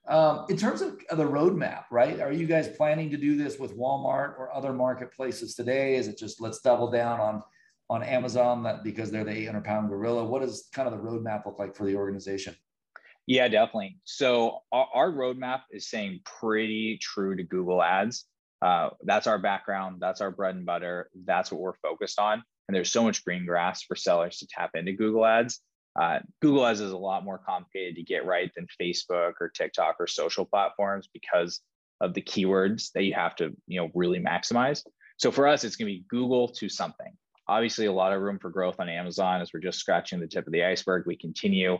Um, 0.09 0.45
in 0.49 0.57
terms 0.57 0.81
of 0.81 0.99
the 1.09 1.23
roadmap, 1.23 1.85
right? 1.89 2.19
Are 2.19 2.33
you 2.33 2.45
guys 2.45 2.67
planning 2.67 3.09
to 3.11 3.17
do 3.17 3.37
this 3.37 3.57
with 3.57 3.77
Walmart 3.77 4.37
or 4.37 4.53
other 4.53 4.73
marketplaces 4.73 5.55
today? 5.55 5.95
Is 5.95 6.09
it 6.09 6.17
just 6.17 6.41
let's 6.41 6.59
double 6.59 6.91
down 6.91 7.21
on 7.21 7.41
on 7.89 8.03
Amazon 8.03 8.63
that 8.63 8.83
because 8.83 9.09
they're 9.09 9.23
the 9.23 9.31
800 9.31 9.63
pound 9.63 9.87
gorilla? 9.87 10.25
What 10.25 10.41
does 10.41 10.67
kind 10.73 10.85
of 10.85 10.93
the 10.93 10.99
roadmap 10.99 11.45
look 11.45 11.59
like 11.59 11.75
for 11.75 11.85
the 11.85 11.95
organization? 11.95 12.55
Yeah, 13.25 13.47
definitely. 13.47 13.99
So 14.03 14.59
our, 14.73 14.87
our 14.93 15.11
roadmap 15.11 15.61
is 15.71 15.89
saying 15.89 16.19
pretty 16.25 16.99
true 17.01 17.37
to 17.37 17.43
Google 17.43 17.81
Ads. 17.81 18.25
Uh, 18.61 18.89
that's 19.03 19.27
our 19.27 19.39
background. 19.39 20.01
That's 20.01 20.19
our 20.19 20.31
bread 20.31 20.55
and 20.55 20.65
butter. 20.65 21.09
That's 21.25 21.53
what 21.53 21.61
we're 21.61 21.73
focused 21.81 22.19
on. 22.19 22.43
And 22.67 22.75
there's 22.75 22.91
so 22.91 23.03
much 23.03 23.23
green 23.23 23.45
grass 23.45 23.83
for 23.83 23.95
sellers 23.95 24.39
to 24.39 24.47
tap 24.47 24.71
into 24.73 24.91
Google 24.91 25.25
Ads. 25.25 25.61
Uh, 25.99 26.19
Google 26.41 26.65
Ads 26.65 26.79
is 26.79 26.91
a 26.91 26.97
lot 26.97 27.23
more 27.23 27.37
complicated 27.37 27.95
to 27.95 28.03
get 28.03 28.25
right 28.25 28.51
than 28.55 28.67
Facebook 28.81 29.33
or 29.41 29.49
TikTok 29.49 29.97
or 29.99 30.07
social 30.07 30.45
platforms 30.45 31.09
because 31.13 31.59
of 31.99 32.13
the 32.13 32.21
keywords 32.21 32.91
that 32.93 33.03
you 33.03 33.13
have 33.13 33.35
to, 33.35 33.55
you 33.67 33.79
know, 33.79 33.89
really 33.93 34.19
maximize. 34.19 34.83
So 35.17 35.31
for 35.31 35.47
us, 35.47 35.63
it's 35.63 35.75
going 35.75 35.91
to 35.91 35.99
be 35.99 36.05
Google 36.09 36.47
to 36.47 36.69
something. 36.69 37.13
Obviously, 37.47 37.85
a 37.85 37.91
lot 37.91 38.13
of 38.13 38.21
room 38.21 38.39
for 38.39 38.49
growth 38.49 38.79
on 38.79 38.89
Amazon 38.89 39.41
as 39.41 39.51
we're 39.53 39.59
just 39.59 39.79
scratching 39.79 40.19
the 40.19 40.27
tip 40.27 40.47
of 40.47 40.53
the 40.53 40.63
iceberg. 40.63 41.03
We 41.05 41.17
continue 41.17 41.77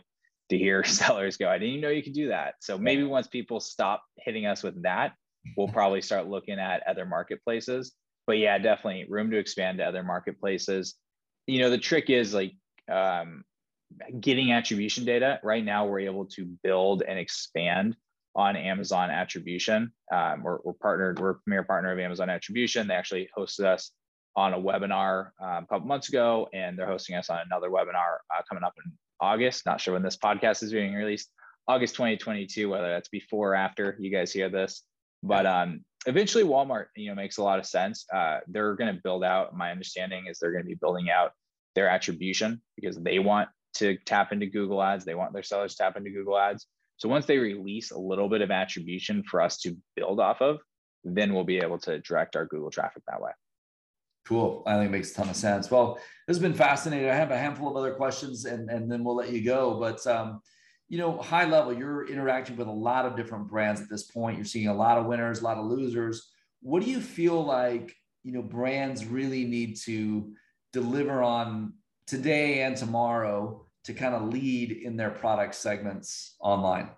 to 0.50 0.58
hear 0.58 0.84
sellers 0.84 1.36
go, 1.36 1.48
I 1.48 1.58
didn't 1.58 1.70
even 1.70 1.80
know 1.80 1.88
you 1.88 2.02
could 2.02 2.12
do 2.12 2.28
that. 2.28 2.54
So 2.60 2.78
maybe 2.78 3.02
once 3.04 3.26
people 3.26 3.58
stop 3.60 4.02
hitting 4.18 4.46
us 4.46 4.62
with 4.62 4.82
that, 4.82 5.14
we'll 5.56 5.68
probably 5.72 6.02
start 6.02 6.28
looking 6.28 6.58
at 6.58 6.86
other 6.86 7.06
marketplaces. 7.06 7.92
But 8.26 8.38
yeah, 8.38 8.58
definitely 8.58 9.06
room 9.08 9.30
to 9.32 9.38
expand 9.38 9.78
to 9.78 9.84
other 9.84 10.04
marketplaces. 10.04 10.94
You 11.46 11.60
know, 11.60 11.70
the 11.70 11.78
trick 11.78 12.10
is 12.10 12.32
like 12.32 12.52
um, 12.90 13.42
getting 14.20 14.52
attribution 14.52 15.04
data. 15.04 15.40
Right 15.42 15.64
now, 15.64 15.86
we're 15.86 16.00
able 16.00 16.26
to 16.26 16.44
build 16.62 17.02
and 17.02 17.18
expand 17.18 17.96
on 18.34 18.56
Amazon 18.56 19.10
attribution. 19.10 19.92
Um, 20.12 20.42
we're, 20.42 20.58
we're, 20.64 20.72
partnered, 20.72 21.18
we're 21.18 21.30
a 21.30 21.34
premier 21.34 21.64
partner 21.64 21.92
of 21.92 21.98
Amazon 21.98 22.30
attribution. 22.30 22.88
They 22.88 22.94
actually 22.94 23.28
hosted 23.36 23.64
us 23.64 23.90
on 24.34 24.54
a 24.54 24.58
webinar 24.58 25.30
um, 25.40 25.64
a 25.64 25.66
couple 25.68 25.86
months 25.86 26.08
ago, 26.08 26.48
and 26.54 26.78
they're 26.78 26.86
hosting 26.86 27.16
us 27.16 27.28
on 27.28 27.40
another 27.44 27.68
webinar 27.68 28.18
uh, 28.34 28.42
coming 28.48 28.64
up 28.64 28.74
in 28.84 28.92
August. 29.20 29.66
Not 29.66 29.80
sure 29.80 29.94
when 29.94 30.02
this 30.02 30.16
podcast 30.16 30.62
is 30.62 30.72
being 30.72 30.94
released. 30.94 31.30
August 31.68 31.94
2022, 31.94 32.68
whether 32.68 32.88
that's 32.88 33.08
before 33.08 33.52
or 33.52 33.54
after 33.54 33.96
you 34.00 34.10
guys 34.10 34.32
hear 34.32 34.48
this. 34.48 34.82
But 35.22 35.46
um, 35.46 35.84
eventually, 36.06 36.44
Walmart, 36.44 36.86
you 36.96 37.08
know, 37.08 37.14
makes 37.14 37.38
a 37.38 37.42
lot 37.42 37.58
of 37.58 37.66
sense. 37.66 38.04
Uh, 38.12 38.40
they're 38.48 38.74
going 38.74 38.92
to 38.94 39.00
build 39.02 39.22
out. 39.22 39.56
My 39.56 39.70
understanding 39.70 40.24
is 40.28 40.38
they're 40.38 40.50
going 40.50 40.64
to 40.64 40.68
be 40.68 40.74
building 40.74 41.10
out 41.10 41.32
their 41.74 41.88
attribution 41.88 42.60
because 42.76 42.96
they 42.96 43.18
want 43.18 43.48
to 43.74 43.96
tap 44.04 44.32
into 44.32 44.46
Google 44.46 44.82
Ads. 44.82 45.04
They 45.04 45.14
want 45.14 45.32
their 45.32 45.42
sellers 45.42 45.74
to 45.74 45.84
tap 45.84 45.96
into 45.96 46.10
Google 46.10 46.38
Ads. 46.38 46.66
So 46.96 47.08
once 47.08 47.26
they 47.26 47.38
release 47.38 47.90
a 47.90 47.98
little 47.98 48.28
bit 48.28 48.42
of 48.42 48.50
attribution 48.50 49.22
for 49.24 49.40
us 49.40 49.58
to 49.60 49.76
build 49.96 50.20
off 50.20 50.40
of, 50.40 50.58
then 51.04 51.34
we'll 51.34 51.44
be 51.44 51.58
able 51.58 51.78
to 51.80 51.98
direct 52.00 52.36
our 52.36 52.46
Google 52.46 52.70
traffic 52.70 53.02
that 53.08 53.20
way. 53.20 53.32
Cool. 54.24 54.62
I 54.66 54.74
think 54.74 54.88
it 54.88 54.92
makes 54.92 55.10
a 55.10 55.14
ton 55.14 55.28
of 55.28 55.36
sense. 55.36 55.68
Well, 55.68 55.94
this 56.28 56.36
has 56.36 56.38
been 56.38 56.54
fascinating. 56.54 57.10
I 57.10 57.14
have 57.14 57.32
a 57.32 57.38
handful 57.38 57.68
of 57.68 57.76
other 57.76 57.94
questions 57.94 58.44
and, 58.44 58.70
and 58.70 58.90
then 58.90 59.02
we'll 59.02 59.16
let 59.16 59.32
you 59.32 59.42
go. 59.44 59.80
But, 59.80 60.06
um, 60.06 60.40
you 60.88 60.98
know, 60.98 61.18
high 61.18 61.46
level, 61.46 61.72
you're 61.72 62.06
interacting 62.06 62.56
with 62.56 62.68
a 62.68 62.72
lot 62.72 63.04
of 63.04 63.16
different 63.16 63.48
brands 63.48 63.80
at 63.80 63.88
this 63.90 64.04
point. 64.04 64.36
You're 64.36 64.44
seeing 64.44 64.68
a 64.68 64.74
lot 64.74 64.98
of 64.98 65.06
winners, 65.06 65.40
a 65.40 65.44
lot 65.44 65.56
of 65.56 65.64
losers. 65.64 66.30
What 66.60 66.84
do 66.84 66.90
you 66.90 67.00
feel 67.00 67.42
like, 67.42 67.92
you 68.22 68.32
know, 68.32 68.42
brands 68.42 69.04
really 69.04 69.44
need 69.44 69.76
to 69.86 70.32
deliver 70.72 71.20
on 71.20 71.74
today 72.12 72.62
and 72.62 72.76
tomorrow 72.76 73.66
to 73.84 73.94
kind 73.94 74.14
of 74.14 74.28
lead 74.32 74.70
in 74.70 74.96
their 74.96 75.10
product 75.10 75.54
segments 75.54 76.36
online? 76.40 76.90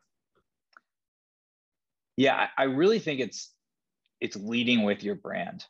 Yeah, 2.16 2.48
I 2.56 2.64
really 2.64 2.98
think 2.98 3.20
it's 3.20 3.52
it's 4.20 4.36
leading 4.36 4.84
with 4.84 5.02
your 5.02 5.16
brand 5.16 5.64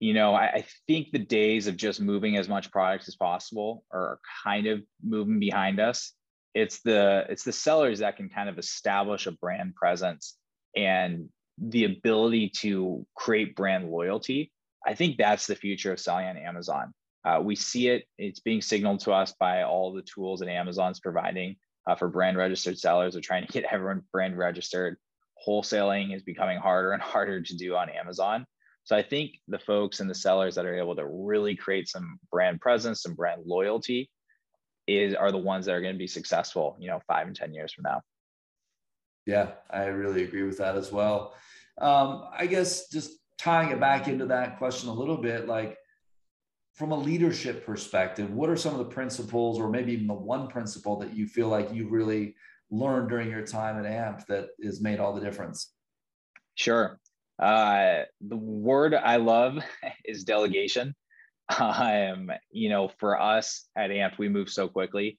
you 0.00 0.14
know, 0.14 0.34
I, 0.34 0.44
I, 0.46 0.64
think 0.86 1.10
the 1.10 1.18
days 1.18 1.66
of 1.66 1.76
just 1.76 2.00
moving 2.00 2.36
as 2.36 2.48
much 2.48 2.70
product 2.70 3.08
as 3.08 3.16
possible 3.16 3.84
are 3.92 4.20
kind 4.44 4.66
of 4.66 4.82
moving 5.02 5.40
behind 5.40 5.80
us. 5.80 6.12
It's 6.54 6.80
the 6.82 7.26
it's 7.28 7.44
the 7.44 7.52
sellers 7.52 7.98
that 7.98 8.16
can 8.16 8.28
kind 8.28 8.48
of 8.48 8.58
establish 8.58 9.26
a 9.26 9.32
brand 9.32 9.74
presence 9.74 10.36
and 10.76 11.28
the 11.58 11.84
ability 11.84 12.52
to 12.60 13.04
create 13.16 13.56
brand 13.56 13.90
loyalty. 13.90 14.52
I 14.86 14.94
think 14.94 15.16
that's 15.18 15.46
the 15.46 15.56
future 15.56 15.92
of 15.92 16.00
selling 16.00 16.26
on 16.26 16.36
Amazon. 16.36 16.94
Uh, 17.24 17.40
we 17.42 17.56
see 17.56 17.88
it; 17.88 18.04
it's 18.16 18.40
being 18.40 18.62
signaled 18.62 19.00
to 19.00 19.12
us 19.12 19.34
by 19.38 19.62
all 19.62 19.92
the 19.92 20.02
tools 20.02 20.40
that 20.40 20.48
Amazon's 20.48 21.00
providing 21.00 21.56
uh, 21.88 21.94
for 21.94 22.08
brand 22.08 22.36
registered 22.36 22.78
sellers. 22.78 23.14
They're 23.14 23.22
trying 23.22 23.46
to 23.46 23.52
get 23.52 23.64
everyone 23.70 24.02
brand 24.12 24.36
registered. 24.36 24.96
Wholesaling 25.46 26.14
is 26.14 26.22
becoming 26.22 26.58
harder 26.58 26.92
and 26.92 27.02
harder 27.14 27.42
to 27.42 27.56
do 27.56 27.76
on 27.76 27.88
Amazon. 27.88 28.46
So 28.84 28.96
I 28.96 29.02
think 29.02 29.32
the 29.48 29.58
folks 29.58 30.00
and 30.00 30.08
the 30.08 30.14
sellers 30.14 30.54
that 30.54 30.64
are 30.64 30.78
able 30.78 30.96
to 30.96 31.06
really 31.06 31.54
create 31.54 31.88
some 31.88 32.18
brand 32.32 32.60
presence, 32.60 33.02
some 33.02 33.14
brand 33.14 33.42
loyalty 33.44 34.10
is 34.86 35.14
are 35.14 35.30
the 35.30 35.38
ones 35.38 35.66
that 35.66 35.74
are 35.74 35.82
going 35.82 35.94
to 35.94 35.98
be 35.98 36.06
successful, 36.06 36.76
you 36.80 36.88
know, 36.88 37.00
five 37.06 37.26
and 37.26 37.36
10 37.36 37.52
years 37.52 37.72
from 37.72 37.82
now. 37.82 38.00
Yeah, 39.26 39.50
I 39.68 39.84
really 39.84 40.24
agree 40.24 40.44
with 40.44 40.56
that 40.58 40.76
as 40.76 40.90
well. 40.90 41.34
Um, 41.78 42.28
I 42.32 42.46
guess 42.46 42.88
just 42.88 43.12
tying 43.36 43.70
it 43.70 43.78
back 43.78 44.08
into 44.08 44.26
that 44.26 44.58
question 44.58 44.88
a 44.88 44.94
little 44.94 45.18
bit, 45.18 45.46
like 45.46 45.77
from 46.78 46.92
a 46.92 46.96
leadership 46.96 47.66
perspective, 47.66 48.32
what 48.32 48.48
are 48.48 48.56
some 48.56 48.72
of 48.72 48.78
the 48.78 48.94
principles, 48.94 49.58
or 49.58 49.68
maybe 49.68 49.92
even 49.92 50.06
the 50.06 50.14
one 50.14 50.46
principle 50.46 50.96
that 51.00 51.12
you 51.12 51.26
feel 51.26 51.48
like 51.48 51.72
you 51.74 51.88
really 51.88 52.36
learned 52.70 53.08
during 53.08 53.28
your 53.28 53.44
time 53.44 53.84
at 53.84 53.90
Ampd 53.90 54.26
that 54.26 54.50
has 54.62 54.80
made 54.80 55.00
all 55.00 55.12
the 55.12 55.20
difference? 55.20 55.72
Sure. 56.54 57.00
Uh, 57.36 58.02
the 58.20 58.36
word 58.36 58.94
I 58.94 59.16
love 59.16 59.58
is 60.04 60.24
delegation. 60.24 60.94
Um, 61.58 62.30
you 62.50 62.68
know, 62.68 62.90
for 62.98 63.18
us 63.18 63.64
at 63.74 63.88
Ampd, 63.88 64.18
we 64.18 64.28
move 64.28 64.50
so 64.50 64.68
quickly. 64.68 65.18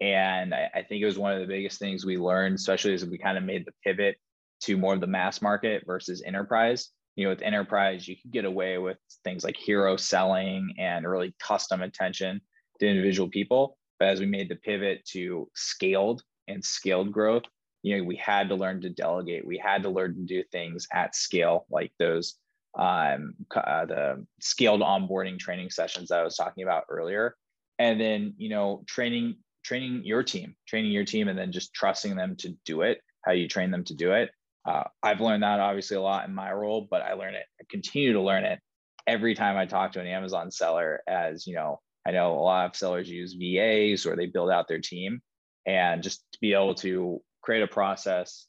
And 0.00 0.54
I, 0.54 0.70
I 0.74 0.82
think 0.82 1.02
it 1.02 1.04
was 1.06 1.18
one 1.18 1.34
of 1.34 1.40
the 1.40 1.46
biggest 1.46 1.78
things 1.78 2.06
we 2.06 2.16
learned, 2.16 2.54
especially 2.54 2.94
as 2.94 3.04
we 3.04 3.18
kind 3.18 3.36
of 3.36 3.44
made 3.44 3.66
the 3.66 3.74
pivot 3.84 4.16
to 4.62 4.78
more 4.78 4.94
of 4.94 5.02
the 5.02 5.06
mass 5.06 5.42
market 5.42 5.84
versus 5.86 6.22
enterprise. 6.24 6.88
You 7.16 7.24
know, 7.24 7.30
with 7.30 7.42
enterprise, 7.42 8.06
you 8.06 8.16
could 8.16 8.30
get 8.30 8.44
away 8.44 8.78
with 8.78 8.98
things 9.24 9.42
like 9.42 9.56
hero 9.56 9.96
selling 9.96 10.74
and 10.78 11.06
really 11.06 11.34
custom 11.40 11.82
attention 11.82 12.40
to 12.78 12.86
individual 12.86 13.28
people. 13.28 13.78
But 13.98 14.08
as 14.08 14.20
we 14.20 14.26
made 14.26 14.48
the 14.48 14.56
pivot 14.56 15.04
to 15.12 15.48
scaled 15.54 16.22
and 16.46 16.64
scaled 16.64 17.10
growth, 17.12 17.44
you 17.82 17.96
know 17.96 18.04
we 18.04 18.16
had 18.16 18.48
to 18.48 18.54
learn 18.54 18.80
to 18.82 18.90
delegate. 18.90 19.46
We 19.46 19.58
had 19.58 19.82
to 19.84 19.90
learn 19.90 20.14
to 20.14 20.22
do 20.22 20.42
things 20.52 20.86
at 20.92 21.14
scale 21.14 21.66
like 21.70 21.92
those 21.98 22.34
um, 22.78 23.34
uh, 23.54 23.86
the 23.86 24.26
scaled 24.40 24.82
onboarding 24.82 25.38
training 25.38 25.70
sessions 25.70 26.08
that 26.08 26.20
i 26.20 26.22
was 26.22 26.36
talking 26.36 26.64
about 26.64 26.84
earlier. 26.90 27.34
And 27.78 28.00
then 28.00 28.34
you 28.38 28.48
know 28.48 28.82
training 28.86 29.36
training 29.64 30.02
your 30.04 30.22
team 30.22 30.54
training 30.66 30.92
your 30.92 31.04
team 31.04 31.28
and 31.28 31.38
then 31.38 31.52
just 31.52 31.74
trusting 31.74 32.14
them 32.14 32.36
to 32.36 32.54
do 32.64 32.82
it 32.82 33.00
how 33.24 33.32
you 33.32 33.48
train 33.48 33.72
them 33.72 33.82
to 33.82 33.94
do 33.94 34.12
it 34.12 34.30
uh, 34.66 34.84
i've 35.02 35.20
learned 35.20 35.42
that 35.42 35.60
obviously 35.60 35.96
a 35.96 36.00
lot 36.00 36.28
in 36.28 36.34
my 36.34 36.52
role 36.52 36.86
but 36.90 37.02
i 37.02 37.14
learn 37.14 37.34
it 37.34 37.44
i 37.60 37.64
continue 37.70 38.12
to 38.12 38.20
learn 38.20 38.44
it 38.44 38.58
every 39.06 39.34
time 39.34 39.56
i 39.56 39.66
talk 39.66 39.92
to 39.92 40.00
an 40.00 40.06
amazon 40.06 40.50
seller 40.50 41.00
as 41.06 41.46
you 41.46 41.54
know 41.54 41.80
i 42.06 42.10
know 42.10 42.32
a 42.32 42.40
lot 42.40 42.66
of 42.66 42.76
sellers 42.76 43.08
use 43.08 43.34
vas 43.34 44.06
or 44.06 44.16
they 44.16 44.26
build 44.26 44.50
out 44.50 44.68
their 44.68 44.80
team 44.80 45.20
and 45.66 46.02
just 46.02 46.24
to 46.32 46.38
be 46.40 46.54
able 46.54 46.74
to 46.74 47.20
create 47.42 47.62
a 47.62 47.68
process 47.68 48.46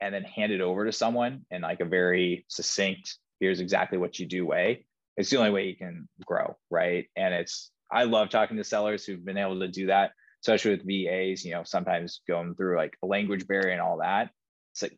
and 0.00 0.14
then 0.14 0.24
hand 0.24 0.52
it 0.52 0.60
over 0.60 0.84
to 0.84 0.92
someone 0.92 1.44
in 1.50 1.62
like 1.62 1.80
a 1.80 1.84
very 1.84 2.44
succinct 2.48 3.18
here's 3.40 3.60
exactly 3.60 3.98
what 3.98 4.18
you 4.18 4.26
do 4.26 4.46
way 4.46 4.84
it's 5.16 5.30
the 5.30 5.38
only 5.38 5.50
way 5.50 5.66
you 5.66 5.76
can 5.76 6.08
grow 6.24 6.56
right? 6.70 7.06
And 7.16 7.34
it's 7.34 7.70
i 7.90 8.04
love 8.04 8.30
talking 8.30 8.56
to 8.56 8.64
sellers 8.64 9.04
who've 9.04 9.24
been 9.24 9.38
able 9.38 9.60
to 9.60 9.68
do 9.68 9.86
that 9.86 10.12
especially 10.42 10.72
with 10.72 10.86
vas 10.86 11.44
you 11.44 11.52
know 11.52 11.62
sometimes 11.64 12.20
going 12.28 12.54
through 12.54 12.76
like 12.76 12.96
a 13.02 13.06
language 13.06 13.46
barrier 13.46 13.72
and 13.72 13.80
all 13.80 13.98
that 13.98 14.30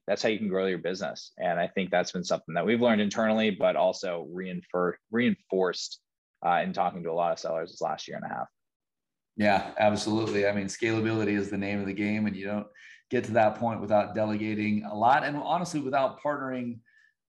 that's 0.07 0.23
how 0.23 0.29
you 0.29 0.39
can 0.39 0.49
grow 0.49 0.67
your 0.67 0.79
business. 0.79 1.33
And 1.39 1.59
i 1.59 1.67
think 1.69 1.91
that's 1.91 2.13
been 2.13 2.25
something 2.25 2.55
that 2.55 2.67
we've 2.67 2.81
learned 2.81 3.01
internally 3.01 3.51
but 3.51 3.77
also 3.77 4.27
reinforced 4.33 5.01
reinforced 5.11 6.01
uh, 6.45 6.61
in 6.63 6.73
talking 6.73 7.03
to 7.03 7.11
a 7.11 7.13
lot 7.13 7.33
of 7.33 7.39
sellers 7.39 7.71
this 7.71 7.81
last 7.81 8.07
year 8.09 8.17
and 8.17 8.27
a 8.31 8.35
half. 8.35 8.49
Yeah 9.37 9.71
absolutely. 9.79 10.47
I 10.47 10.53
mean 10.53 10.67
scalability 10.67 11.39
is 11.39 11.51
the 11.51 11.59
name 11.59 11.81
of 11.81 11.87
the 11.87 11.95
game 11.95 12.27
and 12.27 12.37
you 12.37 12.47
don't 12.47 12.67
get 13.11 13.25
to 13.25 13.33
that 13.33 13.57
point 13.57 13.81
without 13.81 14.15
delegating 14.15 14.85
a 14.85 14.95
lot 14.95 15.25
and 15.25 15.37
honestly 15.37 15.81
without 15.81 16.21
partnering 16.23 16.79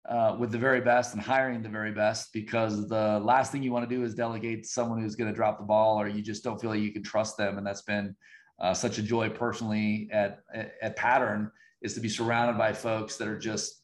uh, 0.08 0.36
with 0.40 0.52
the 0.52 0.58
very 0.58 0.82
best 0.82 1.14
and 1.14 1.22
hiring 1.22 1.64
the 1.64 1.70
very 1.70 1.92
best 1.92 2.32
because 2.32 2.88
the 2.88 3.20
last 3.24 3.52
thing 3.52 3.64
you 3.64 3.72
want 3.72 3.88
to 3.88 3.96
do 3.96 4.04
is 4.04 4.14
delegate 4.14 4.66
someone 4.66 5.02
who's 5.02 5.16
going 5.16 5.30
to 5.30 5.36
drop 5.36 5.58
the 5.58 5.66
ball 5.66 6.00
or 6.00 6.08
you 6.08 6.22
just 6.22 6.44
don't 6.44 6.62
feel 6.62 6.70
like 6.70 6.80
you 6.80 6.92
can 6.92 7.04
trust 7.04 7.38
them. 7.38 7.58
And 7.58 7.66
that's 7.66 7.82
been 7.82 8.16
uh, 8.60 8.74
such 8.74 9.00
a 9.00 9.02
joy 9.02 9.30
personally 9.30 10.08
at, 10.12 10.42
at 10.82 10.96
Pattern 10.96 11.52
is 11.82 11.94
to 11.94 12.00
be 12.00 12.10
surrounded 12.10 12.58
by 12.58 12.74
folks 12.74 13.18
that 13.18 13.28
are 13.28 13.38
just 13.38 13.82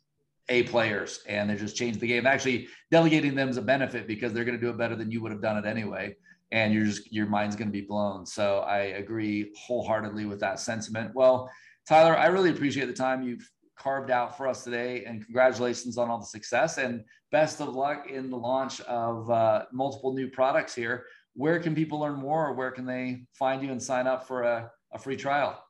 a 0.49 0.63
players 0.63 1.21
and 1.27 1.49
they 1.49 1.55
just 1.55 1.75
change 1.75 1.97
the 1.97 2.07
game. 2.07 2.25
Actually, 2.25 2.67
delegating 2.89 3.35
them 3.35 3.49
is 3.49 3.57
a 3.57 3.61
benefit 3.61 4.07
because 4.07 4.33
they're 4.33 4.43
going 4.43 4.57
to 4.57 4.61
do 4.61 4.69
it 4.69 4.77
better 4.77 4.95
than 4.95 5.11
you 5.11 5.21
would 5.21 5.31
have 5.31 5.41
done 5.41 5.57
it 5.57 5.65
anyway. 5.65 6.15
And 6.51 6.73
you're 6.73 6.85
just 6.85 7.11
your 7.11 7.27
mind's 7.27 7.55
going 7.55 7.69
to 7.69 7.71
be 7.71 7.81
blown. 7.81 8.25
So 8.25 8.59
I 8.59 8.79
agree 8.79 9.53
wholeheartedly 9.57 10.25
with 10.25 10.39
that 10.41 10.59
sentiment. 10.59 11.15
Well, 11.15 11.49
Tyler, 11.87 12.17
I 12.17 12.27
really 12.27 12.49
appreciate 12.49 12.87
the 12.87 12.93
time 12.93 13.23
you've 13.23 13.49
carved 13.77 14.11
out 14.11 14.37
for 14.37 14.47
us 14.47 14.63
today, 14.63 15.05
and 15.05 15.23
congratulations 15.25 15.97
on 15.97 16.09
all 16.09 16.19
the 16.19 16.25
success 16.25 16.77
and 16.77 17.03
best 17.31 17.61
of 17.61 17.69
luck 17.69 18.09
in 18.09 18.29
the 18.29 18.37
launch 18.37 18.79
of 18.81 19.29
uh, 19.31 19.63
multiple 19.71 20.13
new 20.13 20.27
products 20.27 20.75
here. 20.75 21.05
Where 21.33 21.59
can 21.59 21.73
people 21.73 21.99
learn 21.99 22.15
more, 22.15 22.47
or 22.47 22.53
where 22.53 22.71
can 22.71 22.85
they 22.85 23.23
find 23.33 23.63
you 23.63 23.71
and 23.71 23.81
sign 23.81 24.05
up 24.05 24.27
for 24.27 24.43
a, 24.43 24.69
a 24.93 24.99
free 24.99 25.15
trial? 25.15 25.63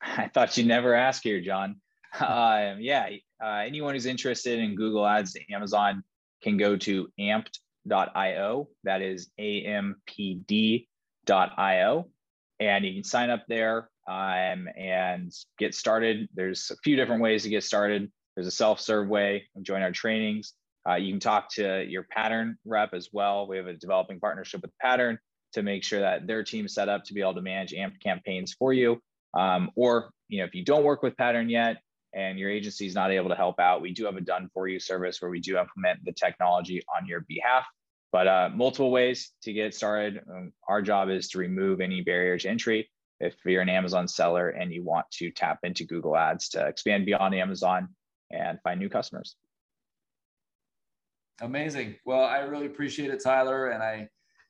I 0.02 0.28
thought 0.32 0.56
you'd 0.56 0.66
never 0.66 0.94
ask 0.94 1.22
here, 1.22 1.40
John. 1.40 1.76
Um, 2.18 2.78
yeah, 2.80 3.08
uh, 3.42 3.62
anyone 3.66 3.94
who's 3.94 4.06
interested 4.06 4.58
in 4.58 4.74
Google 4.74 5.06
Ads 5.06 5.34
to 5.34 5.40
Amazon 5.52 6.02
can 6.42 6.56
go 6.56 6.76
to 6.76 7.08
ampd.io. 7.20 8.68
That 8.84 9.02
is 9.02 9.30
ampd.io. 9.38 10.86
And 12.60 12.84
you 12.84 12.94
can 12.94 13.04
sign 13.04 13.30
up 13.30 13.44
there 13.46 13.88
um, 14.08 14.68
and 14.76 15.32
get 15.58 15.74
started. 15.74 16.28
There's 16.34 16.70
a 16.70 16.76
few 16.82 16.96
different 16.96 17.22
ways 17.22 17.44
to 17.44 17.50
get 17.50 17.62
started. 17.62 18.10
There's 18.34 18.48
a 18.48 18.52
self-serve 18.52 19.08
way, 19.08 19.48
join 19.62 19.82
our 19.82 19.92
trainings. 19.92 20.54
Uh, 20.88 20.94
you 20.94 21.12
can 21.12 21.20
talk 21.20 21.50
to 21.50 21.84
your 21.84 22.04
pattern 22.04 22.56
rep 22.64 22.94
as 22.94 23.10
well. 23.12 23.46
We 23.46 23.58
have 23.58 23.66
a 23.66 23.74
developing 23.74 24.20
partnership 24.20 24.62
with 24.62 24.70
Pattern 24.80 25.18
to 25.52 25.62
make 25.62 25.84
sure 25.84 26.00
that 26.00 26.26
their 26.26 26.42
team's 26.42 26.74
set 26.74 26.88
up 26.88 27.04
to 27.04 27.14
be 27.14 27.20
able 27.20 27.34
to 27.34 27.42
manage 27.42 27.72
Ampd 27.72 28.00
campaigns 28.02 28.54
for 28.54 28.72
you. 28.72 29.00
Um, 29.34 29.70
or 29.76 30.10
you 30.28 30.38
know, 30.38 30.44
if 30.44 30.54
you 30.54 30.64
don't 30.64 30.84
work 30.84 31.02
with 31.02 31.16
Pattern 31.16 31.48
yet 31.48 31.78
and 32.14 32.38
your 32.38 32.50
agency 32.50 32.86
is 32.86 32.94
not 32.94 33.10
able 33.10 33.28
to 33.28 33.34
help 33.34 33.58
out, 33.60 33.82
we 33.82 33.92
do 33.92 34.04
have 34.04 34.16
a 34.16 34.20
done 34.20 34.50
for 34.52 34.68
you 34.68 34.78
service 34.80 35.20
where 35.20 35.30
we 35.30 35.40
do 35.40 35.58
implement 35.58 36.04
the 36.04 36.12
technology 36.12 36.82
on 36.96 37.06
your 37.06 37.20
behalf. 37.28 37.66
But 38.10 38.26
uh, 38.26 38.50
multiple 38.54 38.90
ways 38.90 39.32
to 39.42 39.52
get 39.52 39.74
started. 39.74 40.20
Um, 40.30 40.52
our 40.66 40.80
job 40.80 41.10
is 41.10 41.28
to 41.28 41.38
remove 41.38 41.80
any 41.80 42.00
barrier 42.00 42.38
to 42.38 42.48
entry. 42.48 42.90
If 43.20 43.34
you're 43.44 43.62
an 43.62 43.68
Amazon 43.68 44.08
seller 44.08 44.50
and 44.50 44.72
you 44.72 44.84
want 44.84 45.10
to 45.12 45.30
tap 45.30 45.58
into 45.62 45.84
Google 45.84 46.16
Ads 46.16 46.50
to 46.50 46.66
expand 46.66 47.04
beyond 47.04 47.34
Amazon 47.34 47.88
and 48.30 48.58
find 48.62 48.80
new 48.80 48.88
customers. 48.88 49.36
Amazing. 51.40 51.96
Well, 52.04 52.24
I 52.24 52.38
really 52.38 52.66
appreciate 52.66 53.10
it, 53.10 53.22
Tyler. 53.22 53.68
And 53.68 53.82
I, 53.82 54.08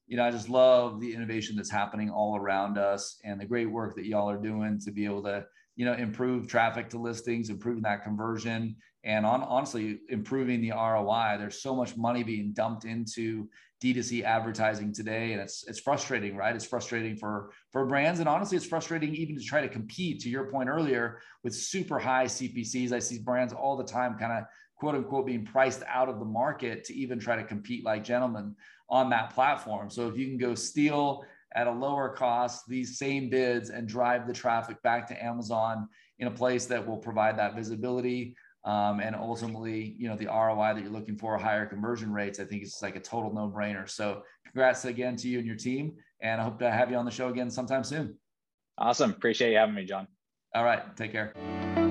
you 0.08 0.16
know, 0.16 0.24
I 0.24 0.30
just 0.30 0.48
love 0.48 1.00
the 1.00 1.14
innovation 1.14 1.54
that's 1.54 1.70
happening 1.70 2.08
all 2.10 2.36
around 2.36 2.78
us 2.78 3.20
and 3.24 3.38
the 3.38 3.44
great 3.44 3.70
work 3.70 3.94
that 3.96 4.06
y'all 4.06 4.28
are 4.28 4.38
doing 4.38 4.80
to 4.80 4.90
be 4.90 5.04
able 5.04 5.22
to, 5.24 5.44
you 5.76 5.84
know, 5.84 5.92
improve 5.92 6.48
traffic 6.48 6.88
to 6.90 6.98
listings, 6.98 7.50
improving 7.50 7.82
that 7.82 8.02
conversion, 8.02 8.76
and 9.04 9.26
on 9.26 9.42
honestly 9.42 10.00
improving 10.08 10.62
the 10.62 10.70
ROI. 10.70 11.36
There's 11.38 11.60
so 11.62 11.76
much 11.76 11.94
money 11.96 12.22
being 12.22 12.52
dumped 12.54 12.86
into 12.86 13.48
D2C 13.84 14.24
advertising 14.24 14.94
today, 14.94 15.32
and 15.32 15.42
it's 15.42 15.68
it's 15.68 15.78
frustrating, 15.78 16.34
right? 16.36 16.56
It's 16.56 16.64
frustrating 16.64 17.14
for 17.14 17.52
for 17.70 17.84
brands, 17.84 18.18
and 18.18 18.28
honestly, 18.28 18.56
it's 18.56 18.66
frustrating 18.66 19.14
even 19.14 19.36
to 19.36 19.44
try 19.44 19.60
to 19.60 19.68
compete. 19.68 20.20
To 20.20 20.30
your 20.30 20.50
point 20.50 20.70
earlier, 20.70 21.20
with 21.44 21.54
super 21.54 21.98
high 21.98 22.24
CPCs, 22.24 22.92
I 22.92 22.98
see 22.98 23.18
brands 23.18 23.52
all 23.52 23.76
the 23.76 23.84
time, 23.84 24.18
kind 24.18 24.32
of 24.32 24.44
quote 24.78 24.94
unquote 24.94 25.26
being 25.26 25.44
priced 25.44 25.82
out 25.86 26.08
of 26.08 26.18
the 26.18 26.24
market 26.24 26.84
to 26.84 26.94
even 26.94 27.20
try 27.20 27.36
to 27.36 27.44
compete 27.44 27.84
like 27.84 28.04
gentlemen 28.04 28.54
on 28.90 29.10
that 29.10 29.34
platform. 29.34 29.90
So 29.90 30.08
if 30.08 30.16
you 30.16 30.26
can 30.26 30.38
go 30.38 30.54
steal 30.54 31.24
at 31.54 31.66
a 31.66 31.72
lower 31.72 32.10
cost 32.10 32.68
these 32.68 32.98
same 32.98 33.30
bids 33.30 33.70
and 33.70 33.88
drive 33.88 34.26
the 34.26 34.32
traffic 34.32 34.82
back 34.82 35.06
to 35.08 35.24
Amazon 35.24 35.88
in 36.18 36.28
a 36.28 36.30
place 36.30 36.66
that 36.66 36.86
will 36.86 36.98
provide 36.98 37.38
that 37.38 37.54
visibility 37.54 38.34
um, 38.64 39.00
and 39.00 39.14
ultimately, 39.14 39.96
you 39.98 40.08
know, 40.08 40.16
the 40.16 40.26
ROI 40.26 40.74
that 40.74 40.82
you're 40.82 40.92
looking 40.92 41.16
for, 41.16 41.38
higher 41.38 41.64
conversion 41.64 42.12
rates, 42.12 42.38
I 42.38 42.44
think 42.44 42.62
it's 42.62 42.82
like 42.82 42.96
a 42.96 43.00
total 43.00 43.32
no 43.32 43.48
brainer. 43.48 43.88
So 43.88 44.22
congrats 44.44 44.84
again 44.84 45.16
to 45.16 45.28
you 45.28 45.38
and 45.38 45.46
your 45.46 45.56
team. 45.56 45.94
And 46.20 46.40
I 46.40 46.44
hope 46.44 46.58
to 46.58 46.70
have 46.70 46.90
you 46.90 46.96
on 46.96 47.04
the 47.04 47.10
show 47.10 47.28
again 47.28 47.50
sometime 47.50 47.84
soon. 47.84 48.16
Awesome. 48.76 49.10
Appreciate 49.10 49.52
you 49.52 49.58
having 49.58 49.74
me, 49.74 49.84
John. 49.84 50.06
All 50.54 50.64
right. 50.64 50.96
Take 50.96 51.12
care. 51.12 51.87